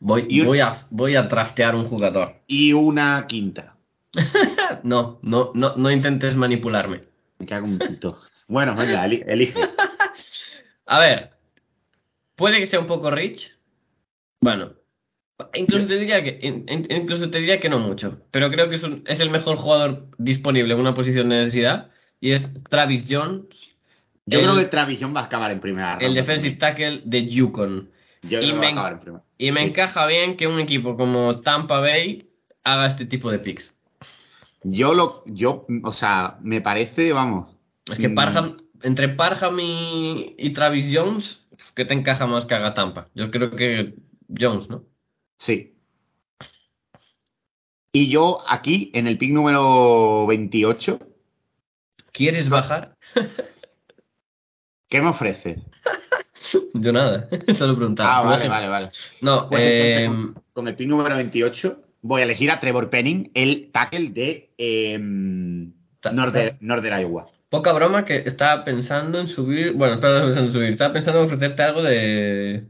voy, 0.00 0.26
Y 0.28 0.40
un- 0.40 0.46
voy, 0.46 0.60
a, 0.60 0.86
voy 0.90 1.16
a 1.16 1.22
draftear 1.22 1.74
un 1.74 1.86
jugador. 1.88 2.42
Y 2.46 2.72
una 2.72 3.26
quinta. 3.26 3.76
No, 4.82 5.18
no, 5.22 5.50
no, 5.54 5.76
no 5.76 5.90
intentes 5.90 6.36
manipularme. 6.36 7.04
Me 7.38 7.46
cago 7.46 7.66
en 7.66 7.78
puto. 7.78 8.18
Bueno, 8.48 8.74
venga, 8.76 9.04
eli- 9.06 9.22
elige. 9.26 9.58
A 10.86 10.98
ver, 10.98 11.30
puede 12.36 12.58
que 12.58 12.66
sea 12.66 12.80
un 12.80 12.86
poco 12.86 13.10
rich. 13.10 13.50
Bueno, 14.40 14.72
incluso 15.54 15.86
te 15.86 15.98
diría 15.98 16.22
que, 16.22 16.38
in- 16.42 16.66
in- 16.68 16.86
incluso 16.90 17.30
te 17.30 17.38
diría 17.38 17.58
que 17.60 17.68
no 17.68 17.78
mucho, 17.78 18.20
pero 18.30 18.50
creo 18.50 18.68
que 18.68 18.76
es, 18.76 18.82
un- 18.82 19.02
es 19.06 19.20
el 19.20 19.30
mejor 19.30 19.56
jugador 19.56 20.08
disponible 20.18 20.74
en 20.74 20.80
una 20.80 20.94
posición 20.94 21.28
de 21.30 21.36
necesidad 21.38 21.90
y 22.20 22.32
es 22.32 22.50
Travis 22.68 23.06
Jones, 23.08 23.46
Yo 24.26 24.38
el, 24.40 24.44
creo 24.44 24.56
que 24.58 24.64
Travis 24.66 25.00
Young 25.00 25.16
va 25.16 25.20
a 25.20 25.24
acabar 25.24 25.50
en 25.50 25.60
primera 25.60 25.92
ronda. 25.92 26.06
el 26.06 26.14
defensive 26.14 26.56
tackle 26.56 27.02
de 27.04 27.26
Yukon. 27.26 27.90
Yo 28.22 28.40
y 28.40 28.44
creo 28.44 28.48
que 28.48 28.52
va 28.54 28.60
me- 28.60 28.66
a 28.66 28.70
acabar 28.70 28.92
en 28.94 28.98
primera. 29.00 29.22
Y 29.38 29.52
me 29.52 29.60
Sí. 29.62 29.66
encaja 29.68 30.06
bien 30.06 30.36
que 30.36 30.46
un 30.46 30.60
equipo 30.60 30.96
como 30.96 31.40
Tampa 31.40 31.80
Bay 31.80 32.28
haga 32.62 32.86
este 32.86 33.04
tipo 33.06 33.30
de 33.30 33.38
picks. 33.38 33.72
Yo 34.62 34.94
lo, 34.94 35.22
yo, 35.26 35.66
o 35.82 35.92
sea, 35.92 36.38
me 36.42 36.60
parece, 36.62 37.12
vamos. 37.12 37.53
Es 37.86 37.98
que 37.98 38.08
mm, 38.08 38.14
Parham, 38.14 38.56
entre 38.82 39.08
Parham 39.10 39.60
y, 39.60 40.34
y 40.38 40.52
Travis 40.52 40.86
Jones, 40.92 41.46
¿qué 41.74 41.84
te 41.84 41.94
encaja 41.94 42.26
más 42.26 42.46
que 42.46 42.54
haga 42.54 42.74
Tampa? 42.74 43.08
Yo 43.14 43.30
creo 43.30 43.54
que 43.54 43.94
Jones, 44.28 44.68
¿no? 44.68 44.84
Sí. 45.38 45.74
Y 47.92 48.08
yo 48.08 48.38
aquí, 48.48 48.90
en 48.94 49.06
el 49.06 49.18
pick 49.18 49.30
número 49.30 50.26
28, 50.26 50.98
¿Quieres 52.14 52.48
bajar? 52.48 52.94
¿qué 54.88 55.02
me 55.02 55.08
ofrece? 55.08 55.58
Yo 56.74 56.92
nada, 56.92 57.28
solo 57.58 57.74
preguntaba. 57.74 58.18
Ah, 58.18 58.22
vale, 58.22 58.48
vale, 58.48 58.68
vale. 58.68 58.90
No, 59.20 59.48
Pues 59.48 59.62
eh, 59.62 60.04
entonces, 60.04 60.42
con, 60.52 60.68
el 60.68 60.76
pick 60.76 60.86
número 60.86 61.16
28, 61.16 61.82
voy 62.02 62.20
a 62.20 62.24
elegir 62.24 62.52
a 62.52 62.60
Trevor 62.60 62.90
Penning, 62.90 63.32
el 63.34 63.72
tackle 63.72 64.10
de 64.10 64.54
eh, 64.56 64.96
Northern 65.00 67.00
Iowa. 67.00 67.26
Poca 67.54 67.72
broma 67.72 68.04
que 68.04 68.16
estaba 68.26 68.64
pensando 68.64 69.20
en 69.20 69.28
subir. 69.28 69.72
Bueno, 69.74 69.94
estaba 69.94 70.22
pensando 70.22 70.46
en 70.48 70.52
subir. 70.52 70.68
Estaba 70.70 70.92
pensando 70.92 71.20
en 71.20 71.26
ofrecerte 71.26 71.62
algo 71.62 71.82
de. 71.82 72.64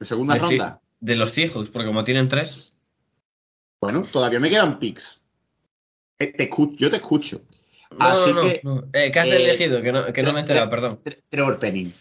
¿De 0.00 0.06
segunda 0.06 0.34
de 0.34 0.40
ronda? 0.40 0.80
de 0.98 1.16
los 1.16 1.30
Seahawks, 1.30 1.70
porque 1.70 1.86
como 1.86 2.04
tienen 2.04 2.28
tres, 2.28 2.76
Bueno, 3.80 4.02
todavía 4.12 4.40
me 4.40 4.50
quedan 4.50 4.78
picks. 4.78 5.22
Eh, 6.18 6.32
te 6.36 6.50
yo 6.76 6.90
te 6.90 6.96
escucho. 6.96 7.40
No, 7.98 8.04
Así 8.04 8.32
no, 8.32 8.42
que, 8.42 8.60
no. 8.62 8.84
Eh, 8.92 9.10
¿Qué 9.12 9.20
has 9.20 9.26
eh, 9.26 9.36
elegido? 9.44 9.80
Que 9.80 9.92
no, 9.92 10.12
que 10.12 10.22
no 10.22 10.32
me 10.32 10.38
he 10.38 10.42
enterado, 10.42 10.68
perdón. 10.68 11.00
Tre- 11.02 11.22
Trevor 11.28 11.58
Penning. 11.58 11.92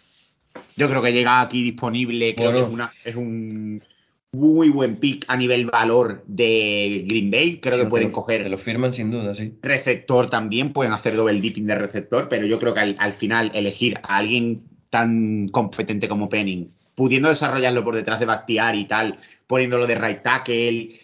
Yo 0.75 0.89
creo 0.89 1.01
que 1.01 1.13
llega 1.13 1.41
aquí 1.41 1.63
disponible. 1.63 2.35
Creo 2.35 2.51
Bueno. 2.51 2.59
que 2.59 2.67
es, 2.67 2.73
una, 2.73 2.93
es 3.05 3.15
un 3.15 3.83
muy 4.31 4.69
buen 4.69 4.97
pick 4.97 5.25
a 5.27 5.35
nivel 5.35 5.65
valor 5.65 6.23
de 6.27 7.03
Green 7.07 7.31
Bay. 7.31 7.59
Creo 7.59 7.77
que 7.77 7.85
pueden 7.85 8.11
coger 8.11 8.43
Te 8.43 8.49
lo 8.49 8.57
firman 8.57 8.93
sin 8.93 9.11
duda, 9.11 9.33
sí. 9.35 9.53
receptor 9.61 10.29
también, 10.29 10.73
pueden 10.73 10.93
hacer 10.93 11.15
double 11.15 11.41
dipping 11.41 11.65
de 11.65 11.75
receptor, 11.75 12.29
pero 12.29 12.45
yo 12.45 12.59
creo 12.59 12.73
que 12.73 12.79
al, 12.79 12.95
al 12.99 13.13
final 13.13 13.51
elegir 13.53 13.97
a 14.03 14.17
alguien 14.17 14.63
tan 14.89 15.47
competente 15.49 16.07
como 16.07 16.29
Penning, 16.29 16.71
pudiendo 16.95 17.29
desarrollarlo 17.29 17.83
por 17.83 17.95
detrás 17.95 18.19
de 18.19 18.25
Bactiar 18.25 18.75
y 18.75 18.85
tal, 18.85 19.19
poniéndolo 19.47 19.87
de 19.87 19.95
right 19.95 20.21
tackle, 20.21 20.99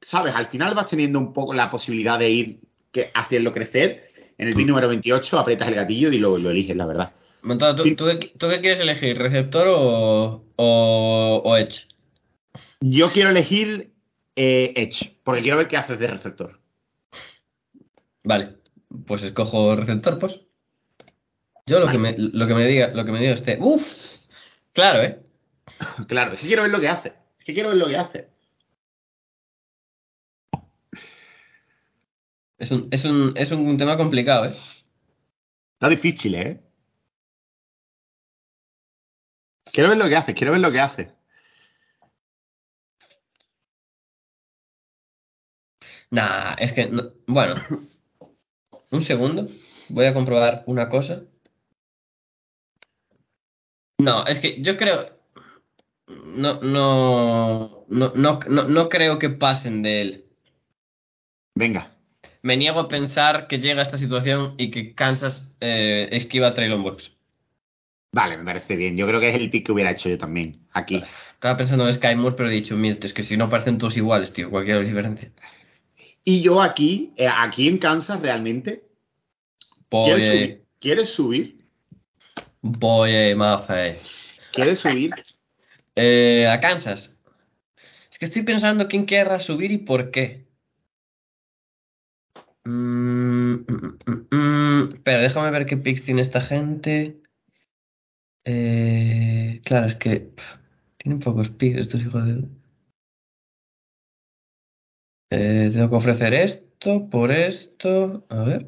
sabes, 0.00 0.34
al 0.34 0.48
final 0.48 0.74
vas 0.74 0.88
teniendo 0.88 1.18
un 1.18 1.32
poco 1.32 1.54
la 1.54 1.70
posibilidad 1.70 2.18
de 2.18 2.30
ir 2.30 2.60
que, 2.92 3.10
haciendo 3.14 3.52
crecer. 3.52 4.08
En 4.38 4.48
el 4.48 4.54
pick 4.54 4.66
número 4.66 4.88
28 4.88 5.38
aprietas 5.38 5.68
el 5.68 5.74
gatillo 5.74 6.10
y 6.10 6.18
lo, 6.18 6.36
lo 6.38 6.50
eliges, 6.50 6.76
la 6.76 6.86
verdad. 6.86 7.12
Montado, 7.42 7.76
¿tú, 7.76 8.06
qué, 8.06 8.32
tú 8.38 8.48
qué 8.48 8.60
quieres 8.60 8.80
elegir? 8.80 9.18
¿Receptor 9.18 9.68
o, 9.68 10.44
o, 10.56 11.42
o 11.44 11.56
Edge? 11.56 11.86
Yo 12.84 13.12
quiero 13.12 13.30
elegir 13.30 13.94
eh, 14.34 14.72
Edge, 14.74 15.20
porque 15.22 15.42
quiero 15.42 15.56
ver 15.56 15.68
qué 15.68 15.76
haces 15.76 16.00
de 16.00 16.06
receptor. 16.08 16.60
Vale, 18.24 18.56
pues 19.06 19.22
escojo 19.22 19.76
receptor, 19.76 20.18
pues. 20.18 20.40
Yo 21.64 21.78
lo 21.78 21.88
que 21.88 21.98
me, 21.98 22.16
lo 22.18 22.46
que 22.48 22.54
me 22.54 22.66
diga, 22.66 22.88
lo 22.88 23.04
que 23.04 23.12
me 23.12 23.20
diga 23.20 23.34
este. 23.34 23.56
¡Uf! 23.60 23.82
Claro, 24.72 25.02
¿eh? 25.02 25.22
Claro, 26.08 26.32
es 26.32 26.40
que 26.40 26.48
quiero 26.48 26.62
ver 26.62 26.72
lo 26.72 26.80
que 26.80 26.88
hace. 26.88 27.12
Es 27.38 27.44
que 27.44 27.54
quiero 27.54 27.68
ver 27.68 27.78
lo 27.78 27.86
que 27.86 27.96
hace. 27.96 28.28
Es 32.58 32.70
un, 32.72 32.88
es 32.90 33.04
un, 33.04 33.32
es 33.36 33.50
un 33.52 33.76
tema 33.78 33.96
complicado, 33.96 34.46
¿eh? 34.46 34.56
Está 35.74 35.88
difícil, 35.88 36.34
¿eh? 36.34 36.60
Quiero 39.72 39.88
ver 39.90 39.98
lo 39.98 40.08
que 40.08 40.16
hace, 40.16 40.34
quiero 40.34 40.52
ver 40.52 40.60
lo 40.60 40.72
que 40.72 40.80
hace. 40.80 41.21
Nah, 46.12 46.54
es 46.58 46.72
que. 46.74 46.86
no- 46.88 47.10
bueno. 47.26 47.54
Un 48.92 49.02
segundo. 49.02 49.48
Voy 49.88 50.04
a 50.04 50.12
comprobar 50.14 50.62
una 50.66 50.88
cosa. 50.90 51.22
No, 53.98 54.26
es 54.26 54.38
que 54.40 54.62
yo 54.62 54.76
creo. 54.76 55.06
No, 56.06 56.60
no, 56.60 57.86
no, 57.88 58.12
no, 58.14 58.40
no, 58.48 58.68
no 58.68 58.88
creo 58.90 59.18
que 59.18 59.30
pasen 59.30 59.82
de 59.82 60.02
él. 60.02 60.24
Venga. 61.54 61.96
Me 62.42 62.56
niego 62.56 62.80
a 62.80 62.88
pensar 62.88 63.46
que 63.46 63.58
llega 63.58 63.80
a 63.80 63.84
esta 63.84 63.96
situación 63.96 64.54
y 64.58 64.70
que 64.70 64.94
Kansas 64.94 65.50
eh, 65.60 66.08
esquiva 66.12 66.48
a 66.48 66.54
Traylon. 66.54 66.98
Vale, 68.14 68.36
me 68.36 68.44
parece 68.44 68.76
bien. 68.76 68.96
Yo 68.96 69.06
creo 69.06 69.20
que 69.20 69.30
es 69.30 69.34
el 69.34 69.48
pick 69.48 69.64
que 69.66 69.72
hubiera 69.72 69.92
hecho 69.92 70.10
yo 70.10 70.18
también. 70.18 70.66
Aquí. 70.72 71.02
Estaba 71.34 71.56
pensando 71.56 71.88
en 71.88 71.94
Sky 71.94 72.14
Moore, 72.14 72.36
pero 72.36 72.50
he 72.50 72.52
dicho, 72.52 72.76
mira, 72.76 72.98
es 73.00 73.14
que 73.14 73.22
si 73.22 73.38
no 73.38 73.48
parecen 73.48 73.78
todos 73.78 73.96
iguales, 73.96 74.32
tío, 74.34 74.50
cualquiera 74.50 74.80
es 74.80 74.86
diferente. 74.88 75.32
Y 76.24 76.42
yo 76.42 76.62
aquí, 76.62 77.12
eh, 77.16 77.28
aquí 77.28 77.68
en 77.68 77.78
Kansas, 77.78 78.20
realmente. 78.20 78.84
¿Quieres 79.90 80.28
Boye, 80.28 80.30
subir? 80.30 80.62
¿Quieres 80.78 81.10
subir? 81.10 81.62
boye, 82.62 83.34
mafe. 83.34 83.98
¿Quieres 84.52 84.78
subir? 84.78 85.10
Eh, 85.96 86.46
a 86.48 86.60
Kansas. 86.60 87.14
Es 88.10 88.18
que 88.18 88.26
estoy 88.26 88.42
pensando 88.42 88.88
quién 88.88 89.04
querrá 89.04 89.40
subir 89.40 89.72
y 89.72 89.78
por 89.78 90.10
qué. 90.10 90.46
Mm, 92.64 93.54
mm, 93.54 93.98
mm, 94.06 94.36
mm. 94.36 94.94
Espera, 94.94 95.18
déjame 95.18 95.50
ver 95.50 95.66
qué 95.66 95.76
picks 95.76 96.04
tiene 96.04 96.22
esta 96.22 96.40
gente. 96.40 97.20
Eh, 98.44 99.60
claro, 99.64 99.88
es 99.88 99.96
que 99.96 100.30
tienen 100.98 101.20
pocos 101.20 101.50
picks 101.50 101.80
estos 101.80 102.00
hijos 102.00 102.24
de... 102.24 102.61
Eh, 105.34 105.70
tengo 105.72 105.88
que 105.90 105.96
ofrecer 105.96 106.32
esto 106.34 107.08
por 107.10 107.32
esto. 107.32 108.24
A 108.28 108.42
ver. 108.44 108.66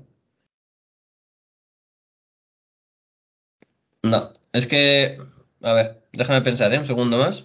No, 4.05 4.33
es 4.53 4.67
que... 4.69 5.19
A 5.63 5.73
ver, 5.73 6.03
déjame 6.13 6.43
pensar, 6.43 6.73
¿eh? 6.73 6.79
Un 6.79 6.87
segundo 6.87 7.19
más. 7.19 7.45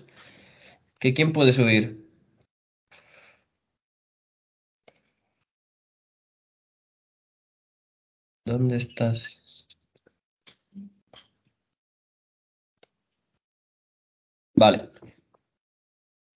¿Que 0.99 1.13
quién 1.13 1.33
puede 1.33 1.53
subir? 1.53 1.83
¿Dónde 8.43 8.75
estás? 8.75 9.17
Vale. 14.55 14.89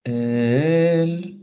El... 0.05 1.42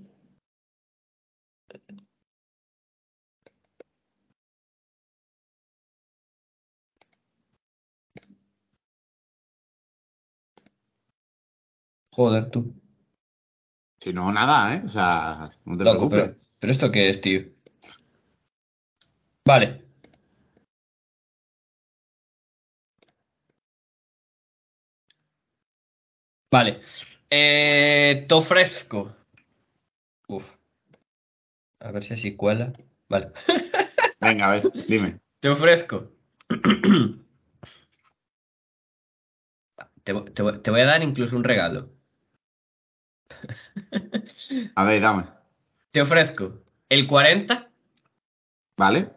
Joder, 12.13 12.51
tú. 12.51 12.75
Si 14.01 14.13
no, 14.13 14.33
nada, 14.33 14.75
¿eh? 14.75 14.83
O 14.85 14.89
sea, 14.89 15.51
no 15.65 15.77
te 15.77 15.85
Loco, 15.85 16.09
preocupes. 16.09 16.23
pero, 16.23 16.37
pero 16.59 16.73
¿esto 16.73 16.91
qué 16.91 17.11
es, 17.11 17.21
tío? 17.21 17.43
Vale. 19.45 19.83
Vale. 26.51 26.81
Eh, 27.31 28.27
to 28.29 28.43
fresco. 28.43 29.17
Uf. 30.29 30.45
A 31.81 31.91
ver 31.93 32.05
si 32.05 32.15
así 32.15 32.37
cuela. 32.37 32.73
Vale. 33.09 33.33
Venga, 34.21 34.49
a 34.49 34.53
ver, 34.53 34.73
dime. 34.89 35.21
Te 35.41 35.49
ofrezco. 35.49 36.11
Te, 40.05 40.15
te 40.15 40.43
te 40.65 40.71
voy 40.71 40.81
a 40.81 40.87
dar 40.87 41.03
incluso 41.03 41.37
un 41.37 41.45
regalo. 41.45 41.91
A 44.75 44.85
ver, 44.85 45.01
dame. 45.01 45.25
Te 45.93 46.01
ofrezco 46.03 46.63
el 46.89 47.07
40, 47.07 47.71
¿Vale? 48.77 49.11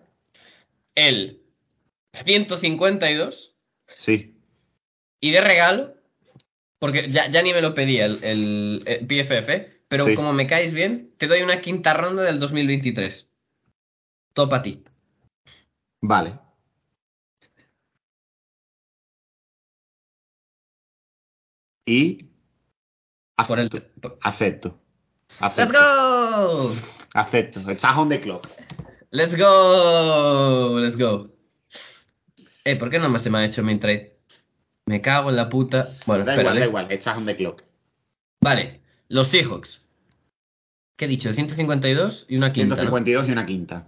el 0.96 1.42
152 2.26 3.56
Sí. 3.98 4.36
y 5.22 5.32
de 5.32 5.42
regalo, 5.42 5.96
porque 6.80 7.10
ya, 7.12 7.30
ya 7.30 7.42
ni 7.42 7.54
me 7.54 7.62
lo 7.62 7.74
pedía 7.74 8.06
el, 8.06 8.24
el, 8.24 8.84
el 8.86 9.08
PFF, 9.08 9.82
pero 9.88 10.06
Sí. 10.08 10.16
como 10.16 10.34
me 10.34 10.48
caes 10.48 10.74
bien, 10.74 11.14
te 11.18 11.28
doy 11.28 11.42
una 11.42 11.62
quinta 11.62 11.94
ronda 11.94 12.24
del 12.24 12.40
2023. 12.40 13.30
Todo 14.34 14.50
para 14.50 14.64
ti. 14.64 14.84
Vale. 16.02 16.40
Y. 21.86 22.30
Por 23.48 23.60
el, 23.60 23.68
Acepto. 23.68 24.18
Acepto. 24.22 24.80
¡Let's 25.30 25.42
Acepto. 25.42 25.80
go! 25.80 26.76
Acepto. 27.14 27.60
Estás 27.72 27.98
on 27.98 28.10
the 28.10 28.20
clock. 28.20 28.48
¡Let's 29.12 29.36
go! 29.38 30.80
¡Let's 30.80 30.98
go! 30.98 31.30
Eh, 32.66 32.78
¿por 32.78 32.90
qué 32.90 33.00
no 33.00 33.10
me 33.10 33.20
se 33.20 33.30
me 33.30 33.40
ha 33.40 33.46
hecho 33.46 33.64
mi 33.64 33.78
trade? 33.78 34.18
Me 34.86 35.02
cago 35.02 35.30
en 35.30 35.36
la 35.36 35.50
puta. 35.50 35.90
Bueno, 36.06 36.26
Da 36.26 36.40
igual, 36.40 36.60
da 36.60 36.66
igual. 36.66 36.92
Estás 36.92 37.18
on 37.18 37.26
the 37.26 37.36
clock. 37.36 37.64
Vale, 38.42 38.82
los 39.08 39.28
Seahawks. 39.28 39.82
¿Qué 40.98 41.06
he 41.06 41.08
dicho? 41.08 41.34
152 41.34 42.26
y 42.28 42.38
una 42.38 42.54
quinta. 42.54 42.76
¿no? 42.76 42.82
152 42.82 43.28
y 43.28 43.32
una 43.32 43.46
quinta. 43.46 43.88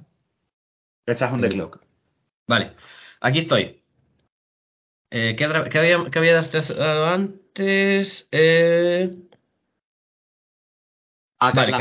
Estás 1.06 1.32
on 1.34 1.42
the 1.42 1.50
clock. 1.50 1.82
Vale, 2.48 2.74
aquí 3.22 3.40
estoy. 3.40 3.82
Eh, 5.12 5.36
¿qué, 5.38 5.46
había, 5.46 5.70
qué 5.70 5.80
había, 5.80 6.10
qué 6.12 6.20
había 6.20 6.42
dado 6.42 7.06
antes? 7.08 8.28
Eh, 8.32 9.12
Ah, 11.48 11.52
vale. 11.54 11.72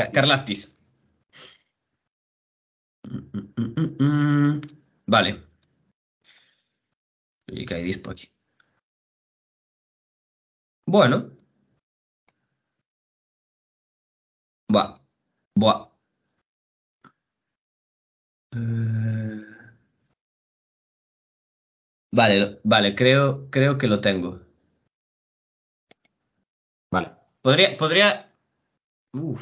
Mm, 3.03 3.21
mm, 3.57 3.73
mm, 3.77 4.03
mm. 4.03 4.61
Vale. 5.07 5.43
Y 7.47 7.65
que 7.65 7.73
hay 7.75 7.83
aquí. 8.11 8.29
Bueno. 10.87 11.29
Buah. 14.69 14.99
Buah. 15.55 15.89
Eh, 18.53 19.55
Vale, 22.11 22.59
vale, 22.63 22.95
creo, 22.95 23.47
creo 23.51 23.77
que 23.77 23.85
lo 23.87 24.01
tengo. 24.01 24.39
Vale. 26.91 27.11
Podría, 27.43 27.77
podría, 27.77 28.24
Uf. 29.15 29.41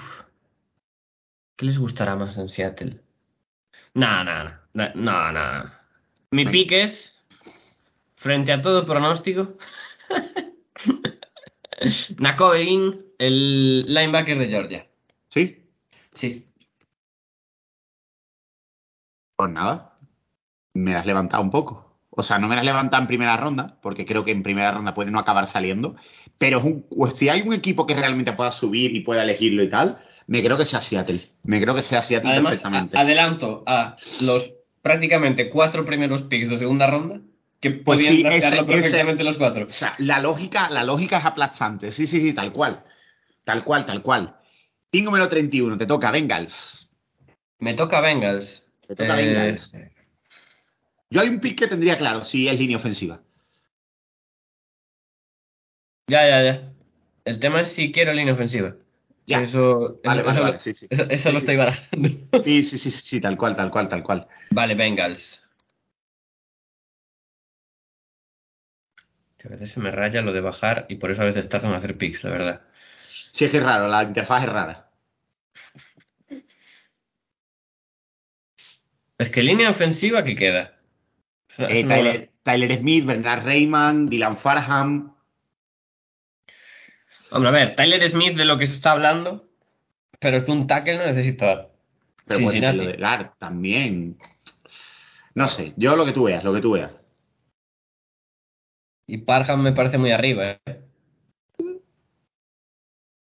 ¿Qué 1.55 1.65
les 1.65 1.79
gustará 1.79 2.15
más 2.15 2.37
en 2.37 2.47
Seattle? 2.47 3.01
No, 3.95 4.23
no, 4.23 4.43
no. 4.43 4.51
No, 4.95 5.31
no. 5.31 5.71
Mi 6.31 6.45
pick 6.45 6.71
es, 6.71 7.13
frente 8.15 8.51
a 8.51 8.61
todo 8.61 8.85
pronóstico, 8.85 9.57
Nakobe 12.17 12.65
Dean, 12.65 13.01
el 13.17 13.85
linebacker 13.85 14.37
de 14.37 14.47
Georgia. 14.47 14.87
¿Sí? 15.29 15.63
Sí. 16.13 16.47
Pues 19.35 19.51
nada. 19.51 19.97
Me 20.73 20.95
has 20.95 21.05
levantado 21.05 21.43
un 21.43 21.51
poco. 21.51 21.92
O 22.15 22.21
sea, 22.23 22.37
no 22.37 22.47
me 22.47 22.55
la 22.55 22.61
has 22.61 22.65
levantado 22.65 23.01
en 23.01 23.07
primera 23.07 23.35
ronda, 23.37 23.77
porque 23.81 24.05
creo 24.05 24.23
que 24.23 24.31
en 24.31 24.43
primera 24.43 24.71
ronda 24.71 24.93
puede 24.93 25.09
no 25.11 25.19
acabar 25.19 25.47
saliendo. 25.47 25.95
Pero 26.37 26.59
es 26.59 26.63
un- 26.63 26.85
pues 26.89 27.15
si 27.15 27.29
hay 27.29 27.41
un 27.41 27.53
equipo 27.53 27.87
que 27.87 27.95
realmente 27.95 28.33
pueda 28.33 28.51
subir 28.51 28.95
y 28.95 28.99
pueda 28.99 29.23
elegirlo 29.23 29.63
y 29.63 29.69
tal, 29.69 29.97
me 30.27 30.43
creo 30.43 30.57
que 30.57 30.65
sea 30.65 30.81
Seattle. 30.81 31.21
Me 31.43 31.59
creo 31.61 31.73
que 31.73 31.81
sea 31.81 32.01
Seattle 32.03 32.29
Además, 32.31 32.51
perfectamente. 32.51 32.97
adelanto 32.97 33.63
a 33.65 33.95
los 34.21 34.53
prácticamente 34.81 35.49
cuatro 35.49 35.85
primeros 35.85 36.23
picks 36.23 36.49
de 36.49 36.57
segunda 36.59 36.87
ronda, 36.87 37.19
que 37.59 37.71
Pues 37.71 37.83
podían 37.97 38.15
sí, 38.15 38.23
ese- 38.27 38.63
perfectamente 38.63 39.23
los 39.23 39.37
cuatro. 39.37 39.65
O 39.69 39.73
sea, 39.73 39.95
la 39.97 40.19
lógica, 40.19 40.69
la 40.69 40.83
lógica 40.83 41.17
es 41.17 41.25
aplastante. 41.25 41.91
Sí, 41.91 42.05
sí, 42.05 42.19
sí, 42.21 42.33
tal 42.33 42.51
cual. 42.53 42.83
Tal 43.43 43.63
cual, 43.63 43.85
tal 43.85 44.01
cual. 44.03 44.35
Pick 44.91 45.03
número 45.03 45.27
31, 45.29 45.77
te 45.77 45.85
toca 45.87 46.11
Bengals. 46.11 46.91
Me 47.59 47.73
toca 47.73 48.01
Bengals. 48.01 48.65
Te 48.87 48.95
toca 48.95 49.19
Eh, 49.19 49.25
Bengals. 49.25 49.75
Yo 51.13 51.21
hay 51.21 51.29
un 51.29 51.39
pick 51.39 51.57
que 51.59 51.67
tendría 51.67 51.97
claro, 51.97 52.25
si 52.25 52.47
es 52.49 52.59
línea 52.59 52.75
ofensiva. 52.77 53.21
Ya, 56.07 56.27
ya, 56.27 56.43
ya. 56.43 56.73
El 57.25 57.39
tema 57.39 57.61
es 57.61 57.69
si 57.69 57.91
quiero 57.91 58.13
línea 58.13 58.33
ofensiva. 58.33 58.75
Ya. 59.25 59.39
Eso, 59.39 59.99
Vale, 60.03 60.21
eso, 60.21 60.27
vale, 60.27 60.39
eso 60.39 60.41
vale, 60.43 60.59
sí, 60.59 60.73
sí. 60.73 60.87
eso- 60.89 61.05
Sí, 61.09 61.31
lo 61.31 61.37
estoy 61.39 61.55
barajando. 61.55 62.09
Sí, 62.43 62.63
sí, 62.63 62.77
sí, 62.77 62.91
sí, 62.91 62.99
sí, 63.01 63.21
tal 63.21 63.37
cual, 63.37 63.55
tal 63.55 63.71
cual, 63.71 63.87
tal 63.87 64.03
cual. 64.03 64.27
Vale, 64.51 64.75
Bengals. 64.75 65.41
Que 69.37 69.47
a 69.47 69.51
veces 69.51 69.71
se 69.71 69.79
me 69.79 69.91
raya 69.91 70.23
lo 70.23 70.33
de 70.33 70.41
bajar 70.41 70.87
y 70.89 70.95
por 70.95 71.11
eso 71.11 71.21
a 71.21 71.25
veces 71.25 71.47
tardan 71.47 71.69
en 71.73 71.77
hacer 71.77 71.99
picks, 71.99 72.23
la 72.23 72.31
verdad. 72.31 72.61
Sí, 73.33 73.45
es 73.45 73.51
que 73.51 73.57
es 73.57 73.63
raro, 73.63 73.87
la 73.87 74.03
interfaz 74.03 74.43
es 74.43 74.49
rara. 74.49 74.89
Es 79.17 79.31
que 79.31 79.41
línea 79.41 79.71
ofensiva, 79.71 80.23
¿qué 80.23 80.35
queda? 80.35 80.72
Eh, 81.57 81.83
Tyler, 81.85 82.31
Tyler 82.43 82.77
Smith, 82.79 83.05
Bernard 83.05 83.45
Rayman, 83.45 84.09
Dylan 84.09 84.37
Farham. 84.37 85.15
Hombre, 87.31 87.49
a 87.49 87.51
ver, 87.51 87.75
Tyler 87.75 88.07
Smith 88.09 88.35
de 88.35 88.45
lo 88.45 88.57
que 88.57 88.67
se 88.67 88.73
está 88.75 88.91
hablando, 88.91 89.47
pero 90.19 90.37
es 90.37 90.45
que 90.45 90.51
un 90.51 90.67
tackle 90.67 90.97
no 90.97 91.05
necesita. 91.05 91.69
Pero 92.25 92.39
puede 92.41 92.73
lo 92.73 92.83
de 92.85 93.29
también. 93.37 94.17
No 95.35 95.47
sé, 95.47 95.73
yo 95.77 95.95
lo 95.95 96.05
que 96.05 96.11
tú 96.13 96.25
veas, 96.25 96.43
lo 96.43 96.53
que 96.53 96.61
tú 96.61 96.71
veas. 96.73 96.93
Y 99.07 99.17
Parham 99.17 99.61
me 99.61 99.73
parece 99.73 99.97
muy 99.97 100.11
arriba, 100.11 100.51
¿eh? 100.51 100.81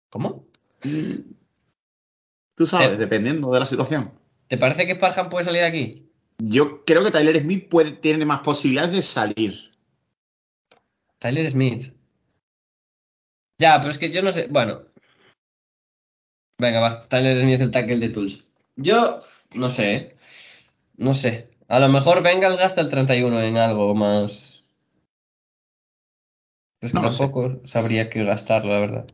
¿Cómo? 0.10 0.46
Tú 2.56 2.66
sabes, 2.66 2.92
Eh. 2.92 2.98
dependiendo 2.98 3.52
de 3.52 3.60
la 3.60 3.66
situación. 3.66 4.12
¿Te 4.48 4.58
parece 4.58 4.88
que 4.88 4.96
Parham 4.96 5.30
puede 5.30 5.46
salir 5.46 5.62
de 5.62 5.68
aquí? 5.68 6.07
Yo 6.40 6.84
creo 6.86 7.04
que 7.04 7.12
Tyler 7.12 7.42
Smith 7.42 7.68
puede, 7.70 7.94
tiene 7.94 8.26
más 8.26 8.42
posibilidades 8.42 8.94
de 8.94 9.04
salir. 9.04 9.72
Tyler 11.20 11.52
Smith. 11.52 11.94
Ya, 13.60 13.80
pero 13.80 13.92
es 13.92 13.98
que 13.98 14.12
yo 14.12 14.22
no 14.22 14.32
sé. 14.32 14.48
Bueno. 14.50 14.84
Venga, 16.60 16.80
va. 16.80 17.08
Tyler 17.08 17.42
Smith 17.42 17.62
el 17.62 17.72
tackle 17.72 17.98
de 17.98 18.10
Tulsa. 18.10 18.44
Yo 18.76 19.24
no 19.56 19.70
sé. 19.72 19.94
¿eh? 19.94 20.18
No 20.98 21.14
sé. 21.14 21.50
A 21.68 21.80
lo 21.80 21.90
mejor 21.90 22.22
Bengals 22.22 22.58
gasta 22.58 22.82
el 22.82 22.90
31 22.90 23.42
en 23.42 23.58
algo 23.58 23.94
más. 23.96 24.64
Es 26.82 26.92
que 26.92 26.96
No 26.96 27.02
lo 27.02 27.12
sé. 27.12 27.18
tampoco 27.18 27.68
sabría 27.68 28.10
qué 28.10 28.24
gastarlo, 28.24 28.72
la 28.74 28.80
verdad. 28.80 29.08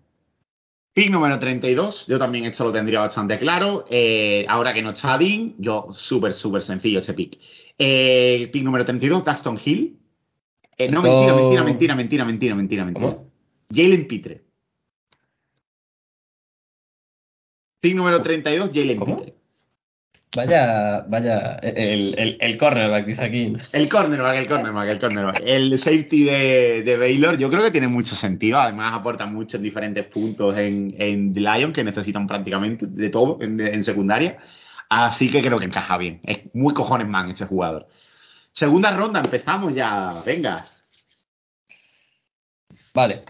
Pick 0.94 1.10
número 1.10 1.40
32, 1.40 2.06
yo 2.06 2.20
también 2.20 2.46
esto 2.46 2.64
lo 2.64 2.72
tendría 2.72 3.00
bastante 3.00 3.40
claro. 3.40 3.86
Eh, 3.90 4.46
ahora 4.48 4.76
que 4.76 4.84
no 4.84 4.92
está 4.92 5.18
Dean, 5.18 5.56
yo 5.58 5.88
súper, 5.96 6.34
súper 6.34 6.62
sencillo 6.62 7.00
este 7.00 7.16
pick. 7.16 7.40
Eh, 7.80 8.48
pick 8.54 8.64
número 8.64 8.86
32, 8.86 9.26
Daxton 9.26 9.60
Hill. 9.64 9.98
Eh, 10.78 10.92
no, 10.92 11.02
mentira, 11.02 11.34
mentira, 11.34 11.64
mentira, 11.64 11.96
mentira, 11.96 12.26
mentira, 12.26 12.56
mentira, 12.56 12.86
mentira. 12.86 13.18
Jalen 13.74 14.08
Pitre. 14.08 14.44
Pick 17.80 17.96
número 17.96 18.22
32, 18.22 18.70
Jalen. 18.72 19.00
Pitre. 19.00 19.43
Vaya, 20.36 21.02
vaya. 21.08 21.56
El, 21.62 22.18
el, 22.18 22.38
el 22.40 22.58
cornerback 22.58 23.06
dice 23.06 23.24
aquí. 23.24 23.54
El 23.72 23.88
cornerback, 23.88 24.36
el 24.38 24.48
cornerback, 24.48 24.90
el 24.90 25.00
cornerback. 25.00 25.42
El 25.46 25.78
safety 25.78 26.24
de, 26.24 26.84
de 26.84 26.98
Baylor, 26.98 27.38
yo 27.38 27.50
creo 27.52 27.62
que 27.62 27.70
tiene 27.72 27.88
mucho 27.88 28.16
sentido. 28.16 28.60
Además, 28.60 28.94
aporta 28.94 29.28
mucho 29.28 29.58
en 29.58 29.64
diferentes 29.64 30.06
puntos 30.08 30.58
en, 30.58 30.96
en 30.98 31.34
The 31.34 31.40
Lion, 31.40 31.72
que 31.74 31.84
necesitan 31.84 32.26
prácticamente 32.28 32.88
de 32.88 33.10
todo 33.10 33.38
en, 33.42 33.60
en 33.60 33.84
secundaria. 33.84 34.40
Así 34.90 35.30
que 35.30 35.42
creo 35.42 35.60
que 35.60 35.66
encaja 35.66 35.98
bien. 35.98 36.20
Es 36.24 36.40
muy 36.54 36.74
cojones 36.74 37.08
man 37.08 37.30
ese 37.30 37.46
jugador. 37.46 37.88
Segunda 38.52 38.92
ronda, 38.96 39.20
empezamos 39.20 39.74
ya. 39.76 40.24
Venga. 40.26 40.66
Vale. 42.94 43.24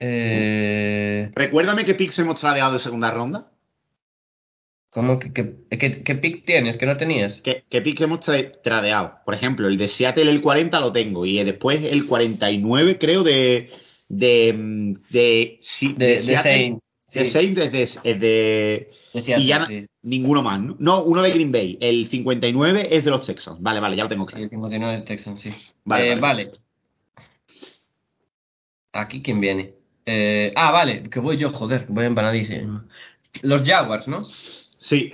Eh, 0.00 1.30
Recuérdame 1.34 1.84
qué 1.84 1.94
picks 1.94 2.18
hemos 2.18 2.40
tradeado 2.40 2.72
de 2.72 2.78
segunda 2.78 3.10
ronda. 3.10 3.50
¿Cómo 4.90 5.20
que, 5.20 5.32
qué 5.32 6.14
pick 6.16 6.44
tienes 6.44 6.76
que 6.76 6.86
no 6.86 6.96
tenías? 6.96 7.40
¿Qué, 7.42 7.64
qué 7.68 7.80
picks 7.80 8.00
hemos 8.00 8.20
tra- 8.20 8.60
tradeado? 8.62 9.18
Por 9.24 9.34
ejemplo, 9.34 9.68
el 9.68 9.78
de 9.78 9.86
Seattle, 9.86 10.28
el 10.30 10.40
40 10.42 10.80
lo 10.80 10.90
tengo. 10.92 11.24
Y 11.26 11.42
después 11.44 11.80
el 11.84 12.06
49, 12.06 12.98
creo, 12.98 13.22
de. 13.22 13.70
De. 14.08 14.52
mm, 14.52 14.92
De, 15.10 15.58
sí, 15.60 15.94
De, 15.96 16.06
de 16.06 16.20
Seattle. 16.20 16.78
De 17.12 17.24
Sí, 17.24 17.30
Saints 17.30 17.56
desde 17.56 17.82
es 17.82 18.02
de 18.02 18.88
de 19.12 19.22
Seattle, 19.22 19.44
y 19.44 19.48
ya 19.48 19.66
sí. 19.66 19.86
ninguno 20.02 20.42
más, 20.44 20.60
¿no? 20.60 20.76
No, 20.78 21.02
uno 21.02 21.22
de 21.22 21.30
Green 21.30 21.50
Bay. 21.50 21.76
El 21.80 22.08
59 22.08 22.86
es 22.96 23.04
de 23.04 23.10
los 23.10 23.26
Texans. 23.26 23.60
Vale, 23.60 23.80
vale, 23.80 23.96
ya 23.96 24.04
lo 24.04 24.08
tengo 24.08 24.24
Sí, 24.26 24.30
claro. 24.30 24.44
el 24.44 24.50
59 24.50 24.96
de 24.96 25.02
Texans, 25.02 25.40
sí. 25.40 25.50
Vale, 25.84 26.12
Eh, 26.12 26.14
vale. 26.16 26.44
vale. 26.46 26.58
Aquí 28.92 29.22
quién 29.22 29.40
viene. 29.40 29.74
Eh, 30.06 30.52
ah, 30.56 30.70
vale, 30.72 31.08
que 31.10 31.20
voy 31.20 31.36
yo, 31.36 31.50
joder, 31.50 31.86
voy 31.88 32.06
empanadísimo. 32.06 32.82
Los 33.42 33.66
Jaguars, 33.66 34.08
¿no? 34.08 34.24
Sí, 34.80 35.12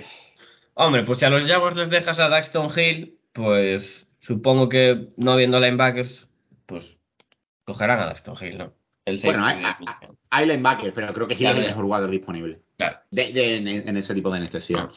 Hombre, 0.73 1.03
pues 1.03 1.19
si 1.19 1.25
a 1.25 1.29
los 1.29 1.43
Jaguars 1.43 1.75
les 1.75 1.89
dejas 1.89 2.19
a 2.19 2.29
Daxton 2.29 2.71
Hill, 2.77 3.17
pues 3.33 4.05
supongo 4.19 4.69
que 4.69 5.07
no 5.17 5.31
habiendo 5.31 5.59
linebackers, 5.59 6.27
pues 6.67 6.85
cogerán 7.65 7.99
a 7.99 8.05
Daxton 8.05 8.35
Hill, 8.41 8.57
¿no? 8.59 8.73
El 9.05 9.19
Bueno, 9.21 9.43
hay, 9.45 9.55
hay- 9.63 9.73
Michigan. 9.79 10.17
hay 10.29 10.45
linebacker, 10.45 10.93
pero 10.93 11.13
creo 11.13 11.27
que 11.27 11.33
Hill 11.33 11.39
Claro, 11.39 11.57
es 11.57 11.63
el 11.63 11.69
mejor 11.69 11.83
jugador 11.85 12.09
disponible. 12.11 12.59
Claro. 12.77 12.97
De, 13.09 13.31
de- 13.33 13.57
en, 13.57 13.67
en 13.67 13.97
ese 13.97 14.13
tipo 14.13 14.29
de 14.29 14.39
necesidad. 14.41 14.89
Ah. 14.89 14.93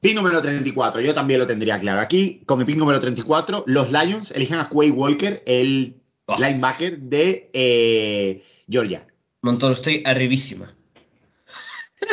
Pick 0.00 0.14
número 0.14 0.42
34, 0.42 1.00
yo 1.00 1.14
también 1.14 1.40
lo 1.40 1.46
tendría 1.46 1.78
claro. 1.80 2.00
Aquí, 2.00 2.42
con 2.46 2.60
el 2.60 2.66
pick 2.66 2.76
número 2.76 3.00
34, 3.00 3.64
los 3.66 3.90
Lions 3.90 4.30
eligen 4.32 4.58
a 4.58 4.68
Quay 4.68 4.90
Walker, 4.90 5.42
el 5.46 5.96
Oh. 6.26 6.36
linebacker 6.38 6.98
de 7.00 7.50
eh, 7.52 8.42
Georgia. 8.68 9.06
Montoro, 9.42 9.74
estoy 9.74 10.02
arribísima. 10.06 10.74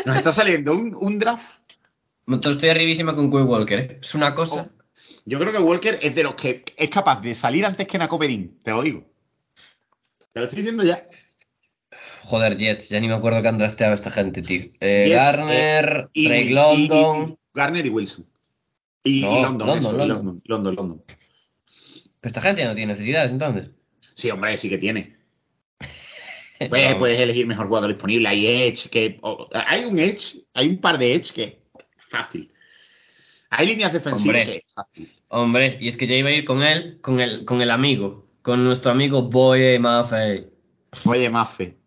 Nos 0.06 0.18
está 0.18 0.32
saliendo 0.34 0.74
un, 0.74 0.96
un 0.96 1.18
draft. 1.20 1.44
Estoy 2.28 2.70
arribísima 2.70 3.16
con 3.16 3.30
Quay 3.32 3.44
Walker, 3.44 3.80
¿eh? 3.80 4.00
Es 4.02 4.14
una 4.16 4.34
cosa... 4.34 4.70
Oh. 4.70 4.82
Yo 5.26 5.40
creo 5.40 5.52
que 5.52 5.60
Walker 5.60 6.00
es 6.02 6.16
de 6.16 6.24
los 6.24 6.36
que 6.36 6.64
es 6.76 6.90
capaz 6.90 7.22
de 7.22 7.36
salir 7.36 7.66
antes 7.66 7.88
que 7.88 7.98
Nakoperin, 7.98 8.60
te 8.64 8.72
lo 8.72 8.82
digo. 8.82 9.04
Te 10.34 10.40
lo 10.40 10.46
estoy 10.46 10.60
diciendo 10.62 10.84
ya. 10.84 11.04
Joder, 12.24 12.58
Jets, 12.58 12.90
ya 12.90 13.00
ni 13.00 13.08
me 13.08 13.14
acuerdo 13.16 13.42
que 13.42 13.48
han 13.48 13.58
drafteado 13.58 13.94
a 13.94 13.96
esta 13.96 14.12
gente, 14.12 14.42
tío. 14.42 14.62
Eh, 14.80 15.06
Jets, 15.08 15.16
Garner, 15.16 16.10
Y- 16.14 16.28
Drake 16.28 16.50
London... 16.52 17.28
y- 17.28 17.32
y 17.32 17.38
Garner 17.54 17.86
y 17.86 17.90
Wilson. 17.90 18.26
Y, 19.04 19.22
No, 19.22 19.42
London, 19.42 19.68
London, 19.68 19.78
eso, 19.80 19.92
London. 19.98 20.08
London, 20.18 20.42
London, 20.46 20.76
London. 20.76 21.04
Pero 21.08 22.30
esta 22.30 22.42
gente 22.42 22.62
ya 22.62 22.68
no 22.70 22.76
tiene 22.76 22.94
necesidades, 22.94 23.32
entonces. 23.32 23.70
Sí, 24.16 24.30
hombre, 24.30 24.58
sí 24.58 24.70
que 24.70 24.78
tiene. 24.78 25.18
Puedes, 26.70 26.92
No. 26.92 27.00
puedes 27.00 27.20
elegir 27.20 27.48
mejor 27.48 27.68
jugador 27.68 27.90
disponible. 27.92 28.28
Hay 28.28 28.46
Edge, 28.46 28.90
que. 28.90 29.20
hay 29.54 29.86
un 29.86 29.98
Edge, 30.00 30.38
hay 30.54 30.70
un 30.70 30.78
par 30.80 30.98
de 31.00 31.16
Edge 31.16 31.32
que. 31.34 31.61
Fácil. 32.12 32.52
Hay 33.50 33.68
líneas 33.68 33.92
defensivas 33.92 34.24
Hombre. 34.26 34.46
que 34.46 34.56
es 34.68 34.74
fácil. 34.74 35.12
Hombre, 35.30 35.78
y 35.82 35.88
es 35.88 35.98
que 35.98 36.08
ya 36.08 36.16
iba 36.16 36.30
a 36.30 36.34
ir 36.34 36.46
con 36.46 36.62
él, 36.64 37.00
con 37.02 37.20
el, 37.20 37.44
con 37.46 37.62
el 37.62 37.72
amigo, 37.72 38.28
con 38.42 38.64
nuestro 38.64 38.92
amigo 38.92 39.24
Boye 39.24 39.80
Maffei. 39.80 40.48
Oye, 41.06 41.30
Maffe, 41.30 41.78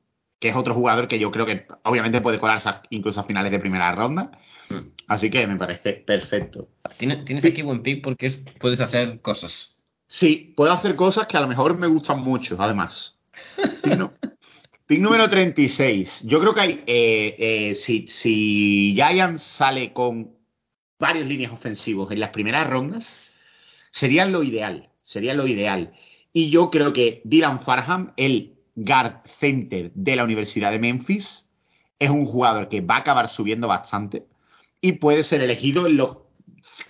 que 0.40 0.48
es 0.48 0.56
otro 0.56 0.74
jugador 0.74 1.08
que 1.08 1.18
yo 1.18 1.30
creo 1.30 1.44
que 1.46 1.66
obviamente 1.84 2.20
puede 2.22 2.38
colarse 2.38 2.70
incluso 2.90 3.20
a 3.20 3.24
finales 3.24 3.52
de 3.52 3.58
primera 3.58 3.94
ronda. 3.94 4.30
Hmm. 4.70 4.88
Así 5.08 5.28
que 5.30 5.46
me 5.46 5.56
parece 5.56 5.92
perfecto. 5.92 6.68
Tienes, 6.98 7.24
tienes 7.26 7.44
aquí 7.44 7.60
buen 7.62 7.82
pick 7.82 8.02
porque 8.02 8.26
es- 8.26 8.38
puedes 8.58 8.80
hacer 8.80 9.20
cosas. 9.20 9.76
Sí, 10.08 10.52
puedo 10.56 10.72
hacer 10.72 10.96
cosas 10.96 11.26
que 11.26 11.36
a 11.36 11.40
lo 11.40 11.48
mejor 11.48 11.76
me 11.78 11.86
gustan 11.86 12.20
mucho, 12.20 12.56
además. 12.58 13.14
¿no? 13.84 14.12
Pick 14.86 15.00
número 15.00 15.30
36. 15.30 16.24
Yo 16.26 16.40
creo 16.40 16.54
que 16.54 16.84
eh, 16.86 17.36
eh, 17.38 17.74
si, 17.76 18.06
si 18.06 18.94
sale 19.38 19.94
con 19.94 20.36
varios 20.98 21.26
líneas 21.26 21.52
ofensivos 21.52 22.12
en 22.12 22.20
las 22.20 22.30
primeras 22.30 22.68
rondas, 22.68 23.16
sería 23.90 24.26
lo 24.26 24.42
ideal. 24.42 24.90
Sería 25.04 25.32
lo 25.32 25.46
ideal. 25.46 25.92
Y 26.34 26.50
yo 26.50 26.70
creo 26.70 26.92
que 26.92 27.22
Dylan 27.24 27.62
Farham, 27.62 28.12
el 28.18 28.56
guard 28.74 29.22
center 29.40 29.90
de 29.94 30.16
la 30.16 30.24
Universidad 30.24 30.70
de 30.70 30.78
Memphis, 30.78 31.48
es 31.98 32.10
un 32.10 32.26
jugador 32.26 32.68
que 32.68 32.82
va 32.82 32.96
a 32.96 33.00
acabar 33.00 33.30
subiendo 33.30 33.68
bastante 33.68 34.26
y 34.82 34.92
puede 34.92 35.22
ser 35.22 35.40
elegido 35.40 35.86
en 35.86 35.96
los 35.96 36.18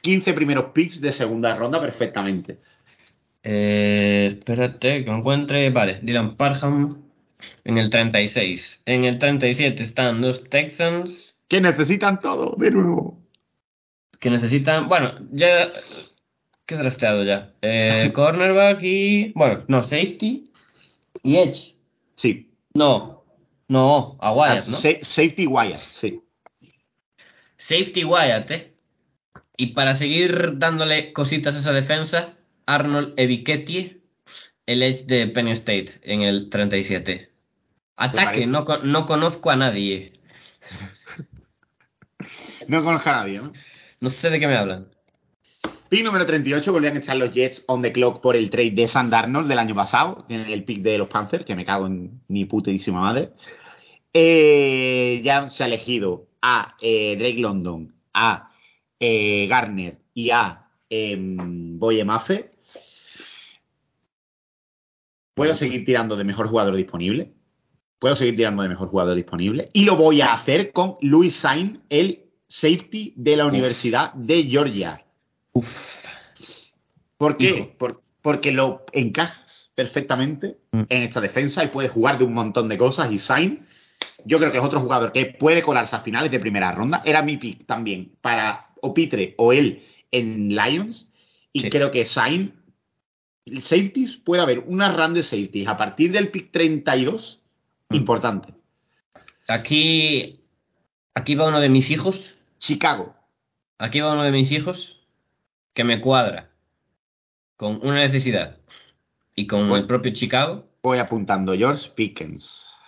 15 0.01 0.33
primeros 0.33 0.73
picks 0.73 1.01
de 1.01 1.13
segunda 1.13 1.55
ronda 1.55 1.81
perfectamente. 1.81 2.59
Eh, 3.43 4.37
espérate, 4.39 5.05
que 5.05 5.11
encuentre. 5.11 5.71
Vale, 5.71 6.01
Dylan 6.03 6.37
Parham 6.37 7.05
en 7.65 7.79
el 7.79 7.91
36. 7.91 8.83
En 8.87 9.05
el 9.05 9.19
37 9.19 9.83
están 9.83 10.21
los 10.21 10.45
Texans 10.51 11.35
Que 11.49 11.61
necesitan 11.61 12.21
todo, 12.21 12.57
de 12.59 12.71
nuevo. 12.71 13.19
que 14.21 14.31
necesitan. 14.31 14.89
Bueno, 14.89 15.15
ya. 15.33 15.73
¿Qué 16.67 16.75
he 16.75 16.79
drafteado 16.79 17.25
ya? 17.25 17.53
Eh, 17.63 18.11
cornerback 18.15 18.83
y. 18.83 19.33
Bueno, 19.35 19.65
no, 19.69 19.83
safety 19.83 20.51
y 21.23 21.37
edge. 21.37 21.75
Sí. 22.15 22.51
No, 22.75 23.25
no, 23.69 24.17
a 24.21 24.33
Wyatt, 24.33 24.67
¿no? 24.67 24.77
Sa- 24.79 24.99
safety 25.03 25.47
Wyatt, 25.47 25.81
sí. 25.93 26.21
Safety 27.57 28.05
Wyatt, 28.05 28.51
¿eh? 28.51 28.73
Y 29.57 29.69
para 29.69 29.97
seguir 29.97 30.59
dándole 30.59 31.13
cositas 31.13 31.55
a 31.55 31.59
esa 31.61 31.73
defensa, 31.73 32.35
Arnold 32.67 33.15
Evichetti, 33.17 34.03
el 34.67 34.83
edge 34.83 35.05
de 35.07 35.27
Penn 35.29 35.49
State 35.49 36.01
en 36.03 36.23
el 36.23 36.51
37. 36.51 37.31
Ataque, 37.97 38.47
no, 38.47 38.65
no 38.83 39.07
conozco 39.07 39.51
a 39.51 39.57
nadie. 39.57 40.13
No 42.67 42.83
conozco 42.83 43.11
a 43.11 43.13
nadie, 43.13 43.39
¿no? 43.39 43.53
No 44.01 44.09
sé 44.09 44.31
de 44.31 44.41
qué 44.41 44.47
me 44.47 44.57
hablan. 44.57 44.89
Pick 45.89 46.03
número 46.03 46.25
38, 46.25 46.73
volvían 46.73 46.97
a 46.97 47.01
estar 47.01 47.17
los 47.17 47.33
Jets 47.33 47.63
on 47.67 47.83
the 47.83 47.93
clock 47.93 48.23
por 48.23 48.37
el 48.37 48.49
trade 48.49 48.71
de 48.71 48.89
Sam 48.89 49.11
Darnold 49.11 49.49
del 49.49 49.59
año 49.59 49.75
pasado. 49.75 50.25
Tienen 50.27 50.49
el 50.49 50.65
pick 50.65 50.81
de 50.81 50.97
los 50.97 51.09
Panthers, 51.09 51.45
que 51.45 51.55
me 51.55 51.65
cago 51.65 51.87
en 51.87 52.23
mi 52.29 52.47
putísima 52.47 53.01
madre. 53.01 53.33
Eh, 54.13 55.21
ya 55.23 55.49
se 55.51 55.63
ha 55.63 55.67
elegido 55.67 56.29
a 56.41 56.75
eh, 56.81 57.17
Drake 57.19 57.39
London, 57.39 57.95
a 58.15 58.51
eh, 58.99 59.47
Garner 59.47 59.99
y 60.15 60.31
a 60.31 60.69
eh, 60.89 61.17
Boye 61.19 62.05
Mafe. 62.05 62.53
Puedo 65.35 65.55
seguir 65.55 65.85
tirando 65.85 66.17
de 66.17 66.25
mejor 66.25 66.49
jugador 66.49 66.77
disponible. 66.77 67.34
Puedo 68.05 68.17
seguir 68.17 68.37
tirando 68.37 68.63
de 68.63 68.69
mejor 68.69 68.89
jugador 68.89 69.15
disponible. 69.15 69.71
Y 69.73 69.87
lo 69.87 69.97
voy 69.97 70.21
a 70.21 70.35
hacer 70.35 70.73
con 70.73 70.97
Louis 71.01 71.35
Sain, 71.37 71.81
el 71.89 72.25
safety 72.47 73.15
de 73.17 73.35
la 73.35 73.47
Universidad 73.47 74.13
de 74.13 74.43
Georgia. 74.45 75.03
Uf. 75.55 75.67
¿Por 77.17 77.39
qué? 77.39 77.75
Por- 77.79 78.03
porque 78.21 78.53
lo 78.53 78.85
encajas 78.93 79.71
perfectamente 79.75 80.59
Mm. 80.73 80.83
en 80.87 81.03
esta 81.03 81.23
defensa 81.23 81.65
y 81.65 81.69
puedes 81.69 81.93
jugar 81.93 82.19
de 82.19 82.25
un 82.25 82.35
montón 82.35 82.69
de 82.69 82.77
cosas. 82.77 83.11
Y 83.11 83.19
Sain, 83.19 83.65
yo 84.27 84.37
creo 84.39 84.53
que 84.53 84.59
es 84.59 84.65
otro 84.65 84.81
jugador 84.81 85.11
que 85.11 85.25
puede 85.25 85.63
colarse 85.63 85.97
a 85.97 86.01
finales 86.01 86.31
de 86.31 86.41
primera 86.41 86.73
ronda. 86.73 87.01
Era 87.07 87.23
mi 87.23 87.39
pick 87.39 87.65
también 87.65 88.13
para 88.21 88.67
o 88.83 88.93
Pitre 88.93 89.35
o 89.39 89.55
él 89.55 89.83
en 90.11 90.51
Lions. 90.55 91.09
Y 91.55 91.63
Sí. 91.63 91.71
creo 91.71 91.91
que 91.91 92.05
Sain, 92.05 92.53
safeties, 93.63 94.19
puede 94.19 94.43
haber 94.43 94.59
una 94.59 94.93
run 94.95 95.15
de 95.15 95.23
safeties 95.23 95.69
a 95.69 95.79
partir 95.79 96.13
del 96.13 96.29
pick 96.29 96.51
32 96.53 97.41
Mm. 97.41 97.44
Importante. 97.91 98.55
Aquí. 99.49 100.41
Aquí 101.15 101.35
va 101.35 101.49
uno 101.49 101.61
de 101.61 101.69
mis 101.69 101.91
hijos. 101.91 102.37
Chicago. 102.59 103.15
Aquí 103.79 104.01
va 104.01 104.13
uno 104.13 104.25
de 104.25 104.33
mis 104.33 104.51
hijos 104.51 105.01
que 105.75 105.85
me 105.85 106.01
cuadra 106.01 106.51
con 107.57 107.81
una 107.87 107.97
necesidad 107.97 108.59
y 109.35 109.47
con 109.47 109.71
el 109.73 109.87
propio 109.87 110.13
Chicago. 110.13 110.67
Voy 110.83 110.99
apuntando 110.99 111.55
George 111.55 111.91
Pickens. 111.95 112.79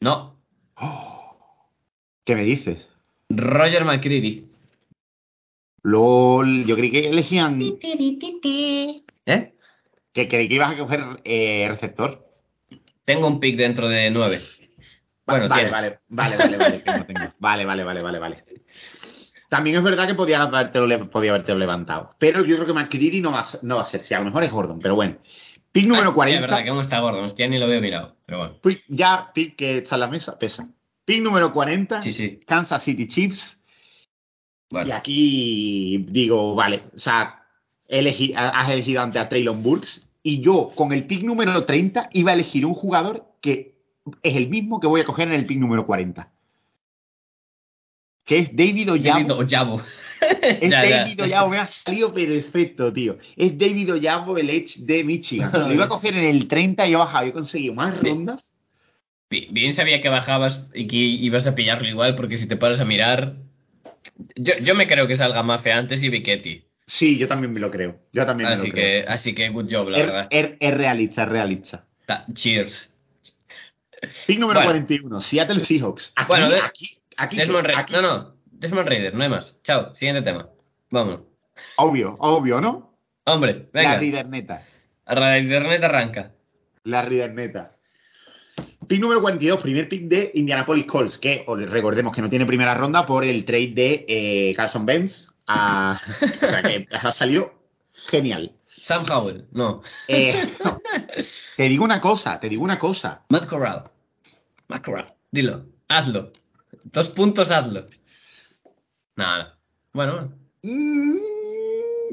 No, 0.00 0.34
Oh, 0.76 1.36
¿Qué 2.24 2.34
me 2.34 2.42
dices? 2.42 2.88
Roger 3.28 3.84
McCready. 3.84 4.50
LOL, 5.82 6.64
yo 6.64 6.76
creí 6.76 6.90
que 6.90 7.08
elegían. 7.08 7.60
¿Eh? 9.26 9.54
Que 10.12 10.28
creí 10.28 10.48
que 10.48 10.54
ibas 10.54 10.72
a 10.72 10.78
coger 10.78 11.00
eh, 11.24 11.66
receptor. 11.68 12.23
Tengo 13.04 13.26
un 13.26 13.40
pick 13.40 13.56
dentro 13.56 13.88
de 13.88 14.10
nueve. 14.10 14.40
Bueno, 15.26 15.48
vale, 15.48 15.70
vale, 15.70 16.00
vale, 16.08 16.36
vale, 16.36 16.56
vale, 16.56 16.78
tengo, 16.80 17.04
tengo. 17.06 17.32
Vale, 17.38 17.64
vale, 17.64 17.84
vale, 17.84 18.02
vale, 18.02 18.18
vale. 18.18 18.44
También 19.48 19.76
es 19.76 19.82
verdad 19.82 20.06
que 20.06 20.14
podía 20.14 20.42
habértelo, 20.42 21.10
podía 21.10 21.30
habértelo 21.30 21.58
levantado. 21.58 22.14
Pero 22.18 22.44
yo 22.44 22.56
creo 22.56 22.66
que 22.66 22.72
McCready 22.74 23.20
no 23.20 23.32
va, 23.32 23.46
no 23.62 23.76
va 23.76 23.82
a 23.82 23.86
ser. 23.86 24.02
Si 24.02 24.12
a 24.14 24.18
lo 24.18 24.24
mejor 24.26 24.44
es 24.44 24.50
Gordon, 24.52 24.78
pero 24.80 24.94
bueno. 24.94 25.18
Pick 25.72 25.86
número 25.86 26.08
Ah, 26.08 26.12
sí, 26.12 26.14
40. 26.14 26.34
Es 26.36 26.40
verdad 26.50 26.64
que 26.64 26.70
aún 26.70 26.82
está 26.82 27.00
gordo, 27.00 27.22
hostia, 27.24 27.48
ni 27.48 27.58
lo 27.58 27.66
veo 27.68 27.80
mirado. 27.80 28.16
Pero 28.26 28.38
bueno. 28.38 28.54
Pick- 28.62 28.84
ya, 28.88 29.30
pick 29.34 29.56
que 29.56 29.78
está 29.78 29.96
en 29.96 30.00
la 30.00 30.06
mesa, 30.08 30.38
pesa. 30.38 30.68
Pick 31.04 31.22
número 31.22 31.52
40. 31.52 32.02
Sí, 32.02 32.12
sí. 32.12 32.40
Kansas 32.46 32.82
City 32.82 33.06
Chiefs. 33.08 33.60
Bueno. 34.70 34.88
Y 34.88 34.92
aquí 34.92 35.98
digo, 36.08 36.54
vale, 36.54 36.84
o 36.94 36.98
sea, 36.98 37.44
elegi- 37.88 38.34
has 38.36 38.70
elegido 38.70 39.02
ante 39.02 39.18
a 39.18 39.28
Traylon 39.28 39.62
Burks 39.62 40.06
y 40.24 40.40
yo 40.40 40.72
con 40.74 40.92
el 40.92 41.06
pick 41.06 41.22
número 41.22 41.64
30 41.64 42.08
iba 42.14 42.32
a 42.32 42.34
elegir 42.34 42.66
un 42.66 42.74
jugador 42.74 43.26
que 43.40 43.76
es 44.22 44.34
el 44.34 44.48
mismo 44.48 44.80
que 44.80 44.86
voy 44.88 45.02
a 45.02 45.04
coger 45.04 45.28
en 45.28 45.34
el 45.34 45.46
pick 45.46 45.58
número 45.58 45.86
40. 45.86 46.32
Que 48.24 48.38
es 48.38 48.56
David 48.56 48.90
Oyabo. 48.92 49.18
David 49.18 49.32
Ojabo. 49.32 49.82
Es 50.42 50.60
Ya, 50.70 50.84
ya. 50.88 50.96
David 51.04 51.22
Oyabo, 51.22 51.50
me 51.50 51.58
ha 51.58 51.66
salido 51.66 52.14
perfecto, 52.14 52.90
tío. 52.92 53.18
Es 53.36 53.58
David 53.58 53.92
Oyabo, 53.92 54.38
el 54.38 54.48
Edge 54.48 54.76
de 54.78 55.04
Michigan. 55.04 55.50
Lo 55.68 55.72
iba 55.72 55.84
a 55.84 55.88
coger 55.88 56.14
en 56.16 56.24
el 56.24 56.48
30 56.48 56.86
y 56.88 56.92
he 56.94 56.96
bajado. 56.96 57.26
He 57.26 57.32
conseguido 57.32 57.74
más 57.74 58.00
rondas. 58.00 58.54
Bi- 59.28 59.48
Bien 59.50 59.74
sabía 59.74 60.00
que 60.00 60.08
bajabas 60.08 60.64
y 60.72 60.86
que 60.86 60.96
ibas 60.96 61.46
a 61.46 61.54
pillarlo 61.54 61.86
igual, 61.86 62.14
porque 62.14 62.38
si 62.38 62.46
te 62.48 62.56
paras 62.56 62.80
a 62.80 62.84
mirar. 62.86 63.36
Yo, 64.36 64.54
yo 64.62 64.74
me 64.74 64.86
creo 64.86 65.06
que 65.06 65.16
salga 65.18 65.42
Mafe 65.42 65.72
antes 65.72 66.02
y 66.02 66.08
Biketti. 66.08 66.64
Sí, 66.86 67.16
yo 67.18 67.28
también 67.28 67.52
me 67.52 67.60
lo 67.60 67.70
creo. 67.70 67.98
Yo 68.12 68.26
también 68.26 68.48
me 68.50 68.56
Así 68.56 68.66
lo 68.66 68.72
creo. 68.72 69.04
que, 69.04 69.08
así 69.10 69.34
que 69.34 69.48
good 69.48 69.68
job, 69.72 69.88
la 69.88 69.98
Es, 69.98 70.06
verdad. 70.06 70.26
es- 70.30 70.50
es 70.60 70.74
realista, 70.74 71.22
es 71.22 71.28
realista. 71.28 71.84
Ta- 72.06 72.26
Cheers. 72.32 72.90
Pick 74.26 74.38
número 74.38 74.60
Bueno. 74.60 74.70
41, 74.72 75.20
Seattle 75.22 75.64
Seahawks. 75.64 76.12
Aquí, 76.14 76.28
Bueno, 76.28 76.50
de- 76.50 76.60
aquí, 76.60 76.90
aquí, 77.16 77.36
Desmond 77.38 77.68
No, 77.90 78.02
no. 78.02 78.34
Desmond 78.52 78.88
Raider, 78.88 79.14
no 79.14 79.22
hay 79.22 79.30
más. 79.30 79.56
Chao, 79.64 79.94
siguiente 79.96 80.22
tema. 80.22 80.48
Vamos. 80.90 81.20
Obvio, 81.76 82.16
obvio, 82.20 82.60
¿no? 82.60 82.94
Hombre, 83.24 83.68
La 83.72 83.80
venga. 83.80 83.96
Riderneta. 83.98 84.66
La 85.06 85.38
internet 85.38 85.82
arranca. 85.84 86.32
La 86.84 87.02
Riderneta. 87.02 87.76
Pick 88.86 89.00
número 89.00 89.22
42, 89.22 89.62
primer 89.62 89.88
pick 89.88 90.02
de 90.02 90.30
Indianapolis 90.34 90.84
Colts, 90.84 91.16
que 91.16 91.44
recordemos 91.66 92.14
que 92.14 92.20
no 92.20 92.28
tiene 92.28 92.44
primera 92.44 92.74
ronda 92.74 93.06
por 93.06 93.24
el 93.24 93.44
trade 93.46 93.72
de 93.74 94.04
eh, 94.06 94.54
Carson 94.54 94.84
Benz. 94.84 95.30
A- 95.46 96.00
o 96.42 96.46
sea 96.48 96.62
que 96.62 96.86
ha 96.92 97.12
salido 97.12 97.52
genial. 98.10 98.52
Sam 98.82 99.06
Howell, 99.10 99.46
no. 99.52 99.82
Eh, 100.08 100.54
no. 100.64 100.80
Te 101.56 101.68
digo 101.68 101.84
una 101.84 102.00
cosa, 102.00 102.38
te 102.40 102.48
digo 102.48 102.62
una 102.64 102.78
cosa. 102.78 103.24
Matt 103.28 103.46
Corral. 103.46 103.84
Matt 104.68 104.84
Corral. 104.84 105.14
Dilo. 105.30 105.66
Hazlo. 105.88 106.32
Dos 106.84 107.08
puntos, 107.10 107.50
hazlo. 107.50 107.88
Nada. 109.16 109.56
Bueno. 109.92 110.32
Mm, 110.62 111.16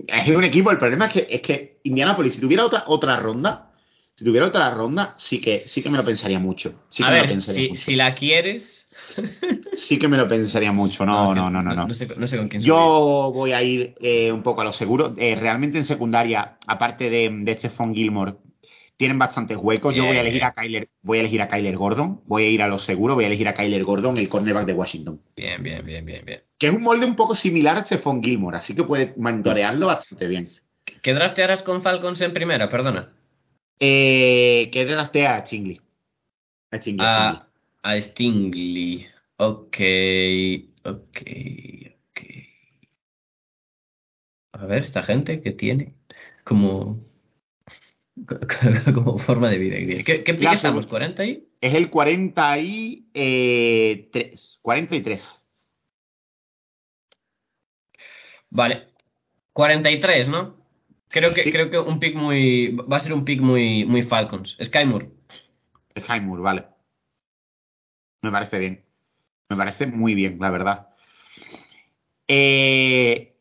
Es 0.08 0.30
un 0.30 0.44
equipo, 0.44 0.72
el 0.72 0.78
problema 0.78 1.06
es 1.08 1.14
que, 1.14 1.28
es 1.30 1.42
que 1.42 1.80
Indianapolis, 1.84 2.36
si 2.36 2.42
tuviera 2.42 2.66
otra, 2.66 2.84
otra 2.88 3.18
ronda, 3.18 3.72
si 4.16 4.24
tuviera 4.26 4.48
otra 4.48 4.70
ronda, 4.72 5.16
sí 5.18 5.42
que, 5.42 5.64
sí 5.68 5.82
que 5.82 5.90
me 5.90 5.98
lo 5.98 6.06
pensaría 6.06 6.40
mucho. 6.40 6.84
Sí 6.90 7.02
que 7.04 7.10
a 7.10 7.12
me 7.12 7.18
lo 7.18 7.22
ver, 7.24 7.32
pensaría 7.32 7.62
si, 7.64 7.70
mucho. 7.70 7.82
si 7.82 7.96
la 7.96 8.16
quieres. 8.16 8.81
Sí 9.74 10.00
que 10.00 10.08
me 10.08 10.18
lo 10.18 10.28
pensaría 10.28 10.72
mucho. 10.72 11.06
No, 11.06 11.34
no, 11.36 11.50
no, 11.50 11.62
no, 11.62 11.76
no. 11.76 11.88
No 11.88 11.94
sé, 11.94 12.08
no 12.16 12.28
sé 12.28 12.38
con 12.38 12.48
quién 12.48 12.62
Yo 12.62 13.32
voy 13.34 13.52
a 13.54 13.62
ir 13.62 13.96
eh, 14.00 14.32
un 14.32 14.44
poco 14.44 14.62
a 14.62 14.64
lo 14.64 14.74
seguro. 14.74 15.14
Eh, 15.18 15.36
realmente 15.36 15.78
en 15.78 15.84
secundaria, 15.84 16.58
aparte 16.68 17.10
de, 17.10 17.30
de 17.30 17.58
Stephon 17.58 17.94
Gilmore, 17.94 18.36
tienen 19.02 19.18
bastantes 19.18 19.58
huecos. 19.58 19.96
Yo 19.96 20.06
voy 20.06 20.18
a 20.18 20.22
elegir 20.22 20.44
a 20.44 20.54
Kyler, 20.54 20.88
voy 21.02 21.18
a 21.18 21.22
elegir 21.22 21.42
a 21.42 21.48
Kyler 21.48 21.76
Gordon, 21.76 22.22
voy 22.28 22.44
a 22.44 22.50
ir 22.50 22.62
a 22.62 22.68
lo 22.68 22.78
seguro, 22.78 23.16
voy 23.16 23.24
a 23.24 23.28
elegir 23.28 23.48
a 23.48 23.56
Kyler 23.56 23.84
Gordon, 23.84 24.16
el 24.18 24.30
cornerback 24.30 24.68
de 24.68 24.74
Washington. 24.74 25.20
Bien, 25.36 25.64
bien, 25.64 25.84
bien, 25.84 26.06
bien, 26.06 26.24
bien. 26.24 26.44
Que 26.60 26.68
es 26.68 26.74
un 26.74 26.84
molde 26.84 27.08
un 27.08 27.16
poco 27.16 27.34
similar 27.34 27.78
a 27.78 27.84
Stephon 27.84 28.22
Gilmore, 28.22 28.58
así 28.58 28.76
que 28.76 28.84
puede 28.84 29.16
monitorearlo 29.18 29.88
bastante 29.88 30.28
bien. 30.28 30.50
¿Qué 31.02 31.16
draftearás 31.16 31.64
con 31.64 31.82
Falcons 31.82 32.22
en 32.22 32.32
primera? 32.32 32.70
Perdona. 32.70 33.12
Eh, 33.80 34.70
draftea 34.72 35.36
a 35.36 35.44
Chingley. 35.46 35.82
A 36.70 36.80
Chingley, 36.80 37.08
a 37.08 37.32
Chingley. 37.32 37.51
A, 37.84 37.98
Stingley. 38.02 39.08
Ok, 39.38 39.78
ok, 40.86 41.18
ok. 42.10 42.20
A 44.54 44.66
ver, 44.66 44.84
esta 44.84 45.04
gente 45.04 45.42
que 45.42 45.52
tiene 45.52 45.96
como 46.44 47.00
Como 48.94 49.18
forma 49.20 49.50
de 49.50 49.58
vida. 49.58 49.78
¿Qué, 50.04 50.24
qué 50.24 50.32
estamos? 50.32 50.86
segunda- 50.86 50.90
¿40 50.90 51.26
y? 51.28 51.48
Es 51.62 51.74
el 51.74 51.90
43. 51.90 54.60
43. 54.62 55.46
Vale. 58.50 58.88
43, 59.54 60.28
¿no? 60.28 60.58
Creo 61.08 61.34
que, 61.34 61.44
Sí. 61.44 61.52
creo 61.52 61.70
que 61.70 61.80
un 61.80 62.00
pick 62.00 62.16
muy. 62.16 62.76
Va 62.76 62.98
a 62.98 63.00
ser 63.00 63.14
un 63.14 63.26
pick 63.26 63.42
muy, 63.42 63.86
muy 63.86 64.04
Falcons. 64.04 64.56
Sky 64.64 64.86
Moore. 64.86 65.10
Es 65.96 66.04
Highmoor, 66.08 66.42
vale. 66.42 66.66
Me 68.22 68.32
parece 68.32 68.60
bien. 68.60 68.84
Me 69.50 69.58
parece 69.58 69.88
muy 69.88 70.16
bien, 70.16 70.38
la 70.40 70.50
verdad. 70.50 70.90
Eh, 72.28 73.32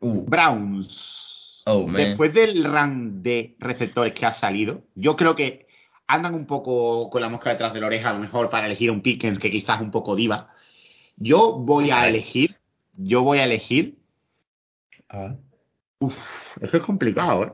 Uh, 0.00 0.22
Browns. 0.22 1.62
Oh. 1.66 1.90
Después 1.90 2.32
del 2.32 2.64
run 2.64 3.22
de 3.22 3.56
receptores 3.58 4.14
que 4.14 4.26
ha 4.26 4.32
salido, 4.32 4.84
yo 4.94 5.16
creo 5.16 5.34
que 5.34 5.66
andan 6.06 6.34
un 6.34 6.46
poco 6.46 7.10
con 7.10 7.20
la 7.20 7.28
mosca 7.28 7.50
detrás 7.50 7.74
de 7.74 7.80
la 7.80 7.88
oreja, 7.88 8.10
a 8.10 8.12
lo 8.12 8.20
mejor 8.20 8.50
para 8.50 8.66
elegir 8.66 8.90
un 8.90 9.02
Pickens 9.02 9.38
que 9.38 9.50
quizás 9.50 9.76
es 9.76 9.82
un 9.82 9.90
poco 9.90 10.14
diva. 10.14 10.50
Yo 11.16 11.54
voy 11.54 11.90
a 11.90 12.06
elegir, 12.06 12.56
yo 12.96 13.22
voy 13.22 13.38
a 13.38 13.44
elegir. 13.44 13.98
Uf, 15.98 16.14
es 16.60 16.70
que 16.70 16.76
es 16.76 16.82
complicado, 16.82 17.44
¿eh? 17.44 17.52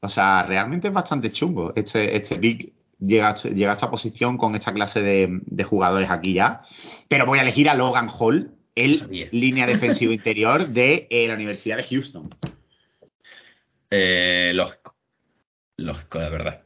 O 0.00 0.08
sea, 0.08 0.44
realmente 0.44 0.88
es 0.88 0.94
bastante 0.94 1.30
chungo 1.30 1.72
este, 1.76 2.16
este 2.16 2.36
pick. 2.36 2.72
Llega, 3.04 3.30
a- 3.30 3.34
llega 3.34 3.72
a 3.72 3.74
esta 3.74 3.90
posición 3.90 4.38
con 4.38 4.54
esta 4.54 4.72
clase 4.72 5.02
de, 5.02 5.40
de 5.44 5.64
jugadores 5.64 6.10
aquí 6.10 6.34
ya. 6.34 6.62
Pero 7.08 7.26
voy 7.26 7.38
a 7.38 7.42
elegir 7.42 7.68
a 7.68 7.74
Logan 7.74 8.08
Hall, 8.08 8.52
el 8.74 9.28
línea 9.32 9.66
defensiva 9.66 10.12
interior 10.14 10.68
de 10.68 11.08
eh, 11.10 11.26
la 11.26 11.34
Universidad 11.34 11.76
de 11.78 11.84
Houston. 11.84 12.30
Eh, 13.90 14.52
lógico. 14.54 14.94
Lógico, 15.76 16.18
la 16.18 16.28
verdad. 16.28 16.62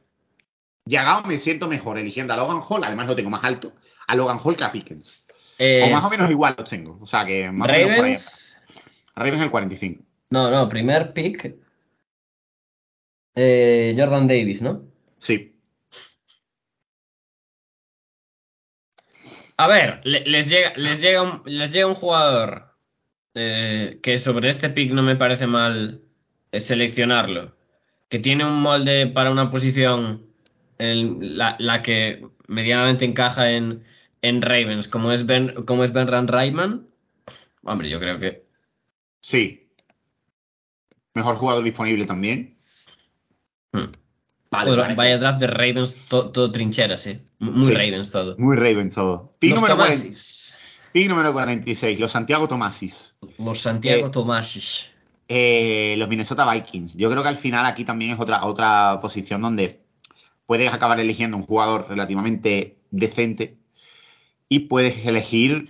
Llegado 0.85 1.23
me 1.27 1.39
siento 1.39 1.69
mejor 1.69 1.99
eligiendo 1.99 2.33
a 2.35 2.37
Logan 2.37 2.61
Hall, 2.69 2.85
además 2.85 3.07
lo 3.09 3.17
tengo 3.17 3.31
más 3.31 3.43
alto, 3.43 3.73
a 4.07 4.15
Logan 4.15 4.39
Hall 4.43 4.57
que 4.57 4.65
a 4.65 4.71
Pickens. 4.73 5.25
Eh, 5.59 5.83
o 5.85 5.91
más 5.91 6.05
o 6.05 6.11
menos 6.11 6.31
igual 6.31 6.55
los 6.59 6.69
tengo. 6.69 6.99
O 7.01 7.07
sea 7.07 7.25
que 7.25 7.51
más 7.51 7.69
o 7.69 7.73
menos 7.73 7.97
por 7.97 8.05
ahí. 8.05 8.13
Ravens. 8.15 8.57
Ravens 9.17 9.43
el 9.43 9.51
45. 9.51 10.05
No, 10.31 10.51
no, 10.51 10.69
primer 10.69 11.13
pick. 11.13 11.57
Eh, 13.35 13.95
Jordan 13.99 14.27
Davis, 14.29 14.61
¿no? 14.63 14.83
Sí. 15.19 15.56
A 19.59 19.67
ver, 19.69 20.01
le- 20.05 20.25
les 20.27 20.47
llega, 20.49 20.73
les 20.77 21.01
llega 21.01 21.23
un, 21.23 21.43
les 21.47 21.71
llega 21.73 21.87
un 21.87 21.95
jugador 21.95 22.75
eh, 23.35 24.01
que 24.03 24.21
sobre 24.21 24.51
este 24.51 24.71
pick 24.71 24.93
no 24.93 25.03
me 25.03 25.17
parece 25.17 25.47
mal 25.47 26.03
eh, 26.53 26.61
seleccionarlo. 26.61 27.57
Que 28.09 28.19
tiene 28.19 28.45
un 28.45 28.61
molde 28.61 29.07
para 29.09 29.31
una 29.31 29.51
posición 29.51 30.27
en 30.79 31.37
la, 31.39 31.57
la 31.59 31.83
que 31.83 32.27
medianamente 32.49 33.05
encaja 33.05 33.51
en, 33.51 33.85
en 34.23 34.43
Ravens, 34.43 34.89
como 34.89 35.11
es 35.13 35.27
Ben, 35.27 35.65
como 35.65 35.85
es 35.85 35.93
Benran 35.93 36.29
Raymond. 36.29 36.87
Hombre, 37.63 37.89
yo 37.89 37.99
creo 37.99 38.19
que. 38.21 38.45
Sí. 39.21 39.69
Mejor 41.15 41.37
jugador 41.37 41.65
disponible 41.65 42.05
también. 42.07 42.59
hmm. 43.73 43.91
Vale, 44.51 44.77
parece. 44.77 44.97
vaya 44.97 45.19
draft 45.19 45.41
de 45.41 45.47
Ravens, 45.49 45.95
to- 46.09 46.31
todo 46.31 46.51
trincheras, 46.53 47.03
sí. 47.03 47.19
Muy 47.39 47.67
Sí. 47.67 47.73
Ravens 47.75 48.11
todo. 48.11 48.37
Muy 48.39 48.57
Raven 48.57 48.91
todo. 48.91 49.35
Pick 49.39 49.55
número, 49.55 49.77
40 49.77 50.03
Tomasis. 50.05 50.57
pick 50.93 51.09
número 51.09 51.33
46, 51.33 51.99
los 52.01 52.13
Santiago 52.13 52.49
Tomasis. 52.49 53.15
Los 53.39 53.61
Santiago 53.61 54.07
Eh, 54.07 54.11
Tomasis. 54.11 54.87
Eh, 55.29 55.95
los 55.99 56.09
Minnesota 56.09 56.51
Vikings. 56.51 56.95
Yo 56.97 57.11
creo 57.11 57.23
que 57.23 57.29
al 57.29 57.39
final 57.39 57.67
aquí 57.67 57.85
también 57.85 58.13
es 58.13 58.21
otra, 58.21 58.45
otra 58.45 59.01
posición 59.03 59.43
donde 59.43 59.81
puedes 60.47 60.73
acabar 60.73 61.01
eligiendo 61.01 61.37
un 61.37 61.43
jugador 61.43 61.87
relativamente 61.89 62.77
decente 62.93 63.57
y 64.49 64.61
puedes 64.61 65.05
elegir, 65.05 65.69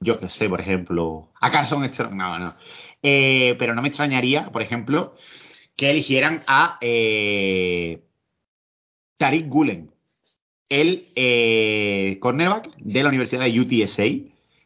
yo 0.00 0.20
qué 0.20 0.28
sé, 0.28 0.48
por 0.50 0.60
ejemplo, 0.60 1.30
a 1.40 1.50
Carson 1.50 1.82
Strong. 1.88 2.12
No, 2.14 2.38
no. 2.38 2.54
Eh, 3.02 3.56
pero 3.58 3.74
no 3.74 3.80
me 3.80 3.88
extrañaría, 3.88 4.50
por 4.52 4.60
ejemplo, 4.60 5.14
que 5.82 5.90
eligieran 5.90 6.44
a 6.46 6.78
eh, 6.80 7.98
Tariq 9.16 9.48
Gulen, 9.48 9.90
el 10.68 11.08
eh, 11.16 12.18
cornerback 12.20 12.76
de 12.76 13.02
la 13.02 13.08
Universidad 13.08 13.42
de 13.46 13.60
UTSA, 13.60 14.04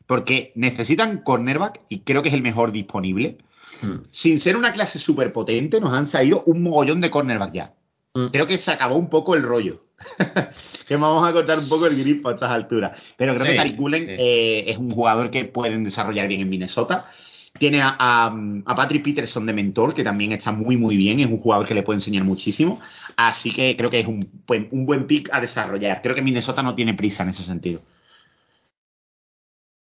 porque 0.06 0.52
necesitan 0.56 1.22
cornerback 1.22 1.80
y 1.88 2.00
creo 2.00 2.20
que 2.20 2.28
es 2.28 2.34
el 2.34 2.42
mejor 2.42 2.70
disponible 2.70 3.38
Hmm. 3.82 4.04
sin 4.10 4.40
ser 4.40 4.56
una 4.56 4.72
clase 4.72 4.98
súper 4.98 5.32
potente, 5.34 5.80
nos 5.80 5.92
han 5.92 6.06
salido 6.06 6.42
un 6.46 6.62
mogollón 6.62 7.00
de 7.02 7.10
cornerback 7.10 7.52
ya. 7.52 7.74
Mm. 8.14 8.28
Creo 8.28 8.46
que 8.46 8.56
se 8.56 8.70
acabó 8.70 8.96
un 8.96 9.10
poco 9.10 9.34
el 9.34 9.42
rollo. 9.42 9.84
que 10.88 10.96
vamos 10.96 11.28
a 11.28 11.32
cortar 11.32 11.58
un 11.58 11.68
poco 11.68 11.86
el 11.86 11.98
grip 11.98 12.26
a 12.26 12.32
estas 12.32 12.50
alturas. 12.50 12.98
Pero 13.18 13.34
creo 13.34 13.44
Sí, 13.44 13.52
que 13.52 13.56
Tariq 13.58 13.76
Gulen 13.76 14.06
sí. 14.06 14.14
eh, 14.18 14.64
es 14.68 14.78
un 14.78 14.90
jugador 14.92 15.30
que 15.30 15.44
pueden 15.44 15.84
desarrollar 15.84 16.26
bien 16.26 16.40
en 16.40 16.48
Minnesota. 16.48 17.10
Tiene 17.59 17.82
a, 17.82 17.96
a, 17.98 18.26
a 18.66 18.74
Patrick 18.74 19.04
Peterson 19.04 19.46
de 19.46 19.52
mentor, 19.52 19.94
que 19.94 20.04
también 20.04 20.32
está 20.32 20.52
muy, 20.52 20.76
muy 20.76 20.96
bien. 20.96 21.20
Es 21.20 21.26
un 21.26 21.38
jugador 21.38 21.66
que 21.66 21.74
le 21.74 21.82
puede 21.82 21.98
enseñar 21.98 22.24
muchísimo. 22.24 22.80
Así 23.16 23.52
que 23.52 23.76
creo 23.76 23.90
que 23.90 24.00
es 24.00 24.07
un 24.07 24.42
buen, 24.46 24.68
un 24.72 24.86
buen 24.86 25.07
pick 25.07 25.28
a 25.32 25.40
desarrollar. 25.40 26.02
Creo 26.02 26.14
que 26.14 26.22
Minnesota 26.22 26.62
no 26.62 26.74
tiene 26.74 26.94
prisa 26.94 27.22
en 27.22 27.30
ese 27.30 27.42
sentido. 27.42 27.82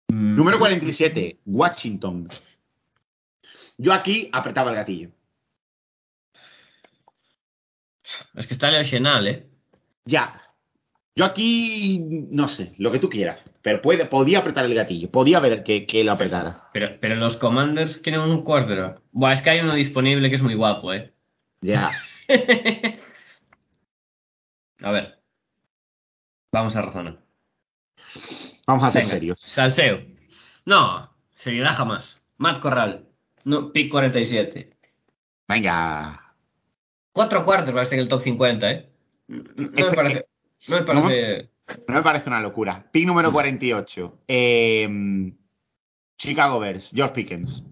Mm. 0.08 0.36
Número 0.36 0.58
47, 0.58 1.40
Washington. 1.46 2.28
Yo 3.78 3.92
aquí 3.92 4.28
apretaba 4.32 4.70
el 4.70 4.76
gatillo. 4.76 5.10
Es 8.34 8.46
que 8.46 8.54
está 8.54 8.70
lesional, 8.70 9.26
¿eh? 9.26 9.46
Ya. 10.04 10.40
Yo 11.16 11.24
aquí, 11.24 11.98
no 12.30 12.48
sé, 12.48 12.74
lo 12.78 12.92
que 12.92 12.98
tú 12.98 13.08
quieras. 13.08 13.40
Pero 13.64 13.80
puede, 13.80 14.04
podía 14.04 14.40
apretar 14.40 14.66
el 14.66 14.74
gatillo. 14.74 15.10
Podía 15.10 15.40
ver 15.40 15.64
que, 15.64 15.86
que 15.86 16.04
lo 16.04 16.12
apretara. 16.12 16.68
Pero, 16.74 16.98
pero 17.00 17.14
los 17.14 17.38
Commanders 17.38 17.96
quieren 17.96 18.20
un 18.20 18.44
quarterback. 18.44 19.00
Buah, 19.10 19.32
es 19.32 19.40
que 19.40 19.48
hay 19.48 19.60
uno 19.60 19.72
disponible 19.72 20.28
que 20.28 20.36
es 20.36 20.42
muy 20.42 20.54
guapo, 20.54 20.92
¿eh? 20.92 21.14
Ya. 21.62 21.92
a 24.82 24.90
ver. 24.90 25.18
Vamos 26.52 26.76
a 26.76 26.82
razonar. 26.82 27.20
Vamos 28.66 28.84
a 28.84 28.90
ser 28.90 29.04
Venga, 29.04 29.14
serios. 29.14 29.40
Salseo. 29.40 30.02
No, 30.66 31.10
seriedad 31.32 31.74
jamás. 31.74 32.20
Matt 32.36 32.60
Corral. 32.60 33.08
No, 33.44 33.72
pick 33.72 33.90
47. 33.90 34.76
Venga. 35.48 36.36
Cuatro 37.12 37.46
quarterbacks 37.46 37.92
en 37.92 38.00
el 38.00 38.08
top 38.08 38.20
50, 38.24 38.70
¿eh? 38.70 38.90
No 39.28 39.86
me 39.86 39.92
parece... 39.94 40.26
No 40.68 40.76
me 40.76 40.82
parece... 40.82 41.53
No 41.88 41.94
me 41.94 42.02
parece 42.02 42.28
una 42.28 42.40
locura. 42.40 42.86
Pick 42.92 43.06
número 43.06 43.32
48. 43.32 44.18
Eh, 44.28 45.32
Chicago 46.18 46.58
Bears. 46.60 46.90
George 46.94 47.14
Pickens. 47.14 47.64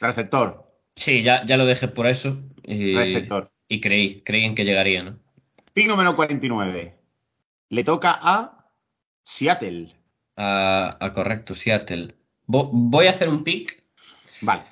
Receptor. 0.00 0.66
Sí, 0.96 1.22
ya, 1.22 1.44
ya 1.46 1.56
lo 1.56 1.66
dejé 1.66 1.88
por 1.88 2.06
eso. 2.06 2.38
Y, 2.64 2.94
Receptor. 2.94 3.50
y 3.68 3.80
creí, 3.80 4.22
creí 4.22 4.44
en 4.44 4.54
que 4.54 4.64
llegaría, 4.64 5.02
¿no? 5.02 5.18
Pick 5.72 5.86
número 5.88 6.14
49. 6.16 6.98
Le 7.70 7.84
toca 7.84 8.18
a 8.20 8.66
Seattle. 9.24 9.94
A, 10.36 10.96
a 11.00 11.12
correcto, 11.12 11.54
Seattle. 11.54 12.14
Vo- 12.46 12.70
voy 12.72 13.06
a 13.06 13.10
hacer 13.12 13.28
un 13.28 13.44
pick. 13.44 13.82
Vale. 14.42 14.62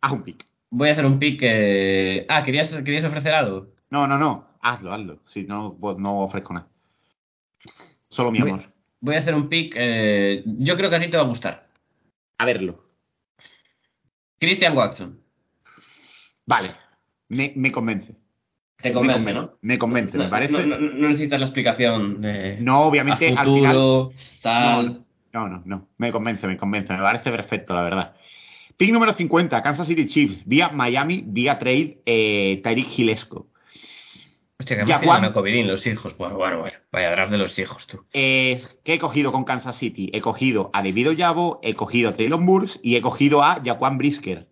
Haz 0.00 0.12
un 0.12 0.22
pick. 0.22 0.46
Voy 0.70 0.88
a 0.88 0.92
hacer 0.92 1.06
un 1.06 1.18
pick. 1.18 1.40
eh, 1.42 2.26
Ah, 2.28 2.44
¿querías, 2.44 2.68
¿querías 2.84 3.04
ofrecer 3.04 3.32
algo? 3.32 3.68
No, 3.90 4.06
no, 4.06 4.18
no. 4.18 4.48
Hazlo, 4.60 4.92
hazlo. 4.92 5.20
Si 5.26 5.44
no, 5.44 5.78
no 5.98 6.20
ofrezco 6.20 6.54
nada. 6.54 6.68
Solo 8.14 8.30
mi 8.30 8.38
amor. 8.38 8.60
Voy 9.00 9.16
a 9.16 9.18
hacer 9.18 9.34
un 9.34 9.48
pick. 9.48 9.74
eh, 9.76 10.44
Yo 10.46 10.76
creo 10.76 10.88
que 10.88 10.96
a 10.96 11.00
ti 11.00 11.08
te 11.10 11.16
va 11.16 11.24
a 11.24 11.26
gustar. 11.26 11.68
A 12.38 12.44
verlo. 12.44 12.84
Christian 14.38 14.76
Watson. 14.76 15.18
Vale. 16.46 16.74
Me, 17.28 17.52
me 17.56 17.72
convence. 17.72 18.14
Te 18.80 18.90
Me 18.90 18.94
convence, 18.94 19.18
convence, 19.18 19.40
¿no? 19.40 19.58
Me 19.62 19.78
convence, 19.78 20.18
me 20.18 20.24
No, 20.24 20.30
parece. 20.30 20.52
no, 20.52 20.58
No, 20.66 20.78
no- 20.78 20.92
no 20.92 21.08
necesitas 21.08 21.40
la 21.40 21.46
explicación. 21.46 22.20
de 22.20 22.58
obviamente 22.70 23.34
a 23.34 23.40
al 23.40 23.46
final. 23.46 23.76
tal. 24.42 25.04
No, 25.32 25.48
no, 25.48 25.62
no. 25.64 25.88
Me 25.98 26.12
convence, 26.12 26.46
me 26.46 26.56
convence. 26.56 26.92
Me 26.92 27.00
parece 27.00 27.30
perfecto, 27.32 27.74
la 27.74 27.82
verdad. 27.82 28.14
Pick 28.76 28.92
número 28.92 29.12
50, 29.12 29.60
Kansas 29.62 29.86
City 29.88 30.06
Chiefs, 30.06 30.42
vía 30.46 30.68
Miami, 30.68 31.24
vía 31.26 31.58
trade, 31.58 32.00
eh, 32.06 32.60
Tyreek 32.62 32.86
Gilesco. 32.86 33.48
Hostia, 34.58 34.76
que 34.84 34.92
a 34.92 35.32
Covidín, 35.32 35.66
los 35.66 35.84
hijos. 35.86 36.16
Bueno, 36.16 36.36
bueno, 36.36 36.60
bueno. 36.60 36.78
Vaya 36.92 37.10
draft 37.10 37.32
de 37.32 37.38
los 37.38 37.58
hijos, 37.58 37.86
tú. 37.86 38.06
Eh, 38.12 38.62
¿Qué 38.84 38.94
he 38.94 38.98
cogido 38.98 39.32
con 39.32 39.44
Kansas 39.44 39.76
City? 39.76 40.10
He 40.12 40.20
cogido 40.20 40.70
a 40.72 40.82
Devido 40.82 41.12
Yabo, 41.12 41.58
he 41.62 41.74
cogido 41.74 42.10
a 42.10 42.12
Traylon 42.12 42.46
Burks 42.46 42.78
y 42.82 42.94
he 42.96 43.00
cogido 43.02 43.42
a 43.42 43.60
Jaquan 43.64 43.98
Brisker, 43.98 44.48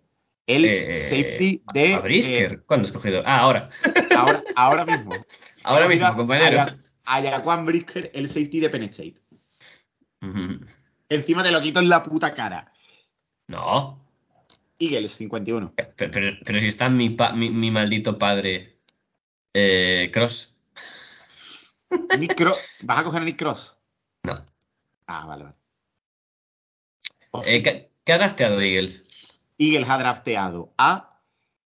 el 0.47 0.65
Eh, 0.65 1.05
safety 1.05 1.63
de. 1.73 1.95
¿A 1.95 2.01
Brisker? 2.01 2.53
eh, 2.53 2.59
¿Cuándo 2.67 2.89
has 2.89 2.93
cogido? 2.93 3.23
Ah, 3.25 3.39
ahora. 3.39 3.71
ahora, 4.17 4.43
ahora 4.57 4.85
mismo. 4.85 5.13
Ahora 5.65 5.87
mismo, 5.87 6.17
compañero. 6.17 6.61
A, 7.05 7.17
a 7.19 7.23
Jaquan 7.23 7.65
Brisker, 7.65 8.11
el 8.15 8.27
safety 8.29 8.59
de 8.59 8.69
Penn 8.71 8.83
State. 8.85 9.15
Encima 11.09 11.43
te 11.45 11.53
lo 11.53 11.61
quito 11.61 11.79
en 11.79 11.89
la 11.89 12.03
puta 12.03 12.35
cara. 12.35 12.73
No. 13.47 14.05
Eagles 14.81 15.13
51. 15.13 15.75
Pero, 15.77 16.11
pero, 16.13 16.37
pero 16.45 16.59
si 16.61 16.67
está 16.67 16.89
mi, 16.89 17.11
pa- 17.11 17.33
mi, 17.33 17.51
mi 17.51 17.71
maldito 17.71 18.19
padre 18.19 18.72
Eh, 19.55 20.11
Cross. 20.13 20.55
Nick 22.19 22.35
Cross. 22.35 22.59
¿Vas 22.81 22.99
a 22.99 23.05
coger 23.05 23.23
a 23.23 23.25
Nick 23.25 23.39
Cross? 23.39 23.77
No. 24.23 24.45
Ah, 25.07 25.27
vale, 25.27 25.45
vale. 25.45 25.57
Eh, 27.47 27.63
¿qué, 27.63 27.91
¿Qué 28.05 28.13
ha 28.13 28.19
drafteado 28.19 28.61
Eagles? 28.61 29.05
Eagles 29.59 29.89
ha 29.89 29.99
drafteado 29.99 30.73
a 30.77 31.21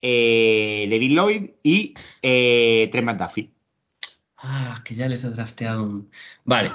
eh, 0.02 0.88
David 0.90 1.12
Lloyd 1.12 1.50
y 1.64 1.94
eh, 2.22 2.90
Trent 2.92 3.06
McDuffie. 3.06 3.52
Ah, 4.38 4.82
que 4.86 4.96
ya 4.96 5.08
les 5.08 5.24
ha 5.24 5.30
drafteado 5.30 5.84
un... 5.84 6.12
Vale. 6.44 6.72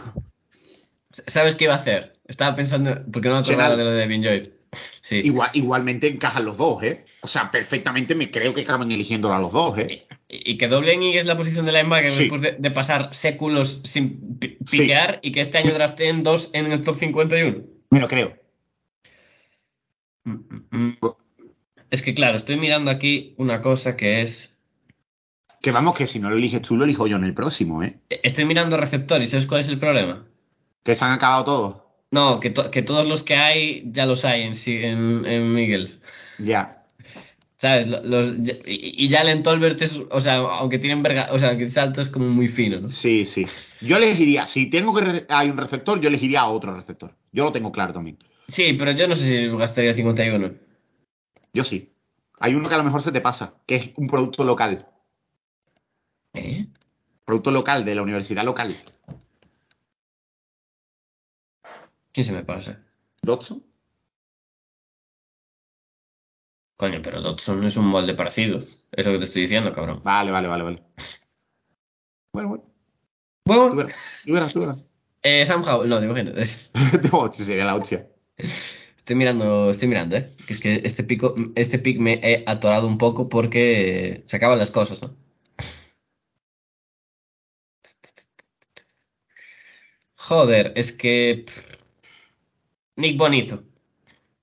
¿Sabes 1.29 1.57
qué 1.57 1.65
iba 1.65 1.75
a 1.75 1.79
hacer? 1.79 2.17
Estaba 2.27 2.57
pensando... 2.57 3.05
Porque 3.13 3.29
no 3.29 3.35
me 3.37 3.41
acordaba 3.41 3.77
de 3.77 3.85
lo 3.85 3.91
de 3.91 3.97
Devin 3.99 4.23
Lloyd. 4.23 4.49
Sí. 5.03 5.17
Igual, 5.17 5.51
igualmente 5.55 6.09
encajan 6.09 6.45
los 6.45 6.57
dos, 6.57 6.83
¿eh? 6.83 7.05
O 7.23 7.29
sea, 7.29 7.51
perfectamente 7.51 8.15
me 8.15 8.31
creo 8.31 8.55
que 8.55 8.63
acaban 8.63 8.91
eligiéndolo 8.91 9.35
a 9.35 9.41
los 9.41 9.53
dos, 9.53 9.79
¿eh? 9.79 10.07
Y 10.33 10.59
que 10.59 10.69
doblen 10.69 11.03
Eagles 11.03 11.27
la 11.27 11.37
posición 11.37 11.67
de 11.67 11.73
linebacker 11.73 12.11
Sí. 12.13 12.19
después 12.21 12.41
de, 12.43 12.53
de 12.59 12.71
pasar 12.71 13.13
séculos 13.15 13.81
sin 13.85 14.39
Sí. 14.41 14.79
piquear 14.79 15.19
y 15.23 15.33
que 15.33 15.41
este 15.41 15.59
año 15.59 15.75
drafteen 15.75 16.23
dos 16.23 16.51
en 16.53 16.71
el 16.71 16.83
top 16.83 16.99
51. 16.99 17.65
Me 17.91 17.99
lo 17.99 18.07
creo. 18.07 18.37
Mm, 20.25 20.33
mm, 20.33 20.67
mm. 20.71 20.99
Es 21.91 22.03
que 22.03 22.15
claro, 22.15 22.37
estoy 22.37 22.57
mirando 22.57 22.91
aquí 22.91 23.35
una 23.39 23.61
cosa 23.63 23.97
que 23.97 24.23
es... 24.23 24.51
Que 25.63 25.73
vamos, 25.73 25.95
que 25.97 26.07
si 26.07 26.19
no 26.21 26.31
lo 26.31 26.37
eliges 26.37 26.63
tú, 26.63 26.77
lo 26.77 26.85
elijo 26.85 27.07
yo 27.07 27.17
en 27.17 27.25
el 27.25 27.35
próximo, 27.35 27.83
¿eh? 27.83 27.97
Estoy 28.09 28.45
mirando 28.45 28.77
receptores, 28.77 29.31
¿sabes 29.31 29.47
cuál 29.47 29.61
es 29.63 29.69
el 29.69 29.79
problema? 29.79 30.25
Que 30.85 30.95
se 30.95 31.05
han 31.05 31.13
acabado 31.13 31.45
todos. 31.45 31.83
No, 32.13 32.41
que, 32.41 32.51
to- 32.51 32.71
que 32.71 32.83
todos 32.83 33.07
los 33.07 33.23
que 33.23 33.35
hay 33.37 33.83
ya 33.93 34.07
los 34.07 34.25
hay 34.25 34.43
en, 34.43 34.55
en, 34.67 35.27
en 35.27 35.59
Eagles. 35.59 36.03
Ya. 36.39 36.80
¿Sabes? 37.61 37.87
Lo- 37.89 38.03
Los, 38.03 38.37
y, 38.67 39.05
y 39.05 39.09
ya 39.09 39.21
el 39.21 39.43
Tolbert 39.43 39.81
es, 39.83 39.93
o 40.11 40.21
sea, 40.23 40.37
aunque 40.39 40.79
tienen 40.79 41.03
verga, 41.03 41.29
o 41.33 41.39
sea, 41.39 41.57
que 41.59 41.65
el 41.65 41.73
salto 41.73 42.01
es 42.01 42.09
como 42.09 42.27
muy 42.29 42.49
fino, 42.49 42.81
¿no? 42.81 42.89
Sí, 42.89 43.25
sí. 43.27 43.47
Yo 43.83 43.97
elegiría, 43.99 44.47
si 44.47 44.71
tengo 44.71 44.95
que 44.95 45.27
hay 45.29 45.51
un 45.51 45.59
receptor, 45.59 46.01
yo 46.01 46.09
elegiría 46.09 46.41
a 46.41 46.49
otro 46.49 46.75
receptor. 46.75 47.15
Yo 47.33 47.45
lo 47.45 47.53
tengo 47.53 47.71
claro 47.71 47.93
también. 47.93 48.19
Sí, 48.49 48.73
pero 48.79 48.93
yo 48.93 49.07
no 49.07 49.15
sé 49.15 49.23
si 49.23 49.57
gastaría 49.57 49.95
51. 49.95 50.55
Yo 51.53 51.65
sí. 51.65 51.93
Hay 52.39 52.55
uno 52.55 52.69
que 52.69 52.75
a 52.75 52.79
lo 52.79 52.85
mejor 52.85 53.03
se 53.03 53.13
te 53.13 53.21
pasa, 53.21 53.55
que 53.67 53.77
es 53.77 53.91
un 53.97 54.07
producto 54.09 54.43
local. 54.43 54.87
¿Eh? 56.33 56.67
Producto 57.27 57.51
local 57.51 57.85
de 57.85 57.95
la 57.95 58.03
universidad 58.03 58.45
local. 58.45 58.77
¿Quién 62.13 62.27
se 62.27 62.33
me 62.33 62.43
pasa? 62.45 62.81
¿Dodson? 63.23 63.63
Coño, 66.81 66.99
pero 67.05 67.21
Dodson 67.21 67.63
es 67.65 67.77
un 67.77 67.87
molde 67.95 68.15
parecido. 68.15 68.59
Es 68.59 69.05
lo 69.07 69.13
que 69.13 69.19
te 69.21 69.25
estoy 69.27 69.43
diciendo, 69.43 69.73
cabrón. 69.75 70.03
Vale, 70.03 70.31
vale, 70.31 70.49
vale, 70.49 70.65
vale. 70.65 70.83
Bueno, 72.33 72.49
bueno. 72.49 72.65
Tú 73.45 73.53
Bueno, 73.53 73.75
verás, 73.77 73.97
tú 74.27 74.33
verás, 74.35 74.53
tú 74.53 74.61
verás. 74.61 74.79
eh, 75.23 75.47
Sam 75.47 75.65
Howell, 75.65 75.89
no, 75.89 76.01
digo 76.01 76.15
gente. 76.15 76.51
No, 77.13 77.33
sí, 77.33 77.45
sería 77.45 77.65
la 77.65 77.77
hostia. 77.77 78.09
Estoy 78.99 79.17
mirando, 79.17 79.71
estoy 79.71 79.89
mirando, 79.89 80.17
¿eh? 80.17 80.31
Que 80.47 80.55
es 80.55 80.61
que 80.61 80.83
este 80.85 81.05
pico, 81.05 81.35
este 81.57 81.79
pick 81.79 81.99
me 82.01 82.21
he 82.23 82.45
atorado 82.47 82.87
un 82.87 82.99
poco 82.99 83.29
porque 83.29 84.23
se 84.27 84.37
acaban 84.37 84.59
las 84.59 84.71
cosas, 84.71 85.03
¿no? 85.03 85.17
Joder, 90.17 90.73
es 90.77 90.93
que... 90.93 91.45
Nick 92.97 93.17
Bonito. 93.19 93.65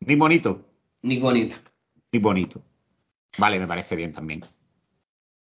Ni 0.01 0.15
bonito, 0.15 0.65
Nick 1.03 1.21
Bonito. 1.21 1.57
Ni 2.11 2.19
bonito. 2.19 2.61
Vale, 3.37 3.59
me 3.59 3.67
parece 3.67 3.95
bien 3.95 4.13
también. 4.13 4.43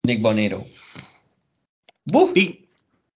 Nick 0.03 0.21
Bonito. 0.21 0.63
¡Buf! 2.05 2.35
Y 2.35 2.69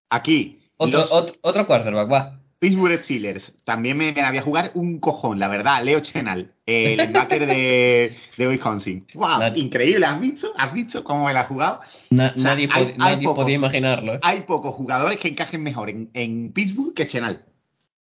aquí, 0.10 0.60
Otro, 0.78 1.00
los 1.00 1.12
otro, 1.12 1.36
otro 1.42 1.68
quarterback, 1.68 2.12
va. 2.12 2.38
Pittsburgh 2.60 3.02
Steelers. 3.02 3.56
También 3.64 3.98
me, 3.98 4.12
me 4.14 4.22
la 4.22 4.30
voy 4.30 4.38
a 4.38 4.42
jugar 4.44 4.72
un 4.76 5.00
cojón, 5.00 5.40
la 5.40 5.48
verdad. 5.48 5.84
Leo 5.84 6.00
Chenal, 6.02 6.54
el 6.68 6.98
linebacker 6.98 7.48
de, 7.48 8.16
de 8.38 8.48
Wisconsin. 8.48 9.08
¡Wow! 9.16 9.40
Nad- 9.40 9.56
Increíble, 9.56 10.06
¿has 10.06 10.20
visto? 10.22 10.52
¿Has 10.58 10.72
visto 10.74 11.04
cómo 11.04 11.26
me 11.26 11.34
la 11.34 11.42
ha 11.42 11.46
jugado? 11.46 11.82
Na- 12.12 12.34
O 12.36 12.40
sea, 12.40 12.52
nadie 12.52 12.70
hay- 12.72 12.84
pod- 12.86 12.92
hay 12.92 12.98
nadie 12.98 13.26
pocos. 13.28 13.44
podía 13.44 13.56
imaginarlo, 13.56 14.14
¿eh? 14.16 14.20
Hay 14.22 14.42
pocos 14.42 14.76
jugadores 14.76 15.20
que 15.20 15.30
encajen 15.30 15.64
mejor 15.64 15.90
en, 15.90 16.12
en 16.14 16.52
Pittsburgh 16.52 16.94
que 16.94 17.08
Chenal. 17.08 17.46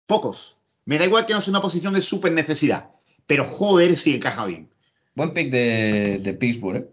Pocos. 0.06 0.56
Me 0.84 0.98
da 0.98 1.06
igual 1.06 1.26
que 1.26 1.32
no 1.32 1.40
sea 1.40 1.50
una 1.50 1.60
posición 1.62 1.94
de 1.94 2.02
súper 2.02 2.30
necesidad. 2.30 2.90
Pero 3.26 3.44
joder, 3.46 3.96
si 3.96 4.14
encaja 4.14 4.44
bien. 4.46 4.68
Buen 5.16 5.32
pick 5.32 5.50
de, 5.50 6.18
de 6.22 6.34
Pittsburgh, 6.34 6.76
¿eh? 6.76 6.86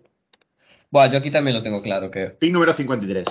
Buah, 0.90 1.12
yo 1.12 1.18
aquí 1.20 1.30
también 1.30 1.56
lo 1.58 1.62
tengo 1.64 1.82
claro, 1.82 2.10
que... 2.10 2.28
Pick 2.28 2.52
número 2.52 2.74
53. 2.74 3.26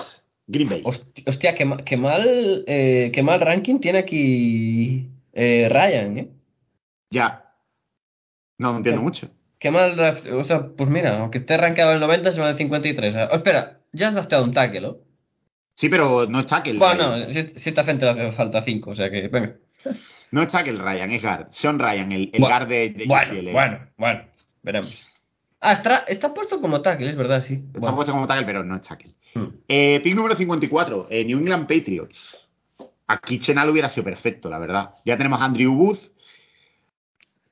Green 0.47 0.69
Bay. 0.69 0.83
Hosti- 0.83 1.23
Hostia, 1.25 1.55
qué, 1.55 1.69
qué 1.85 1.97
mal, 1.97 2.63
eh, 2.67 3.09
qué 3.13 3.23
mal 3.23 3.39
ranking 3.41 3.79
tiene 3.79 3.99
aquí 3.99 5.09
eh, 5.33 5.67
Ryan, 5.71 6.17
¿eh? 6.17 6.27
Ya. 7.09 7.53
No, 8.57 8.71
no 8.71 8.77
entiendo 8.77 9.01
mucho. 9.01 9.29
Qué 9.59 9.71
mal 9.71 9.97
O 10.33 10.43
sea, 10.43 10.67
pues 10.67 10.89
mira, 10.89 11.17
aunque 11.19 11.37
esté 11.39 11.55
rankeado 11.57 11.91
en 11.91 11.95
el 11.95 12.01
90, 12.01 12.31
se 12.33 12.41
va 12.41 12.49
al 12.49 12.57
53. 12.57 13.15
Oh, 13.31 13.35
espera, 13.35 13.79
ya 13.93 14.09
has 14.09 14.13
drafteado 14.13 14.43
un 14.43 14.51
tackle, 14.51 14.81
¿no? 14.81 14.97
Sí, 15.75 15.89
pero 15.89 16.25
no 16.27 16.41
es 16.41 16.47
tackle. 16.47 16.73
Bueno, 16.77 17.17
no, 17.17 17.33
si, 17.33 17.53
si 17.59 17.69
esta 17.69 17.83
gente 17.85 18.05
le 18.05 18.11
hace 18.11 18.31
falta 18.33 18.61
5, 18.61 18.91
o 18.91 18.95
sea 18.95 19.09
que, 19.09 19.27
venga. 19.29 19.55
No 20.31 20.41
es 20.41 20.49
tackle 20.49 20.79
Ryan, 20.79 21.11
es 21.11 21.21
guard. 21.21 21.47
Sean 21.51 21.77
Ryan, 21.79 22.11
el, 22.11 22.29
el 22.33 22.39
guard 22.41 22.67
de, 22.67 22.89
de 22.89 23.05
Bueno, 23.05 23.51
bueno, 23.51 23.79
bueno, 23.97 24.23
veremos. 24.63 24.93
Ah, 25.61 25.73
está, 25.73 25.97
está 26.07 26.33
puesto 26.33 26.59
como 26.59 26.81
tackle, 26.81 27.09
es 27.09 27.15
verdad, 27.15 27.43
sí. 27.47 27.53
Está 27.53 27.79
Bueno. 27.79 27.95
puesto 27.95 28.11
como 28.13 28.27
tackle, 28.27 28.45
pero 28.45 28.63
no 28.63 28.75
es 28.75 28.81
tackle. 28.81 29.13
Hmm. 29.35 29.45
Eh, 29.67 30.01
pick 30.03 30.15
número 30.15 30.35
54, 30.35 31.07
eh, 31.09 31.23
New 31.23 31.37
England 31.39 31.67
Patriots. 31.67 32.47
Aquí 33.07 33.39
Chenal 33.39 33.69
hubiera 33.69 33.89
sido 33.89 34.03
perfecto, 34.03 34.49
la 34.49 34.59
verdad. 34.59 34.95
Ya 35.05 35.15
tenemos 35.17 35.39
a 35.41 35.45
Andrew 35.45 35.73
Booth. 35.73 35.99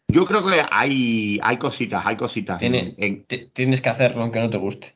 Yo 0.08 0.26
creo 0.26 0.46
que 0.46 0.62
hay, 0.70 1.40
hay 1.42 1.58
cositas, 1.58 2.06
hay 2.06 2.18
cositas. 2.18 2.62
en- 2.62 2.72
Tiene- 2.74 2.96
en- 2.98 3.24
Ti- 3.26 3.50
Tienes 3.54 3.82
que 3.82 3.90
hacerlo 3.90 4.24
aunque 4.24 4.40
no 4.40 4.50
te 4.50 4.58
guste. 4.58 4.94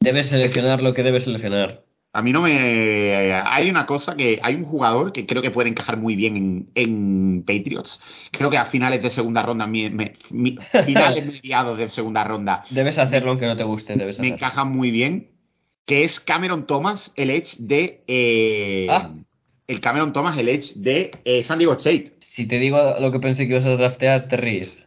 Debes 0.00 0.28
seleccionar 0.28 0.82
lo 0.82 0.94
que 0.94 1.02
debes 1.02 1.24
seleccionar. 1.24 1.82
A 2.16 2.22
mí 2.22 2.32
no 2.32 2.40
me... 2.42 3.34
Hay 3.44 3.68
una 3.68 3.84
cosa 3.86 4.16
que... 4.16 4.38
Hay 4.42 4.54
un 4.54 4.64
jugador 4.64 5.12
que 5.12 5.26
creo 5.26 5.42
que 5.42 5.50
puede 5.50 5.68
encajar 5.68 5.96
muy 5.98 6.16
bien 6.16 6.36
en, 6.36 6.68
en 6.74 7.42
Patriots. 7.46 8.00
Creo 8.30 8.48
que 8.50 8.56
a 8.58 8.66
finales 8.66 9.02
de 9.02 9.10
segunda 9.10 9.42
ronda, 9.42 9.66
mi- 9.66 9.90
me- 9.90 10.14
mi- 10.30 10.56
finales 10.86 11.24
mediados 11.26 11.76
de 11.78 11.90
segunda 11.90 12.24
ronda, 12.24 12.64
Debes 12.70 12.96
hacerlo 12.98 13.30
aunque 13.30 13.46
no 13.46 13.56
te 13.56 13.64
guste, 13.64 13.96
debes 13.96 14.18
me 14.18 14.28
hacerlo. 14.28 14.34
encaja 14.36 14.64
muy 14.64 14.90
bien, 14.90 15.28
que 15.84 16.04
es 16.04 16.18
Cameron 16.20 16.66
Thomas, 16.66 17.12
el 17.16 17.30
edge 17.30 17.56
de... 17.58 18.02
eh, 18.06 18.86
Ah. 18.90 19.10
El 19.68 19.80
Cameron 19.80 20.12
Thomas, 20.12 20.38
el 20.38 20.48
edge 20.48 20.74
de 20.76 21.10
eh, 21.24 21.42
San 21.42 21.58
Diego 21.58 21.72
State. 21.74 22.14
Si 22.20 22.46
te 22.46 22.58
digo 22.58 22.78
lo 23.00 23.10
que 23.10 23.18
pensé 23.18 23.46
que 23.46 23.54
ibas 23.54 23.66
a 23.66 23.76
draftear, 23.76 24.28
te 24.28 24.36
ríes. 24.36 24.86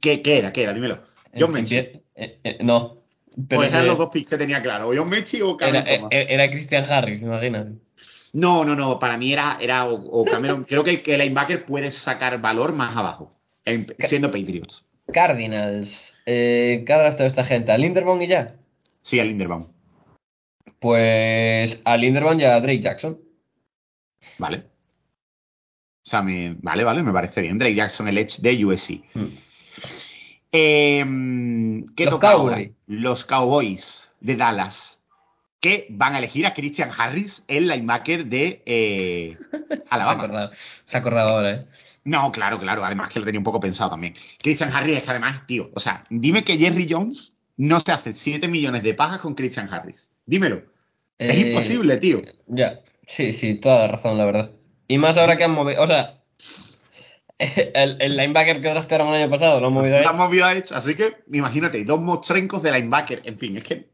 ¿Qué, 0.00 0.22
qué 0.22 0.38
era? 0.38 0.52
¿Qué 0.52 0.64
era? 0.64 0.74
Dímelo. 0.74 0.98
John 1.38 1.56
eh, 1.56 2.02
eh, 2.16 2.58
no. 2.62 3.01
Pero 3.48 3.60
Pues 3.60 3.70
eran 3.70 3.84
eh, 3.84 3.86
los 3.86 3.98
dos 3.98 4.10
picks 4.10 4.30
que 4.30 4.38
tenía 4.38 4.60
claro. 4.62 4.88
O 4.88 4.94
John 4.96 5.08
Mechie 5.08 5.42
o 5.42 5.56
era, 5.60 5.66
Cameron 5.82 5.88
eh, 5.88 5.96
Thomas. 5.96 6.12
eh, 6.12 6.26
era 6.28 6.50
Christian 6.50 6.84
Harris, 6.90 7.22
imagínate. 7.22 7.72
No, 8.34 8.64
no, 8.64 8.74
no. 8.76 8.98
Para 8.98 9.16
mí 9.16 9.32
era, 9.32 9.58
era 9.60 9.86
o, 9.86 9.94
o 9.94 10.24
Cameron. 10.24 10.64
creo 10.68 10.84
que 10.84 11.02
el 11.06 11.18
linebacker 11.20 11.64
puede 11.64 11.90
sacar 11.92 12.40
valor 12.40 12.72
más 12.72 12.96
abajo. 12.96 13.38
en- 13.64 13.94
siendo 14.00 14.30
Patriots. 14.30 14.84
Cardinals. 15.12 16.14
Eh, 16.26 16.84
¿Qué 16.86 16.92
ha 16.92 16.98
draftado 16.98 17.26
esta 17.28 17.44
gente? 17.44 17.72
¿A 17.72 17.78
Linderbaum 17.78 18.20
y 18.22 18.28
ya? 18.28 18.54
Sí, 19.02 19.18
a 19.20 19.24
Linderbaum. 19.24 19.66
Pues 20.78 21.80
a 21.84 21.96
Linderbaum 21.96 22.40
y 22.40 22.44
a 22.44 22.60
Drake 22.60 22.80
Jackson. 22.80 23.18
Vale. 24.38 24.64
O 26.04 26.08
sea, 26.10 26.22
me, 26.22 26.56
vale, 26.60 26.84
vale, 26.84 27.02
me 27.02 27.12
parece 27.12 27.40
bien. 27.42 27.58
Drake 27.58 27.74
Jackson, 27.76 28.08
el 28.08 28.18
edge 28.18 28.38
de 28.40 28.64
USC. 28.64 29.02
Hmm. 29.14 29.26
Eh, 30.52 31.04
¿Qué 31.96 32.04
Los 32.04 32.14
toca 32.14 32.30
ahora? 32.32 32.56
Cowboys. 32.56 32.72
Los 32.86 33.24
Cowboys 33.24 34.10
de 34.20 34.36
Dallas. 34.36 35.00
Que 35.60 35.86
van 35.90 36.14
a 36.14 36.18
elegir 36.18 36.44
a 36.44 36.54
Christian 36.54 36.90
Harris, 36.96 37.44
el 37.46 37.68
linebacker 37.68 38.26
de 38.26 38.62
eh, 38.66 39.36
Se 39.68 39.76
ha 39.76 39.94
Alabama. 39.94 40.22
acordado, 40.24 40.50
se 40.86 40.96
ha 40.96 41.00
acordado 41.00 41.28
ahora, 41.30 41.50
¿eh? 41.52 41.66
No, 42.04 42.32
claro, 42.32 42.58
claro. 42.58 42.84
Además 42.84 43.10
que 43.10 43.20
lo 43.20 43.24
tenía 43.24 43.38
un 43.38 43.44
poco 43.44 43.60
pensado 43.60 43.90
también. 43.90 44.14
Christian 44.42 44.74
Harris 44.74 44.96
es 44.98 45.02
que 45.04 45.10
además, 45.10 45.46
tío, 45.46 45.70
o 45.74 45.78
sea, 45.80 46.04
dime 46.10 46.42
que 46.42 46.58
Jerry 46.58 46.86
Jones 46.90 47.32
no 47.56 47.78
se 47.78 47.92
hace 47.92 48.12
7 48.14 48.48
millones 48.48 48.82
de 48.82 48.94
pajas 48.94 49.20
con 49.20 49.34
Christian 49.34 49.72
Harris. 49.72 50.08
Dímelo. 50.26 50.62
Es 51.16 51.36
Eh, 51.36 51.50
imposible, 51.50 51.96
tío. 51.98 52.20
Ya, 52.48 52.80
sí, 53.06 53.32
sí, 53.32 53.54
toda 53.54 53.78
la 53.86 53.88
razón, 53.88 54.18
la 54.18 54.24
verdad. 54.24 54.50
Y 54.88 54.98
más 54.98 55.16
ahora 55.16 55.36
que 55.36 55.44
han 55.44 55.52
movido, 55.52 55.80
o 55.80 55.86
sea, 55.86 56.21
el, 57.74 57.96
el 58.00 58.16
linebacker 58.16 58.60
que 58.60 58.68
draftearon 58.68 59.08
el 59.08 59.22
año 59.22 59.30
pasado 59.30 59.60
lo 59.60 59.68
han 59.68 59.72
movido 59.72 59.98
movida 60.14 60.54
hecha. 60.56 60.76
Así 60.76 60.94
que, 60.94 61.16
imagínate, 61.32 61.84
dos 61.84 62.00
mostrencos 62.00 62.62
de 62.62 62.72
linebacker. 62.72 63.22
En 63.24 63.38
fin, 63.38 63.56
es 63.56 63.64
que. 63.64 63.90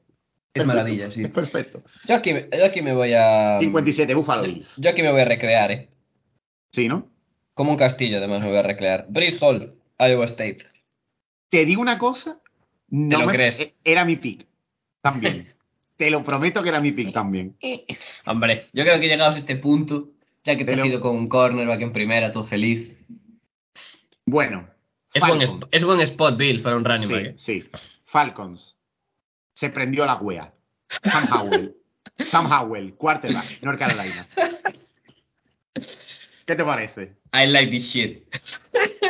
Es 0.54 0.66
maravilla, 0.66 1.10
sí. 1.10 1.22
Es 1.22 1.30
perfecto. 1.30 1.82
Yo 2.06 2.16
aquí, 2.16 2.32
me- 2.32 2.48
yo 2.56 2.64
aquí 2.64 2.82
me 2.82 2.92
voy 2.92 3.12
a... 3.14 3.58
57, 3.60 4.12
Buffalo 4.14 4.42
Bills. 4.42 4.74
Yo 4.76 4.90
aquí 4.90 5.02
me 5.02 5.12
voy 5.12 5.20
a 5.20 5.24
recrear, 5.26 5.70
¿eh? 5.70 5.88
Sí, 6.72 6.88
¿no? 6.88 7.06
Como 7.54 7.70
un 7.72 7.76
castillo, 7.76 8.18
además, 8.18 8.40
me 8.42 8.48
voy 8.48 8.56
a 8.58 8.62
recrear. 8.62 9.06
Breeze 9.08 9.38
Hall, 9.40 9.74
Iowa 10.00 10.24
State. 10.24 10.58
Te 11.50 11.64
digo 11.64 11.80
una 11.80 11.98
cosa. 11.98 12.40
No 12.88 13.20
lo 13.20 13.26
me- 13.26 13.32
crees? 13.34 13.60
e- 13.60 13.74
Era 13.84 14.04
mi 14.04 14.16
pick. 14.16 14.46
También. 15.02 15.54
Te 15.96 16.10
lo 16.10 16.22
prometo 16.24 16.62
que 16.62 16.68
era 16.68 16.80
mi 16.80 16.92
pick 16.92 17.12
también. 17.12 17.56
Hombre, 18.26 18.66
yo 18.72 18.84
creo 18.84 19.00
que 19.00 19.08
llegados 19.08 19.34
a 19.34 19.38
este 19.38 19.56
punto, 19.56 20.10
ya 20.44 20.56
que 20.56 20.64
te 20.64 20.70
has 20.72 20.76
Pero- 20.76 20.88
ido 20.88 21.00
con 21.00 21.16
un 21.16 21.28
cornerback 21.28 21.80
en 21.82 21.92
primera, 21.92 22.30
todo 22.32 22.44
feliz. 22.44 22.96
Bueno. 24.30 24.68
Es 25.14 25.22
buen, 25.84 26.00
es 26.00 26.10
spot, 26.10 26.36
Bill, 26.36 26.60
para 26.62 26.76
un 26.76 26.84
running 26.84 27.08
Sí, 27.08 27.14
back. 27.14 27.24
¿eh? 27.24 27.32
sí. 27.36 27.64
Falcons. 28.04 28.76
Se 29.54 29.70
prendió 29.70 30.04
la 30.04 30.16
wea. 30.16 30.52
Sam 31.02 31.28
Howell. 31.32 31.74
Sam 32.20 32.50
Howell, 32.52 32.94
quarterback, 32.94 33.62
North 33.62 33.78
Carolina. 33.78 34.26
¿Qué 36.46 36.56
te 36.56 36.64
parece? 36.64 37.16
I 37.32 37.46
like 37.46 37.70
this 37.70 37.84
shit. 37.84 38.24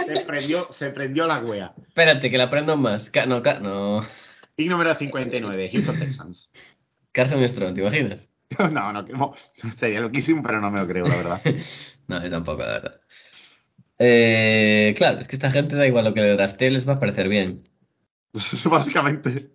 Se 0.07 0.21
prendió, 0.21 0.73
se 0.73 0.91
prendió 0.91 1.27
la 1.27 1.39
wea. 1.39 1.73
Espérate, 1.87 2.31
que 2.31 2.39
la 2.39 2.45
aprendo 2.45 2.77
más. 2.77 3.11
Ca- 3.11 3.27
no, 3.27 3.43
ca- 3.43 3.61
no. 3.61 4.07
Pick 4.57 4.69
número 4.69 4.95
59, 4.95 5.71
Houston 5.73 5.99
Texans. 5.99 6.51
Carson 7.13 7.47
Strong, 7.49 7.75
¿te 7.75 7.81
imaginas? 7.81 8.21
No, 8.59 8.93
no, 8.93 9.03
no, 9.03 9.35
sería 9.77 10.01
loquísimo, 10.01 10.43
pero 10.43 10.59
no 10.61 10.71
me 10.71 10.81
lo 10.81 10.87
creo, 10.89 11.07
la 11.07 11.17
verdad. 11.17 11.43
No, 12.09 12.23
yo 12.25 12.31
tampoco, 12.31 12.63
la 12.63 12.69
verdad. 12.73 13.01
Eh, 13.99 14.95
claro, 14.97 15.21
es 15.21 15.29
que 15.29 15.37
esta 15.37 15.51
gente 15.51 15.75
da 15.77 15.87
igual 15.87 16.05
lo 16.05 16.15
que 16.15 16.21
le 16.21 16.29
drafté, 16.37 16.71
les 16.71 16.89
va 16.89 16.95
a 16.95 17.01
parecer 17.01 17.29
bien. 17.29 17.65
Básicamente. 18.71 19.51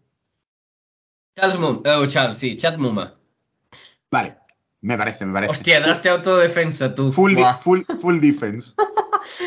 Charles 1.35 1.59
Mum, 1.59 1.81
oh, 1.85 2.05
Charles, 2.07 2.37
sí, 2.37 2.57
Chad 2.57 2.77
Muma. 2.77 3.15
Vale, 4.11 4.35
me 4.81 4.97
parece, 4.97 5.25
me 5.25 5.33
parece. 5.33 5.51
Hostia, 5.53 5.79
drafté 5.79 6.09
autodefensa 6.09 6.93
tú. 6.93 7.11
Full, 7.11 7.35
di- 7.35 7.43
full, 7.61 7.81
full 8.01 8.19
defense. 8.19 8.73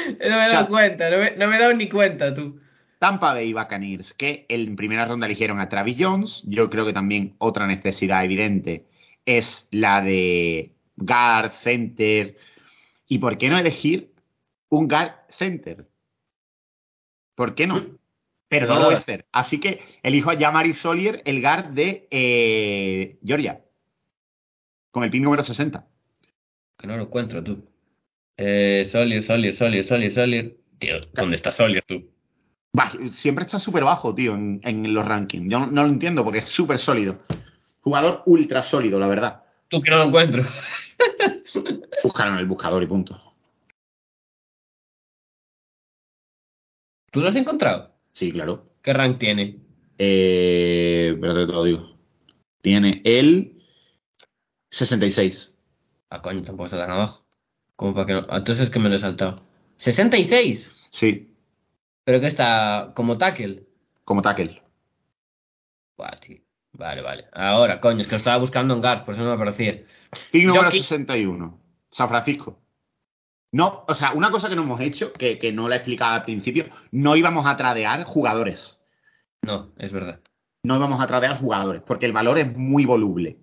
No 0.09 0.17
me 0.39 0.47
he 0.47 0.49
dado 0.49 0.53
Chad. 0.53 0.69
cuenta, 0.69 1.11
no 1.11 1.19
me, 1.19 1.37
no 1.37 1.47
me 1.49 1.57
he 1.57 1.61
dado 1.61 1.75
ni 1.75 1.87
cuenta 1.91 2.35
tú. 2.35 2.59
Tampa 2.99 3.35
Bay 3.35 3.53
Buccaneers, 3.53 4.15
que 4.15 4.47
en 4.49 4.75
primera 4.75 5.05
ronda 5.05 5.27
eligieron 5.27 5.61
a 5.61 5.69
Travis 5.69 5.97
Jones. 6.01 6.43
Yo 6.47 6.71
creo 6.71 6.87
que 6.87 6.95
también 6.95 7.35
otra 7.37 7.67
necesidad 7.67 8.25
evidente 8.25 8.87
es 9.27 9.69
la 9.71 10.01
de 10.01 10.73
guard, 10.97 11.53
center. 11.63 12.39
¿Y 13.07 13.19
por 13.19 13.37
qué 13.37 13.51
no 13.51 13.59
elegir 13.59 14.15
un 14.69 14.89
guard 14.89 15.13
center? 15.39 15.87
¿Por 17.35 17.55
qué 17.55 17.67
no? 17.67 17.85
Pero 18.49 18.67
no 18.69 18.79
lo 18.79 18.85
voy 18.87 18.95
a 18.95 18.99
hacer. 18.99 19.27
Así 19.33 19.59
que 19.59 19.81
elijo 20.03 20.31
a 20.31 20.37
Jamari 20.37 20.73
Solier, 20.73 21.23
el 21.25 21.43
guard 21.43 21.67
de 21.71 22.09
eh, 22.11 23.19
Georgia. 23.25 23.61
Con 24.91 25.05
el 25.05 25.11
pin 25.11 25.23
número 25.23 25.45
60. 25.45 25.85
Que 26.79 26.87
no 26.87 26.97
lo 26.97 27.05
encuentro 27.05 27.43
tú. 27.43 27.65
Eh, 28.37 28.89
Solier, 28.91 29.25
Solier, 29.25 29.57
Solier, 29.57 29.87
Solier, 29.87 30.15
Solier. 30.15 30.57
Tío, 30.79 30.95
¿dónde 31.13 31.37
está 31.37 31.53
Solier 31.53 31.85
tú? 31.87 32.09
Bah, 32.73 32.93
siempre 33.11 33.45
está 33.45 33.59
súper 33.59 33.85
bajo, 33.85 34.15
tío, 34.15 34.35
en, 34.35 34.61
en 34.63 34.93
los 34.93 35.07
rankings. 35.07 35.51
Yo 35.51 35.59
no, 35.59 35.67
no 35.67 35.83
lo 35.83 35.89
entiendo 35.89 36.23
porque 36.23 36.41
es 36.41 36.49
súper 36.49 36.79
sólido. 36.79 37.21
Jugador 37.81 38.23
ultra 38.27 38.63
sólido, 38.63 38.99
la 38.99 39.09
verdad. 39.09 39.45
Tú 39.69 39.81
que 39.81 39.91
no 39.91 39.99
lo 39.99 40.05
encuentro. 40.05 40.45
Búscalo 42.05 42.33
en 42.33 42.39
el 42.39 42.47
buscador 42.47 42.83
y 42.83 42.87
punto. 42.87 43.26
¿Tú 47.11 47.21
lo 47.21 47.29
has 47.29 47.37
encontrado? 47.37 47.93
Sí, 48.13 48.33
claro. 48.33 48.67
¿Qué 48.83 48.93
rank 48.93 49.19
tiene? 49.19 49.59
Eh, 49.99 51.11
espérate, 51.15 51.47
te 51.47 51.53
lo 51.53 51.65
digo. 51.65 51.97
Tiene 52.63 53.01
el 53.05 53.63
66. 54.71 55.55
Ah, 56.11 56.23
coño, 56.23 56.43
tampoco 56.43 56.67
está 56.67 56.79
tan 56.79 56.91
abajo. 56.91 57.25
Como 57.77 57.95
para 57.95 58.07
que 58.07 58.13
no... 58.15 58.27
ah, 58.29 58.39
Entonces 58.39 58.65
es 58.67 58.71
que 58.71 58.79
me 58.79 58.89
lo 58.89 58.97
he 58.97 58.99
saltado. 58.99 59.43
¡66! 59.79 60.71
Sí, 60.91 61.35
Pero 62.05 62.21
que 62.21 62.27
está 62.29 62.93
como 62.95 63.19
tackle. 63.19 63.67
como 64.05 64.23
tackle. 64.23 64.63
Vale, 66.73 67.01
vale. 67.03 67.25
Ahora, 67.33 67.81
coño, 67.81 68.03
es 68.03 68.07
que 68.07 68.13
lo 68.13 68.19
estaba 68.19 68.37
buscando 68.37 68.75
en 68.75 68.81
guards, 68.83 69.03
por 69.03 69.15
eso 69.15 69.23
no 69.23 69.31
me 69.31 69.35
aparecía. 69.37 69.83
Pick 70.31 70.45
número 70.45 70.65
Jockey. 70.65 70.81
61. 70.83 71.61
San 71.91 72.09
Francisco. 72.09 72.61
No, 73.53 73.85
o 73.89 73.95
sea, 73.95 74.13
una 74.13 74.31
cosa 74.31 74.49
que 74.49 74.57
no 74.57 74.63
hemos 74.63 74.81
hecho, 74.81 75.13
que, 75.13 75.39
que 75.39 75.53
no 75.53 75.69
la 75.69 75.77
he 75.77 75.79
explicado 75.79 76.15
al 76.15 76.23
principio, 76.23 76.67
no 76.91 77.17
íbamos 77.17 77.47
a 77.47 77.57
tradear 77.57 78.05
jugadores. 78.05 78.79
No, 79.43 79.73
es 79.79 79.93
verdad. 79.93 80.21
No 80.63 80.77
íbamos 80.77 81.01
a 81.01 81.07
tradear 81.07 81.39
jugadores, 81.39 81.83
porque 81.83 82.07
el 82.07 82.13
valor 82.13 82.39
es 82.39 82.57
muy 82.57 82.85
voluble. 82.85 83.39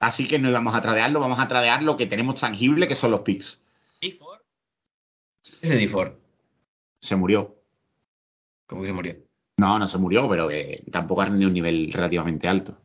Así 0.00 0.26
que 0.26 0.38
no 0.38 0.50
íbamos 0.50 0.74
a 0.74 0.82
tradearlo, 0.82 1.20
vamos 1.20 1.38
a 1.38 1.48
tradear 1.48 1.82
lo 1.82 1.96
que 1.96 2.06
tenemos 2.06 2.40
tangible, 2.40 2.88
que 2.88 2.96
son 2.96 3.12
los 3.12 3.20
picks. 3.20 3.60
¿D4? 4.02 4.40
Es 5.44 5.60
de 5.60 5.88
D4. 5.88 6.16
Se 7.00 7.16
murió. 7.16 7.56
¿Cómo 8.66 8.82
que 8.82 8.88
se 8.88 8.92
murió? 8.92 9.16
No, 9.56 9.78
no 9.78 9.88
se 9.88 9.98
murió, 9.98 10.28
pero 10.28 10.48
que 10.48 10.84
tampoco 10.90 11.22
ha 11.22 11.26
rendido 11.26 11.48
un 11.48 11.54
nivel 11.54 11.92
relativamente 11.92 12.48
alto. 12.48 12.76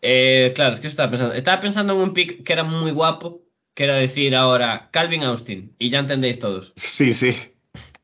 Eh, 0.00 0.52
claro, 0.54 0.76
es 0.76 0.80
que 0.80 0.88
estaba 0.88 1.10
pensando. 1.10 1.34
Estaba 1.34 1.60
pensando 1.60 1.92
en 1.92 2.00
un 2.00 2.14
pick 2.14 2.42
que 2.42 2.52
era 2.52 2.64
muy 2.64 2.90
guapo, 2.90 3.42
que 3.76 3.84
era 3.84 3.94
decir 3.96 4.34
ahora 4.34 4.88
Calvin 4.90 5.22
Austin, 5.22 5.74
y 5.78 5.90
ya 5.90 6.00
entendéis 6.00 6.38
todos. 6.38 6.72
Sí, 6.76 7.12
sí. 7.12 7.36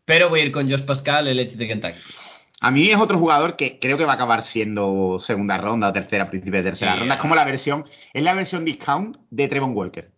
Pero 0.05 0.29
voy 0.29 0.41
a 0.41 0.45
ir 0.45 0.53
con 0.53 0.71
Josh 0.71 0.85
Pascal, 0.85 1.27
el 1.27 1.41
Edge 1.41 1.57
de 1.57 1.67
Kentucky. 1.67 1.99
A 2.61 2.71
mí 2.71 2.91
es 2.91 2.99
otro 2.99 3.19
jugador 3.19 3.57
que 3.57 3.81
creo 3.81 3.97
que 3.97 4.05
va 4.05 4.13
a 4.13 4.15
acabar 4.17 4.45
siendo 4.45 5.19
segunda 5.19 5.57
ronda 5.57 5.89
o 5.89 5.93
tercera, 5.93 6.29
principio 6.29 6.63
de 6.63 6.71
tercera 6.71 6.93
Sí, 6.93 6.99
ronda. 6.99 7.15
Es 7.15 7.19
ah. 7.19 7.23
como 7.23 7.35
la 7.35 7.45
versión, 7.45 7.87
es 8.13 8.23
la 8.23 8.35
versión 8.35 8.67
discount 8.67 9.17
de 9.31 9.49
Trevon 9.49 9.75
Walker. 9.75 10.13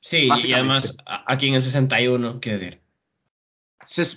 Sí, 0.00 0.26
y 0.42 0.52
además 0.54 0.96
aquí 1.06 1.48
en 1.48 1.54
el 1.54 1.62
61, 1.62 2.40
quiero 2.40 2.58
decir. 2.58 2.80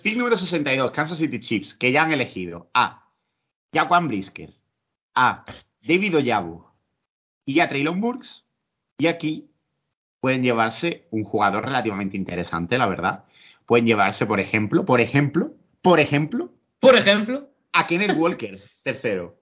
Pick 0.01 0.15
número 0.15 0.37
62, 0.37 0.91
Kansas 0.91 1.17
City 1.17 1.39
Chiefs, 1.39 1.73
que 1.73 1.91
ya 1.91 2.03
han 2.03 2.13
elegido 2.13 2.69
a 2.73 3.09
Jaquan 3.73 4.07
Brisker, 4.07 4.53
a 5.13 5.43
David 5.81 6.15
Oyabu 6.15 6.65
y 7.45 7.59
a 7.59 7.67
Traylon 7.67 7.99
Burks. 7.99 8.45
Y 8.97 9.07
aquí 9.07 9.51
pueden 10.19 10.43
llevarse 10.43 11.05
un 11.11 11.23
jugador 11.23 11.65
relativamente 11.65 12.17
interesante, 12.17 12.77
la 12.77 12.87
verdad. 12.87 13.23
Pueden 13.65 13.85
llevarse, 13.85 14.25
por 14.25 14.39
ejemplo, 14.39 14.85
por 14.85 15.01
ejemplo, 15.01 15.51
por 15.81 15.99
ejemplo, 15.99 16.51
Por 16.79 16.95
ejemplo, 16.95 17.49
a 17.73 17.85
Kenneth 17.87 18.15
Walker, 18.17 18.59
tercero. 18.83 19.35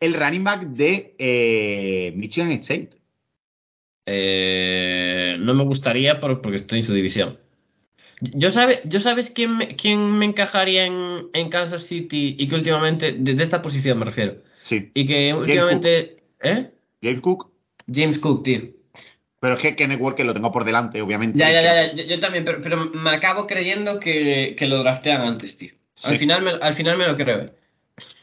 El 0.00 0.14
running 0.14 0.44
back 0.44 0.62
de 0.62 1.14
eh, 1.18 2.12
Michigan 2.16 2.50
State. 2.50 2.90
eh, 4.06 5.36
no 5.38 5.54
me 5.54 5.64
gustaría 5.64 6.20
por- 6.20 6.40
porque 6.42 6.58
estoy 6.58 6.80
en 6.80 6.86
su 6.86 6.92
división. 6.94 7.38
Yo, 8.20 8.52
sabe, 8.52 8.80
yo 8.84 9.00
sabes 9.00 9.30
quién 9.30 9.56
me, 9.56 9.74
quién 9.76 10.12
me 10.18 10.26
encajaría 10.26 10.86
en, 10.86 11.28
en 11.32 11.48
Kansas 11.50 11.84
City 11.84 12.36
y 12.38 12.48
que 12.48 12.54
últimamente, 12.54 13.12
de, 13.12 13.34
de 13.34 13.42
esta 13.44 13.62
posición 13.62 13.98
me 13.98 14.04
refiero, 14.04 14.36
Sí. 14.60 14.90
y 14.94 15.06
que 15.06 15.34
últimamente... 15.34 16.22
¿Eh? 16.42 16.70
James 17.02 17.20
Cook. 17.20 17.50
James 17.92 18.18
Cook, 18.20 18.44
tío. 18.44 18.60
Pero 19.42 19.54
es 19.54 19.60
que 19.60 19.74
Kenneth 19.74 20.00
Walker 20.00 20.24
lo 20.24 20.34
tengo 20.34 20.52
por 20.52 20.62
delante, 20.64 21.02
obviamente. 21.02 21.36
Ya, 21.36 21.50
ya, 21.50 21.60
ya, 21.60 21.92
ya, 21.94 22.04
yo, 22.04 22.20
también, 22.20 22.44
pero, 22.44 22.62
pero 22.62 22.76
me 22.90 23.10
acabo 23.10 23.48
creyendo 23.48 23.98
que, 23.98 24.54
que 24.56 24.68
lo 24.68 24.78
draftean 24.84 25.20
antes, 25.22 25.58
tío. 25.58 25.72
Al, 26.04 26.16
final 26.16 26.42
me, 26.42 26.50
al 26.52 26.76
final 26.76 26.96
me 26.96 27.08
lo 27.08 27.16
creo. 27.16 27.40
eh. 27.40 27.52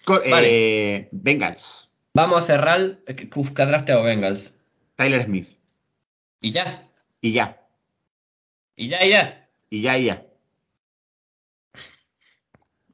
Co- 0.05 0.21
Vale. 0.31 0.47
eh, 0.95 1.09
Bengals. 1.11 1.89
Vamos 2.13 2.43
a 2.43 2.45
cerrar. 2.45 2.79
eh, 3.05 3.29
Uf, 3.35 3.51
que 3.51 3.61
ha 3.61 3.65
drafteado 3.65 4.03
Bengals. 4.03 4.53
Tyler 4.95 5.23
Smith. 5.23 5.49
Y 6.39 6.53
ya. 6.53 6.87
Y 7.19 7.33
ya. 7.33 7.57
Y 8.77 8.87
ya, 8.87 9.05
y 9.05 9.09
ya. 9.09 9.49
Y 9.69 9.81
ya, 9.81 9.97
y 9.97 10.05
ya. 10.05 10.25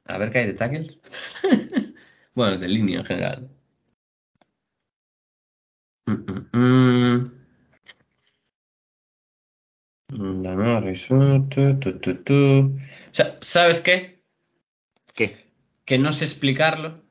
A 0.05 0.17
ver 0.17 0.31
qué 0.31 0.39
hay 0.39 0.47
de 0.47 0.53
tackles. 0.53 0.97
bueno, 2.33 2.57
de 2.57 2.67
línea 2.67 3.01
en 3.01 3.05
general. 3.05 3.49
Mm, 6.07 6.13
mm, 6.13 6.57
mm. 6.57 7.34
Tu, 10.07 11.79
tu, 11.79 11.99
tu, 11.99 12.23
tu. 12.23 12.79
Sa- 13.11 13.37
¿Sabes 13.41 13.81
qué? 13.81 14.21
¿Qué? 15.13 15.47
Que 15.85 15.97
no 15.97 16.13
sé 16.13 16.25
explicarlo. 16.25 17.03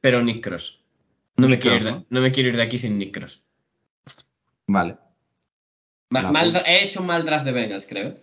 Pero 0.00 0.22
Nick 0.22 0.44
Cross. 0.44 0.78
No 1.36 1.48
me, 1.48 1.58
quiero 1.58 1.76
ir 1.78 1.84
de, 1.84 1.90
¿no? 1.90 2.06
no 2.10 2.20
me 2.20 2.30
quiero 2.32 2.50
ir 2.50 2.56
de 2.56 2.62
aquí 2.62 2.78
sin 2.78 2.98
Nick 2.98 3.14
Cross. 3.14 3.42
Vale. 4.68 4.98
Ma- 6.10 6.30
mal 6.30 6.62
he 6.66 6.84
hecho 6.84 7.00
un 7.00 7.06
mal 7.06 7.24
draft 7.24 7.44
de 7.44 7.52
Bengals, 7.52 7.86
creo. 7.86 8.18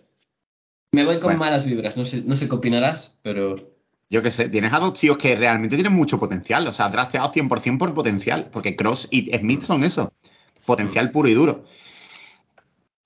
Me 0.93 1.03
voy 1.03 1.15
con 1.15 1.23
Bueno. 1.23 1.39
malas 1.39 1.65
vibras. 1.65 1.97
No 1.97 2.05
sé, 2.05 2.21
no 2.23 2.35
sé 2.37 2.47
qué 2.47 2.55
opinarás, 2.55 3.17
pero. 3.21 3.75
Yo 4.09 4.21
qué 4.23 4.31
sé, 4.31 4.47
tienes 4.47 4.71
a 4.71 4.79
dos 4.79 4.97
tíos 4.97 5.17
que 5.17 5.35
realmente 5.35 5.75
tienen 5.75 5.93
mucho 5.93 6.17
potencial. 6.19 6.65
O 6.67 6.73
sea, 6.73 6.85
has 6.85 6.91
drafteado 6.93 7.31
100% 7.33 7.77
por 7.77 7.93
potencial. 7.93 8.49
Porque 8.51 8.77
Cross 8.77 9.09
y 9.11 9.35
Smith 9.37 9.63
son 9.63 9.83
eso. 9.83 10.13
Potencial 10.65 11.11
puro 11.11 11.27
y 11.27 11.33
duro. 11.33 11.65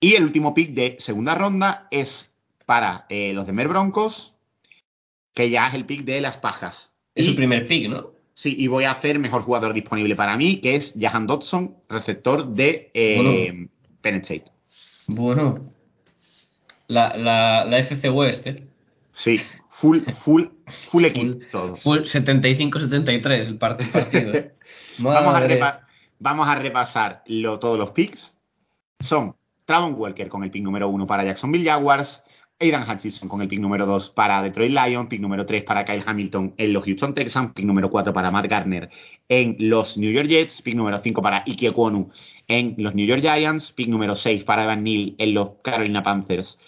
Y 0.02 0.14
el 0.16 0.24
último 0.24 0.52
pick 0.52 0.70
de 0.74 0.96
segunda 0.98 1.34
ronda 1.36 1.86
es 1.92 2.28
para 2.66 3.06
eh, 3.08 3.32
los 3.32 3.46
Denver 3.46 3.68
Broncos, 3.68 4.34
que 5.32 5.48
ya 5.48 5.68
es 5.68 5.74
el 5.74 5.86
pick 5.86 6.04
de 6.04 6.20
las 6.20 6.38
pajas. 6.38 6.92
Es 7.14 7.24
Y- 7.24 7.28
su 7.30 7.36
primer 7.36 7.66
pick, 7.68 7.88
¿no? 7.88 8.10
Sí, 8.34 8.54
y 8.58 8.66
voy 8.66 8.84
a 8.84 8.90
hacer 8.92 9.18
mejor 9.18 9.42
jugador 9.42 9.72
disponible 9.74 10.16
para 10.16 10.36
mí, 10.36 10.60
que 10.60 10.74
es 10.74 10.94
Jahan 10.98 11.26
Dodson, 11.26 11.76
receptor 11.88 12.48
de 12.48 12.90
eh, 12.94 13.68
Penn 14.00 14.16
State. 14.16 14.46
Bueno. 15.06 15.72
La, 16.88 17.16
la, 17.16 17.64
la 17.64 17.78
FC 17.78 18.10
West, 18.10 18.46
¿eh? 18.46 18.66
Sí, 19.12 19.40
full, 19.68 20.00
full, 20.24 20.44
Full 20.90 21.04
equipo, 21.04 21.26
Full- 21.34 21.46
todo. 21.52 21.76
Full 21.76 21.98
75-73 22.00 23.30
el 23.46 23.58
part- 23.58 23.90
partido. 23.92 24.32
Vamos 24.98 25.34
a, 25.36 25.80
vamos 26.18 26.48
a 26.48 26.54
repasar 26.56 27.22
lo- 27.26 27.58
todos 27.58 27.78
los 27.78 27.90
picks. 27.90 28.36
Son 29.00 29.36
Travon 29.64 29.94
Walker 29.94 30.28
con 30.28 30.44
el 30.44 30.50
pick 30.50 30.62
número 30.62 30.88
1 30.88 31.06
para 31.06 31.24
Jacksonville 31.24 31.68
Jaguars, 31.68 32.22
Aidan 32.58 32.88
Hutchinson 32.88 33.28
con 33.28 33.42
el 33.42 33.48
pick 33.48 33.60
número 33.60 33.86
2 33.86 34.10
para 34.10 34.42
Detroit 34.42 34.70
Lions, 34.70 35.08
pick 35.08 35.20
número 35.20 35.44
3 35.44 35.64
para 35.64 35.84
Kyle 35.84 36.02
Hamilton 36.04 36.54
en 36.56 36.72
los 36.72 36.84
Houston 36.84 37.14
Texans, 37.14 37.52
pick 37.52 37.64
número 37.64 37.90
4 37.90 38.12
para 38.12 38.30
Matt 38.30 38.46
Garner 38.46 38.88
en 39.28 39.56
los 39.58 39.96
New 39.96 40.12
York 40.12 40.28
Jets, 40.28 40.62
pick 40.62 40.76
número 40.76 40.98
5 40.98 41.22
para 41.22 41.42
Ike 41.46 41.68
Ekwonu 41.68 42.10
en 42.46 42.74
los 42.78 42.94
New 42.94 43.06
York 43.06 43.22
Giants, 43.22 43.72
pick 43.72 43.88
número 43.88 44.14
6 44.14 44.44
para 44.44 44.64
Evan 44.64 44.84
Neal 44.84 45.14
en 45.18 45.34
los 45.34 45.50
Carolina 45.62 46.02
Panthers, 46.02 46.58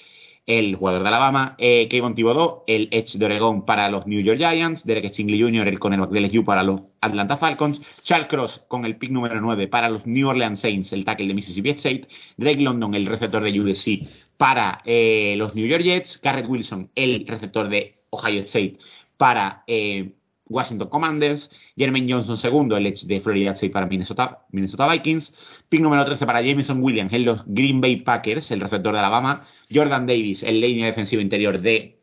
el 0.47 0.77
jugador 0.77 1.03
de 1.03 1.09
Alabama, 1.09 1.55
eh, 1.59 1.89
Kayvon 1.91 2.15
Thibodeau, 2.15 2.65
el 2.67 2.89
Edge 2.91 3.19
de 3.19 3.25
Oregón 3.25 3.65
para 3.65 3.89
los 3.89 4.07
New 4.07 4.21
York 4.21 4.39
Giants, 4.39 4.85
Derek 4.85 5.13
Stingley 5.13 5.41
Jr., 5.41 5.69
el 5.69 5.79
cornerback 5.79 6.11
de 6.11 6.21
LSU 6.21 6.45
para 6.45 6.63
los 6.63 6.83
Atlanta 7.01 7.39
Falcons, 7.39 7.81
Charles 8.03 8.29
Cross 8.29 8.65
con 8.69 8.85
el 8.85 8.97
pick 8.97 9.11
número 9.11 9.41
9 9.41 9.69
para 9.69 9.89
los 9.89 10.07
New 10.07 10.29
Orleans 10.29 10.61
Saints, 10.61 10.93
el 10.93 11.05
tackle 11.05 11.29
de 11.29 11.35
Mississippi 11.35 11.71
State, 11.71 12.09
Drake 12.37 12.61
London, 12.61 12.95
el 12.95 13.07
receptor 13.07 13.43
de 13.43 13.61
USC 13.61 14.07
para 14.37 14.83
eh, 14.85 15.35
los 15.39 15.55
New 15.55 15.67
York 15.67 15.83
Jets, 15.83 16.21
Garrett 16.21 16.49
Wilson, 16.49 16.91
el 16.95 17.27
receptor 17.27 17.69
de 17.69 18.03
Ohio 18.11 18.43
State 18.43 18.79
para 19.17 19.65
eh, 19.67 20.13
Washington 20.49 20.89
Commanders, 20.89 21.51
Jermaine 21.77 22.13
Johnson 22.13 22.37
segundo, 22.37 22.77
el 22.77 22.87
edge 22.87 23.07
de 23.07 23.21
Florida 23.21 23.53
State 23.53 23.73
para 23.73 23.87
Minnesota, 23.87 24.45
Vikings, 24.51 25.33
pick 25.69 25.81
número 25.81 26.05
13 26.05 26.27
para 26.27 26.43
Jameson 26.43 26.83
Williams 26.83 27.13
en 27.13 27.25
los 27.25 27.43
Green 27.47 27.81
Bay 27.81 27.97
Packers, 27.97 28.51
el 28.51 28.61
receptor 28.61 28.93
de 28.93 28.99
Alabama, 28.99 29.45
Jordan 29.73 30.07
Davis, 30.07 30.43
el 30.43 30.61
línea 30.61 30.87
defensivo 30.87 31.23
interior 31.23 31.61
de 31.61 32.01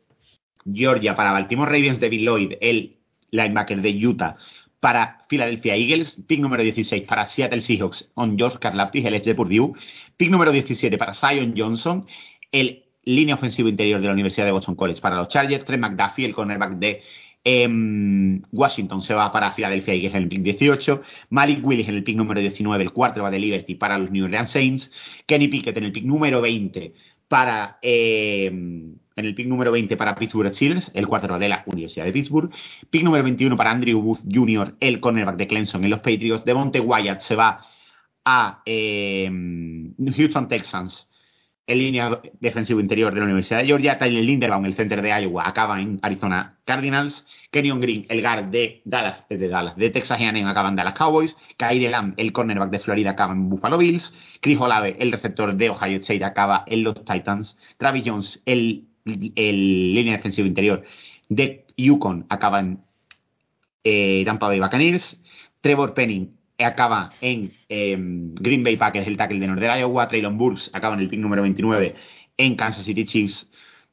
Georgia 0.70 1.14
para 1.14 1.32
Baltimore 1.32 1.70
Ravens, 1.70 2.00
David 2.00 2.20
Lloyd, 2.20 2.52
el 2.60 2.98
linebacker 3.30 3.80
de 3.80 4.06
Utah 4.06 4.36
para 4.80 5.24
Philadelphia 5.28 5.76
Eagles, 5.76 6.20
pick 6.26 6.40
número 6.40 6.64
16 6.64 7.06
para 7.06 7.28
Seattle 7.28 7.62
Seahawks 7.62 8.10
on 8.14 8.36
Josh 8.36 8.56
Karlaftis, 8.56 9.04
el 9.04 9.14
edge 9.14 9.26
de 9.26 9.34
Purdue, 9.36 9.74
pick 10.16 10.28
número 10.28 10.50
17 10.50 10.98
para 10.98 11.14
Zion 11.14 11.54
Johnson, 11.56 12.06
el 12.50 12.82
línea 13.04 13.36
ofensivo 13.36 13.68
interior 13.68 14.00
de 14.00 14.06
la 14.06 14.12
Universidad 14.12 14.46
de 14.46 14.52
Boston 14.52 14.74
College 14.74 15.00
para 15.00 15.16
los 15.16 15.28
Chargers, 15.28 15.64
Trent 15.64 15.82
McDuffie, 15.82 16.26
el 16.26 16.34
cornerback 16.34 16.72
de 16.72 17.02
em, 17.44 18.42
Washington 18.52 19.02
se 19.02 19.14
va 19.14 19.32
para 19.32 19.52
Philadelphia 19.52 19.94
Eagles 19.94 20.14
en 20.14 20.22
el 20.22 20.28
pick 20.28 20.42
18, 20.42 21.02
Malik 21.30 21.64
Willis 21.64 21.88
en 21.88 21.96
el 21.96 22.04
pick 22.04 22.16
número 22.16 22.40
19, 22.40 22.84
el 22.84 22.92
quarterback 22.92 23.32
de 23.32 23.38
Liberty 23.38 23.74
para 23.74 23.98
los 23.98 24.10
New 24.10 24.24
Orleans 24.24 24.50
Saints, 24.50 24.92
Kenny 25.26 25.48
Pickett 25.48 25.76
en 25.76 25.84
el 25.84 25.92
pick 25.92 26.04
número 26.04 26.40
20 26.40 26.94
para 27.28 27.78
em, 27.82 28.96
en 29.16 29.24
el 29.24 29.34
pick 29.34 29.46
número 29.46 29.72
20 29.72 29.96
para 29.96 30.14
Pittsburgh 30.14 30.54
Steelers, 30.54 30.90
el 30.94 31.06
quarterback 31.06 31.40
de 31.40 31.48
la 31.48 31.62
Universidad 31.66 32.04
de 32.04 32.12
Pittsburgh, 32.12 32.50
pick 32.90 33.02
número 33.02 33.24
21 33.24 33.56
para 33.56 33.70
Andrew 33.70 34.00
Booth 34.00 34.20
Jr., 34.30 34.76
el 34.80 35.00
cornerback 35.00 35.36
de 35.36 35.46
Clemson 35.46 35.84
en 35.84 35.90
los 35.90 36.00
Patriots, 36.00 36.44
Devonte 36.44 36.80
Wyatt 36.80 37.20
se 37.20 37.34
va 37.34 37.60
a 38.24 38.62
em, 38.64 39.94
Houston 40.16 40.48
Texans, 40.48 41.08
el 41.66 41.78
línea 41.78 42.20
defensivo 42.40 42.80
interior 42.80 43.14
de 43.14 43.20
la 43.20 43.26
Universidad 43.26 43.60
de 43.60 43.66
Georgia, 43.66 43.98
Tyler 43.98 44.24
Linderbaum, 44.24 44.64
el 44.64 44.74
center 44.74 45.00
de 45.00 45.10
Iowa, 45.10 45.46
acaba 45.46 45.80
en 45.80 46.00
Arizona 46.02 46.58
Cardinals, 46.64 47.24
Kenyon 47.50 47.80
Green, 47.80 48.06
el 48.08 48.20
guard 48.20 48.46
de 48.46 48.82
Dallas, 48.84 49.24
eh, 49.28 49.36
de 49.36 49.48
Dallas, 49.48 49.76
de 49.76 49.90
Texas 49.90 50.20
A&M, 50.20 50.44
acaba 50.44 50.68
en 50.68 50.76
Dallas 50.76 50.94
Cowboys, 50.94 51.36
Kyrie 51.56 51.88
Lamb, 51.88 52.14
el 52.16 52.32
cornerback 52.32 52.70
de 52.70 52.80
Florida, 52.80 53.10
acaba 53.10 53.32
en 53.32 53.48
Buffalo 53.48 53.78
Bills, 53.78 54.12
Chris 54.40 54.58
Olave, 54.58 54.96
el 54.98 55.12
receptor 55.12 55.54
de 55.54 55.70
Ohio 55.70 55.98
State, 55.98 56.24
acaba 56.24 56.64
en 56.66 56.82
los 56.82 57.04
Titans, 57.04 57.58
Travis 57.78 58.02
Jones, 58.04 58.42
el, 58.44 58.88
el 59.04 59.94
línea 59.94 60.16
defensivo 60.16 60.48
interior 60.48 60.82
de 61.28 61.64
Yukon, 61.76 62.26
acaba 62.28 62.60
en 62.60 62.80
eh, 63.84 64.22
Tampa 64.24 64.48
Bay 64.48 64.60
Buccaneers, 64.60 65.20
Trevor 65.60 65.94
Penning 65.94 66.41
acaba 66.64 67.10
en 67.20 67.52
eh, 67.68 67.96
Green 67.98 68.62
Bay 68.64 68.76
Packers, 68.76 69.06
el 69.06 69.16
tackle 69.16 69.40
de 69.40 69.46
Northern 69.46 69.78
Iowa, 69.78 70.08
Traylon 70.08 70.38
Burks 70.38 70.70
acaba 70.72 70.94
en 70.94 71.00
el 71.00 71.08
pick 71.08 71.20
número 71.20 71.42
29 71.42 71.94
en 72.36 72.56
Kansas 72.56 72.84
City 72.84 73.04
Chiefs, 73.04 73.50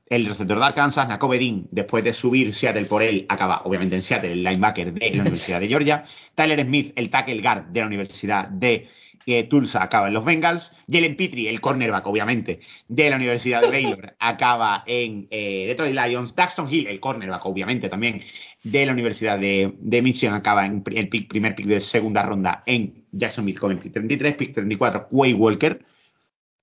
el 0.09 0.26
receptor 0.26 0.57
de 0.57 0.65
Arkansas, 0.65 1.07
Nakobe 1.07 1.38
Dean, 1.38 1.67
después 1.72 2.03
de 2.03 2.13
subir 2.13 2.53
Seattle 2.53 2.86
por 2.86 3.03
él, 3.03 3.26
acaba 3.30 3.61
obviamente 3.63 3.95
en 3.95 4.01
Seattle, 4.01 4.32
el 4.32 4.43
linebacker 4.43 4.93
de 4.93 5.11
la 5.11 5.22
Universidad 5.22 5.59
de 5.59 5.67
Georgia, 5.67 6.03
Tyler 6.34 6.65
Smith, 6.65 6.93
el 6.95 7.09
tackle 7.09 7.41
guard 7.41 7.65
de 7.67 7.80
la 7.80 7.88
Universidad 7.88 8.47
de 8.47 8.88
eh, 9.26 9.43
Tulsa, 9.43 9.84
acaba 9.84 10.07
en 10.07 10.13
los 10.13 10.26
Bengals, 10.26 10.72
Jalen 10.89 11.15
Petrie, 11.15 11.49
el 11.49 11.61
cornerback 11.61 12.07
obviamente 12.07 12.59
de 12.88 13.09
la 13.09 13.15
Universidad 13.17 13.61
de 13.61 13.67
Baylor, 13.72 14.15
acaba 14.20 14.84
en 14.88 15.28
eh, 15.32 15.65
Detroit 15.67 15.93
Lions, 15.95 16.36
Daxton 16.36 16.72
Hill, 16.74 16.88
el 16.88 16.99
cornerback 16.99 17.45
obviamente 17.45 17.89
también 17.89 18.22
de 18.63 18.86
la 18.86 18.93
Universidad 18.93 19.38
de, 19.39 19.74
de 19.80 20.01
Michigan, 20.01 20.36
acaba 20.36 20.65
en 20.65 20.84
el 20.93 21.09
pick- 21.09 21.28
primer 21.28 21.55
pick 21.55 21.65
de 21.67 21.80
segunda 21.80 22.24
ronda 22.24 22.63
en 22.65 23.05
Jacksonville 23.11 23.59
con 23.59 23.72
el 23.72 23.78
pick 23.80 23.93
33, 23.93 24.36
pick 24.36 24.53
34, 24.53 25.07
Quay 25.11 25.34
Walker, 25.34 25.84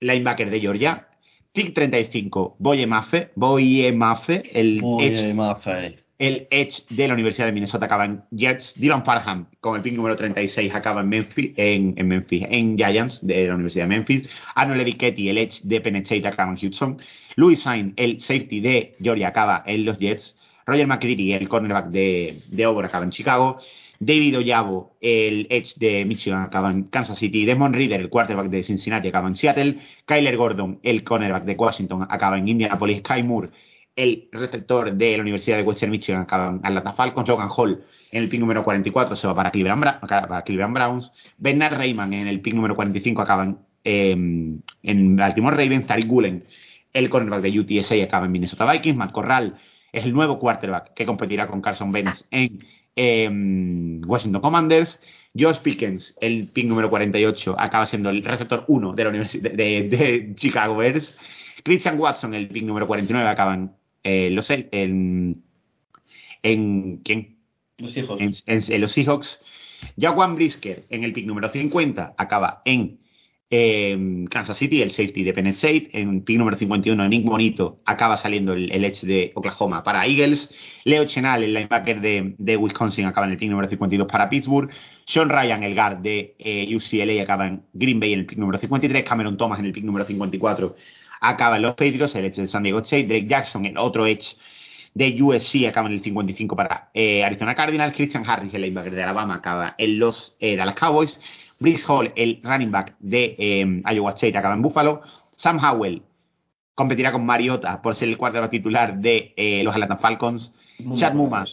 linebacker 0.00 0.50
de 0.50 0.61
Georgia, 0.61 1.09
pick 1.52 1.72
35, 1.74 2.57
Boye 2.59 2.86
Mafe, 2.86 3.30
Boye 3.34 3.92
Mafe, 3.92 4.42
el 4.59 4.78
edge 5.00 5.20
Oye, 5.22 5.34
Maffei. 5.34 5.96
El 6.18 6.46
Edge 6.50 6.82
de 6.90 7.08
la 7.08 7.14
Universidad 7.14 7.46
de 7.46 7.52
Minnesota 7.52 7.86
acaba 7.86 8.04
en 8.04 8.22
Jets. 8.30 8.74
Dylan 8.76 9.04
Parham, 9.04 9.46
con 9.60 9.76
el 9.76 9.82
pick 9.82 9.94
número 9.94 10.16
36, 10.16 10.74
acaba 10.74 11.02
en 11.02 11.08
Memphis, 11.08 11.52
en, 11.56 11.94
en 11.96 12.08
Memphis, 12.08 12.46
en 12.48 12.76
Giants 12.76 13.18
de 13.22 13.48
la 13.48 13.54
Universidad 13.54 13.84
de 13.84 13.88
Memphis. 13.88 14.28
Arnold 14.54 14.80
Evichetti, 14.80 15.28
el 15.28 15.38
Edge 15.38 15.60
de 15.62 15.80
Penn 15.80 15.96
State, 15.96 16.26
acaba 16.26 16.52
en 16.52 16.58
Houston. 16.58 16.98
Louis 17.36 17.60
Sain, 17.60 17.92
el 17.96 18.20
safety 18.20 18.60
de 18.60 18.94
Georgia, 19.00 19.28
acaba 19.28 19.62
en 19.66 19.84
los 19.84 19.98
Jets. 19.98 20.36
Roger 20.66 20.86
McCreary, 20.86 21.32
el 21.32 21.48
cornerback 21.48 21.90
de, 21.90 22.40
de 22.48 22.64
acaba 22.64 23.04
en 23.04 23.10
Chicago. 23.10 23.58
David 23.98 24.38
Oyabo, 24.38 24.96
el 25.00 25.46
Edge 25.48 25.74
de 25.76 26.04
Michigan, 26.04 26.42
acaba 26.42 26.70
en 26.70 26.84
Kansas 26.84 27.18
City. 27.18 27.44
Desmond 27.44 27.74
Reader, 27.74 28.00
el 28.00 28.08
quarterback 28.08 28.48
de 28.48 28.62
Cincinnati, 28.62 29.08
acaba 29.08 29.28
en 29.28 29.36
Seattle. 29.36 29.76
Kyler 30.04 30.36
Gordon, 30.36 30.80
el 30.82 31.04
cornerback 31.04 31.44
de 31.44 31.54
Washington, 31.54 32.06
acaba 32.08 32.36
en 32.38 32.48
Indianapolis. 32.48 33.00
Kai 33.00 33.22
Moore, 33.22 33.50
el 33.97 34.28
receptor 34.30 34.92
de 34.92 35.16
la 35.16 35.22
Universidad 35.22 35.57
de 35.57 35.62
Western 35.62 35.90
Michigan, 35.90 36.26
Atlanta 36.30 36.92
Falcons. 36.92 37.26
Logan 37.26 37.49
Hall, 37.57 37.82
en 38.12 38.22
el 38.22 38.28
pick 38.28 38.40
número 38.40 38.62
44, 38.62 39.16
se 39.16 39.26
va 39.26 39.34
para 39.34 39.51
Cleveland, 39.51 40.74
Browns. 40.74 41.11
Bernard 41.38 41.78
Rayman, 41.78 42.12
en 42.12 42.28
el 42.28 42.40
pick 42.40 42.55
número 42.55 42.76
45, 42.76 43.22
acaba 43.22 43.44
en, 43.44 43.59
eh, 43.84 44.16
en 44.82 45.16
Baltimore 45.16 45.57
Ravens. 45.57 45.86
Tariq 45.86 46.07
Gulen, 46.07 46.44
el 46.92 47.09
cornerback 47.09 47.40
de 47.40 47.59
UTSA, 47.59 48.05
acaba 48.05 48.26
en 48.26 48.32
Minnesota 48.32 48.70
Vikings. 48.70 48.97
Matt 48.97 49.12
Corral 49.12 49.57
es 49.92 50.05
el 50.05 50.12
nuevo 50.12 50.38
quarterback 50.38 50.92
que 50.92 51.07
competirá 51.07 51.49
con 51.49 51.62
Carson 51.62 51.92
Wentz 51.92 52.26
en 52.30 52.59
eh, 52.94 54.00
Washington 54.07 54.42
Commanders. 54.42 55.00
Josh 55.38 55.58
Pickens, 55.58 56.16
el 56.20 56.49
pick 56.49 56.66
número 56.66 56.88
48, 56.88 57.57
acaba 57.58 57.84
siendo 57.87 58.08
el 58.08 58.25
receptor 58.25 58.64
1 58.68 58.92
de 58.95 59.04
la 59.04 59.11
Universidad 59.11 59.50
de, 59.50 59.83
de 59.88 60.34
Chicago 60.34 60.76
Bears. 60.76 61.16
Christian 61.62 61.99
Watson, 61.99 62.33
el 62.34 62.49
pick 62.49 62.64
número 62.64 62.87
49, 62.87 63.29
acaba 63.29 63.54
en 63.54 63.72
eh, 64.07 64.30
los 64.30 64.49
en, 64.50 65.42
en 66.42 66.99
¿quién? 67.04 67.37
Los 67.78 67.96
hijos. 67.96 68.20
En, 68.20 68.30
en- 68.46 68.72
en 68.72 68.80
los 68.80 68.92
Seahawks. 68.92 69.38
Jaquan 70.00 70.34
Brisker 70.37 70.84
en 70.88 71.04
el 71.04 71.12
pick 71.12 71.26
número 71.26 71.49
50 71.50 72.14
acaba 72.16 72.62
en 72.64 72.99
eh, 73.50 74.24
Kansas 74.30 74.57
City, 74.57 74.83
el 74.83 74.91
safety 74.91 75.22
de 75.22 75.33
Penn 75.34 75.46
State. 75.49 75.91
En 75.92 76.22
pick 76.22 76.38
número 76.38 76.57
51, 76.57 77.08
Nick 77.08 77.24
Bonito 77.24 77.80
acaba 77.84 78.16
saliendo 78.16 78.54
el, 78.54 78.72
el 78.72 78.84
edge 78.84 79.03
de 79.07 79.33
Oklahoma 79.34 79.83
para 79.84 80.07
Eagles. 80.07 80.50
Leo 80.84 81.04
Chenal, 81.04 81.42
el 81.45 81.53
linebacker 81.53 82.00
de, 82.00 82.34
de 82.38 82.57
Wisconsin, 82.57 83.04
acaba 83.04 83.26
en 83.26 83.33
el 83.33 83.38
pick 83.38 83.50
número 83.50 83.68
52 83.68 84.07
para 84.08 84.28
Pittsburgh. 84.30 84.70
Sean 85.04 85.28
Ryan, 85.28 85.62
el 85.62 85.74
guard 85.74 85.99
de 85.99 86.34
eh, 86.38 86.74
UCLA, 86.74 87.22
acaba 87.22 87.46
en 87.46 87.62
Green 87.74 88.00
Bay 88.00 88.14
en 88.14 88.20
el 88.20 88.26
pick 88.26 88.38
número 88.38 88.58
53. 88.58 89.04
Cameron 89.04 89.37
Thomas 89.37 89.58
en 89.61 89.66
el 89.66 89.72
pick 89.72 89.84
número 89.84 90.04
54 90.07 90.74
acaba 91.21 91.57
en 91.57 91.63
los 91.63 91.75
Patriots, 91.75 92.14
el 92.14 92.25
edge 92.26 92.43
de 92.43 92.49
San 92.49 92.63
Diego 92.63 92.80
State. 92.80 93.07
Drake 93.07 93.26
Jackson, 93.26 93.64
el 93.64 93.79
otro 93.79 94.07
edge 94.07 94.37
de 94.97 95.22
USC 95.22 95.67
acaba 95.68 95.88
en 95.88 95.95
el 95.95 96.03
55 96.03 96.57
para 96.57 96.91
eh, 96.95 97.22
Arizona 97.22 97.55
Cardinals. 97.55 97.95
Christian 97.95 98.25
Harris, 98.26 98.55
el 98.55 98.63
linebacker 98.63 98.95
de 98.95 99.03
Alabama, 99.03 99.34
acaba 99.34 99.75
en 99.76 99.99
los 99.99 100.34
eh, 100.41 100.57
Dallas 100.57 100.75
Cowboys. 100.75 101.21
Brice 101.59 101.84
Hall, 101.87 102.13
el 102.17 102.41
running 102.43 102.71
back 102.71 102.97
de 102.99 103.37
eh, 103.38 103.83
Iowa 103.93 104.13
State, 104.13 104.38
acaba 104.38 104.55
en 104.55 104.63
Buffalo. 104.63 105.03
Sam 105.37 105.63
Howell 105.63 106.03
competirá 106.75 107.13
con 107.13 107.26
Mariota 107.26 107.83
por 107.83 107.95
ser 107.95 108.09
el 108.09 108.17
quarterback 108.17 108.51
titular 108.51 108.99
de 108.99 109.34
los 109.63 109.75
Atlanta 109.75 109.99
Falcons. 109.99 110.53
Chad 110.95 111.13
Muma, 111.13 111.45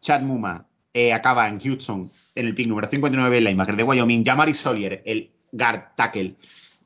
Chad 0.00 0.22
Muma 0.22 0.66
acaba 1.12 1.48
en 1.48 1.60
Houston 1.60 2.10
en 2.34 2.46
el 2.46 2.54
pick 2.54 2.66
número 2.66 2.88
59, 2.88 3.38
el 3.38 3.44
linebacker 3.44 3.76
de 3.76 3.82
Wyoming. 3.84 4.24
Jamari 4.24 4.54
Solier, 4.54 5.02
el 5.06 5.30
guard 5.52 5.94
tackle 5.96 6.34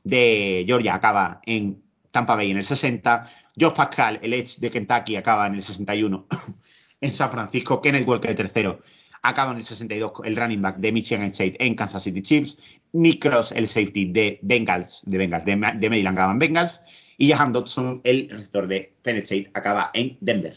de 0.03 0.63
Georgia, 0.67 0.93
acaba 0.93 1.41
en 1.43 1.86
Tampa 2.17 2.35
Bay 2.35 2.49
en 2.49 2.57
el 2.57 2.63
60. 2.65 3.29
Josh 3.59 3.73
Pascal, 3.73 4.17
el 4.23 4.33
edge 4.33 4.57
de 4.59 4.71
Kentucky, 4.71 5.15
acaba 5.17 5.45
en 5.45 5.53
el 5.53 5.61
61 5.61 6.25
en 7.01 7.11
San 7.11 7.29
Francisco. 7.29 7.79
Kenneth 7.79 8.07
Walker, 8.07 8.31
el 8.31 8.35
tercero, 8.35 8.79
acaba 9.21 9.51
en 9.51 9.57
el 9.59 9.63
62, 9.65 10.11
el 10.23 10.35
running 10.35 10.61
back 10.61 10.77
de 10.77 10.91
Michigan 10.91 11.23
State 11.31 11.55
en 11.63 11.75
Kansas 11.75 12.01
City 12.01 12.23
Chiefs. 12.23 12.57
Nick 12.93 13.21
Cross, 13.21 13.51
el 13.51 13.67
safety 13.67 14.05
de 14.05 14.39
Bengals, 14.41 15.01
de 15.05 15.17
Bengals, 15.19 15.45
de, 15.45 15.51
de 15.51 15.89
Maryland, 15.89 16.17
acaba 16.17 16.31
en 16.31 16.39
Bengals. 16.39 16.81
Y 17.19 17.31
Jahan 17.31 17.53
Dodson, 17.53 18.01
el 18.03 18.29
receptor 18.29 18.67
de 18.67 18.93
Penn 19.03 19.17
State, 19.17 19.51
acaba 19.53 19.91
en 19.93 20.17
Denver. 20.21 20.55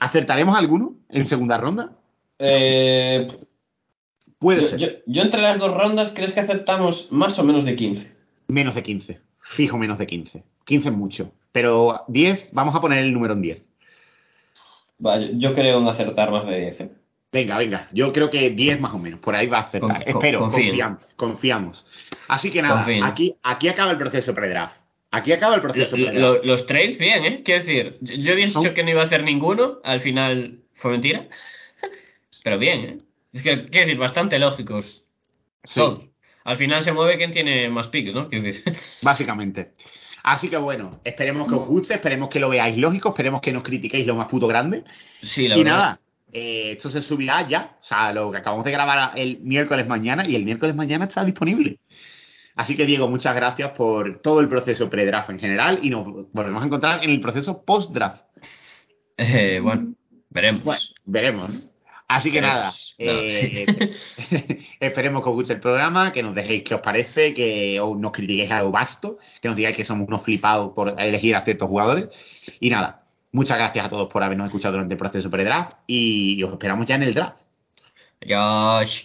¿Acertaremos 0.00 0.56
alguno 0.58 0.96
en 1.08 1.26
segunda 1.26 1.56
ronda? 1.58 1.92
Eh, 2.38 3.28
Puede 4.38 4.62
yo, 4.62 4.68
ser. 4.68 4.78
yo- 4.78 4.88
yo 5.06 5.22
entre 5.22 5.40
las 5.40 5.58
dos 5.58 5.74
rondas, 5.74 6.12
¿crees 6.14 6.32
que 6.32 6.40
aceptamos 6.40 7.06
más 7.10 7.38
o 7.38 7.44
menos 7.44 7.64
de 7.64 7.76
15? 7.76 8.10
Menos 8.48 8.74
de 8.74 8.82
15. 8.82 9.20
Fijo 9.42 9.76
menos 9.78 9.98
de 9.98 10.06
15. 10.06 10.44
15 10.64 10.88
es 10.88 10.94
mucho. 10.94 11.32
Pero 11.52 12.00
10, 12.08 12.50
vamos 12.52 12.74
a 12.74 12.80
poner 12.80 12.98
el 13.00 13.12
número 13.12 13.34
en 13.34 13.42
10. 13.42 13.66
Va, 15.04 15.18
yo, 15.18 15.54
creo 15.54 15.78
en 15.80 15.88
acertar 15.88 16.30
más 16.30 16.46
de 16.46 16.60
10. 16.60 16.80
¿eh? 16.80 16.90
Venga, 17.32 17.58
venga. 17.58 17.88
Yo 17.92 18.12
creo 18.12 18.30
que 18.30 18.50
10 18.50 18.80
más 18.80 18.94
o 18.94 18.98
menos. 18.98 19.20
Por 19.20 19.34
ahí 19.34 19.46
va 19.46 19.58
a 19.58 19.62
acertar. 19.62 20.04
Con- 20.04 20.08
Espero, 20.14 20.38
confiamos, 20.40 21.00
confiamos. 21.16 21.86
Así 22.28 22.50
que 22.50 22.62
nada, 22.62 22.86
aquí, 23.04 23.34
aquí 23.42 23.68
acaba 23.68 23.90
el 23.90 23.98
proceso 23.98 24.34
pre-draft. 24.34 24.76
Aquí 25.10 25.32
acaba 25.32 25.54
el 25.56 25.60
proceso 25.60 25.96
Lo- 25.96 26.06
pre-draft. 26.06 26.44
lo- 26.44 26.44
los 26.44 26.66
trades, 26.66 26.98
bien, 26.98 27.24
¿eh? 27.24 27.42
Quiero 27.44 27.64
decir, 27.64 27.98
yo, 28.00 28.32
había 28.32 28.48
Son- 28.48 28.62
dicho 28.62 28.74
que 28.74 28.82
no 28.84 28.90
iba 28.90 29.02
a 29.02 29.06
hacer 29.06 29.24
ninguno, 29.24 29.78
al 29.84 30.00
final 30.00 30.58
fue 30.76 30.92
mentira. 30.92 31.26
Pero 32.44 32.58
bien, 32.58 32.80
¿eh? 32.80 32.98
Es 33.32 33.42
que, 33.42 33.66
quiero 33.68 33.86
decir, 33.86 33.98
bastante 33.98 34.38
lógicos. 34.38 35.02
Sí, 35.64 35.80
todos. 35.80 36.00
Al 36.44 36.56
final 36.56 36.82
se 36.82 36.92
mueve 36.92 37.16
quien 37.18 37.32
tiene 37.32 37.68
más 37.68 37.88
piques, 37.88 38.14
¿no? 38.14 38.28
Básicamente. 39.02 39.74
Así 40.24 40.48
que 40.48 40.56
bueno, 40.56 41.00
esperemos 41.04 41.48
que 41.48 41.54
os 41.54 41.66
guste, 41.66 41.94
esperemos 41.94 42.28
que 42.28 42.38
lo 42.40 42.48
veáis 42.48 42.78
lógico, 42.78 43.08
esperemos 43.08 43.40
que 43.40 43.52
nos 43.52 43.62
critiquéis 43.62 44.06
lo 44.06 44.14
más 44.14 44.28
puto 44.28 44.46
grande. 44.46 44.84
Sí, 45.22 45.48
la 45.48 45.56
y 45.56 45.64
verdad. 45.64 45.78
nada, 45.78 46.00
eh, 46.32 46.72
esto 46.76 46.90
se 46.90 47.02
subirá 47.02 47.46
ya. 47.48 47.76
O 47.80 47.84
sea, 47.84 48.12
lo 48.12 48.30
que 48.30 48.38
acabamos 48.38 48.64
de 48.64 48.70
grabar 48.70 49.12
el 49.16 49.40
miércoles 49.40 49.86
mañana 49.86 50.26
y 50.26 50.36
el 50.36 50.44
miércoles 50.44 50.76
mañana 50.76 51.06
está 51.06 51.24
disponible. 51.24 51.78
Así 52.54 52.76
que, 52.76 52.86
Diego, 52.86 53.08
muchas 53.08 53.34
gracias 53.34 53.70
por 53.72 54.20
todo 54.20 54.40
el 54.40 54.48
proceso 54.48 54.90
pre-draft 54.90 55.30
en 55.30 55.40
general 55.40 55.80
y 55.82 55.90
nos 55.90 56.04
volvemos 56.32 56.62
a 56.62 56.66
encontrar 56.66 57.02
en 57.02 57.10
el 57.10 57.20
proceso 57.20 57.64
post-draft. 57.64 58.22
Eh, 59.16 59.58
bueno, 59.62 59.94
veremos. 60.30 60.62
Bueno, 60.64 60.82
veremos. 61.04 61.50
Así 62.16 62.30
que 62.30 62.40
nada, 62.40 62.70
No, 62.70 62.74
eh, 62.98 63.66
esperemos 64.80 65.22
que 65.22 65.28
os 65.30 65.34
guste 65.34 65.52
el 65.54 65.60
programa, 65.60 66.12
que 66.12 66.22
nos 66.22 66.34
dejéis 66.34 66.62
qué 66.62 66.74
os 66.74 66.80
parece, 66.80 67.32
que 67.34 67.80
os- 67.80 67.96
nos 67.98 68.12
critiquéis 68.12 68.50
a 68.50 68.60
lo 68.60 68.70
vasto, 68.70 69.18
que 69.40 69.48
nos 69.48 69.56
digáis 69.56 69.76
que 69.76 69.84
somos 69.84 70.06
unos 70.08 70.22
flipados 70.22 70.72
por 70.74 70.94
elegir 71.00 71.34
a 71.36 71.40
ciertos 71.44 71.68
jugadores. 71.68 72.08
Y 72.60 72.70
nada, 72.70 73.04
muchas 73.32 73.56
gracias 73.58 73.86
a 73.86 73.88
todos 73.88 74.08
por 74.08 74.22
habernos 74.22 74.46
escuchado 74.46 74.72
durante 74.72 74.94
el 74.94 74.98
proceso 74.98 75.30
pre-draft 75.30 75.78
y 75.86 76.42
os 76.42 76.52
esperamos 76.52 76.86
ya 76.86 76.94
en 76.96 77.02
el 77.04 77.14
draft. 77.14 77.36
Josh. 78.28 79.04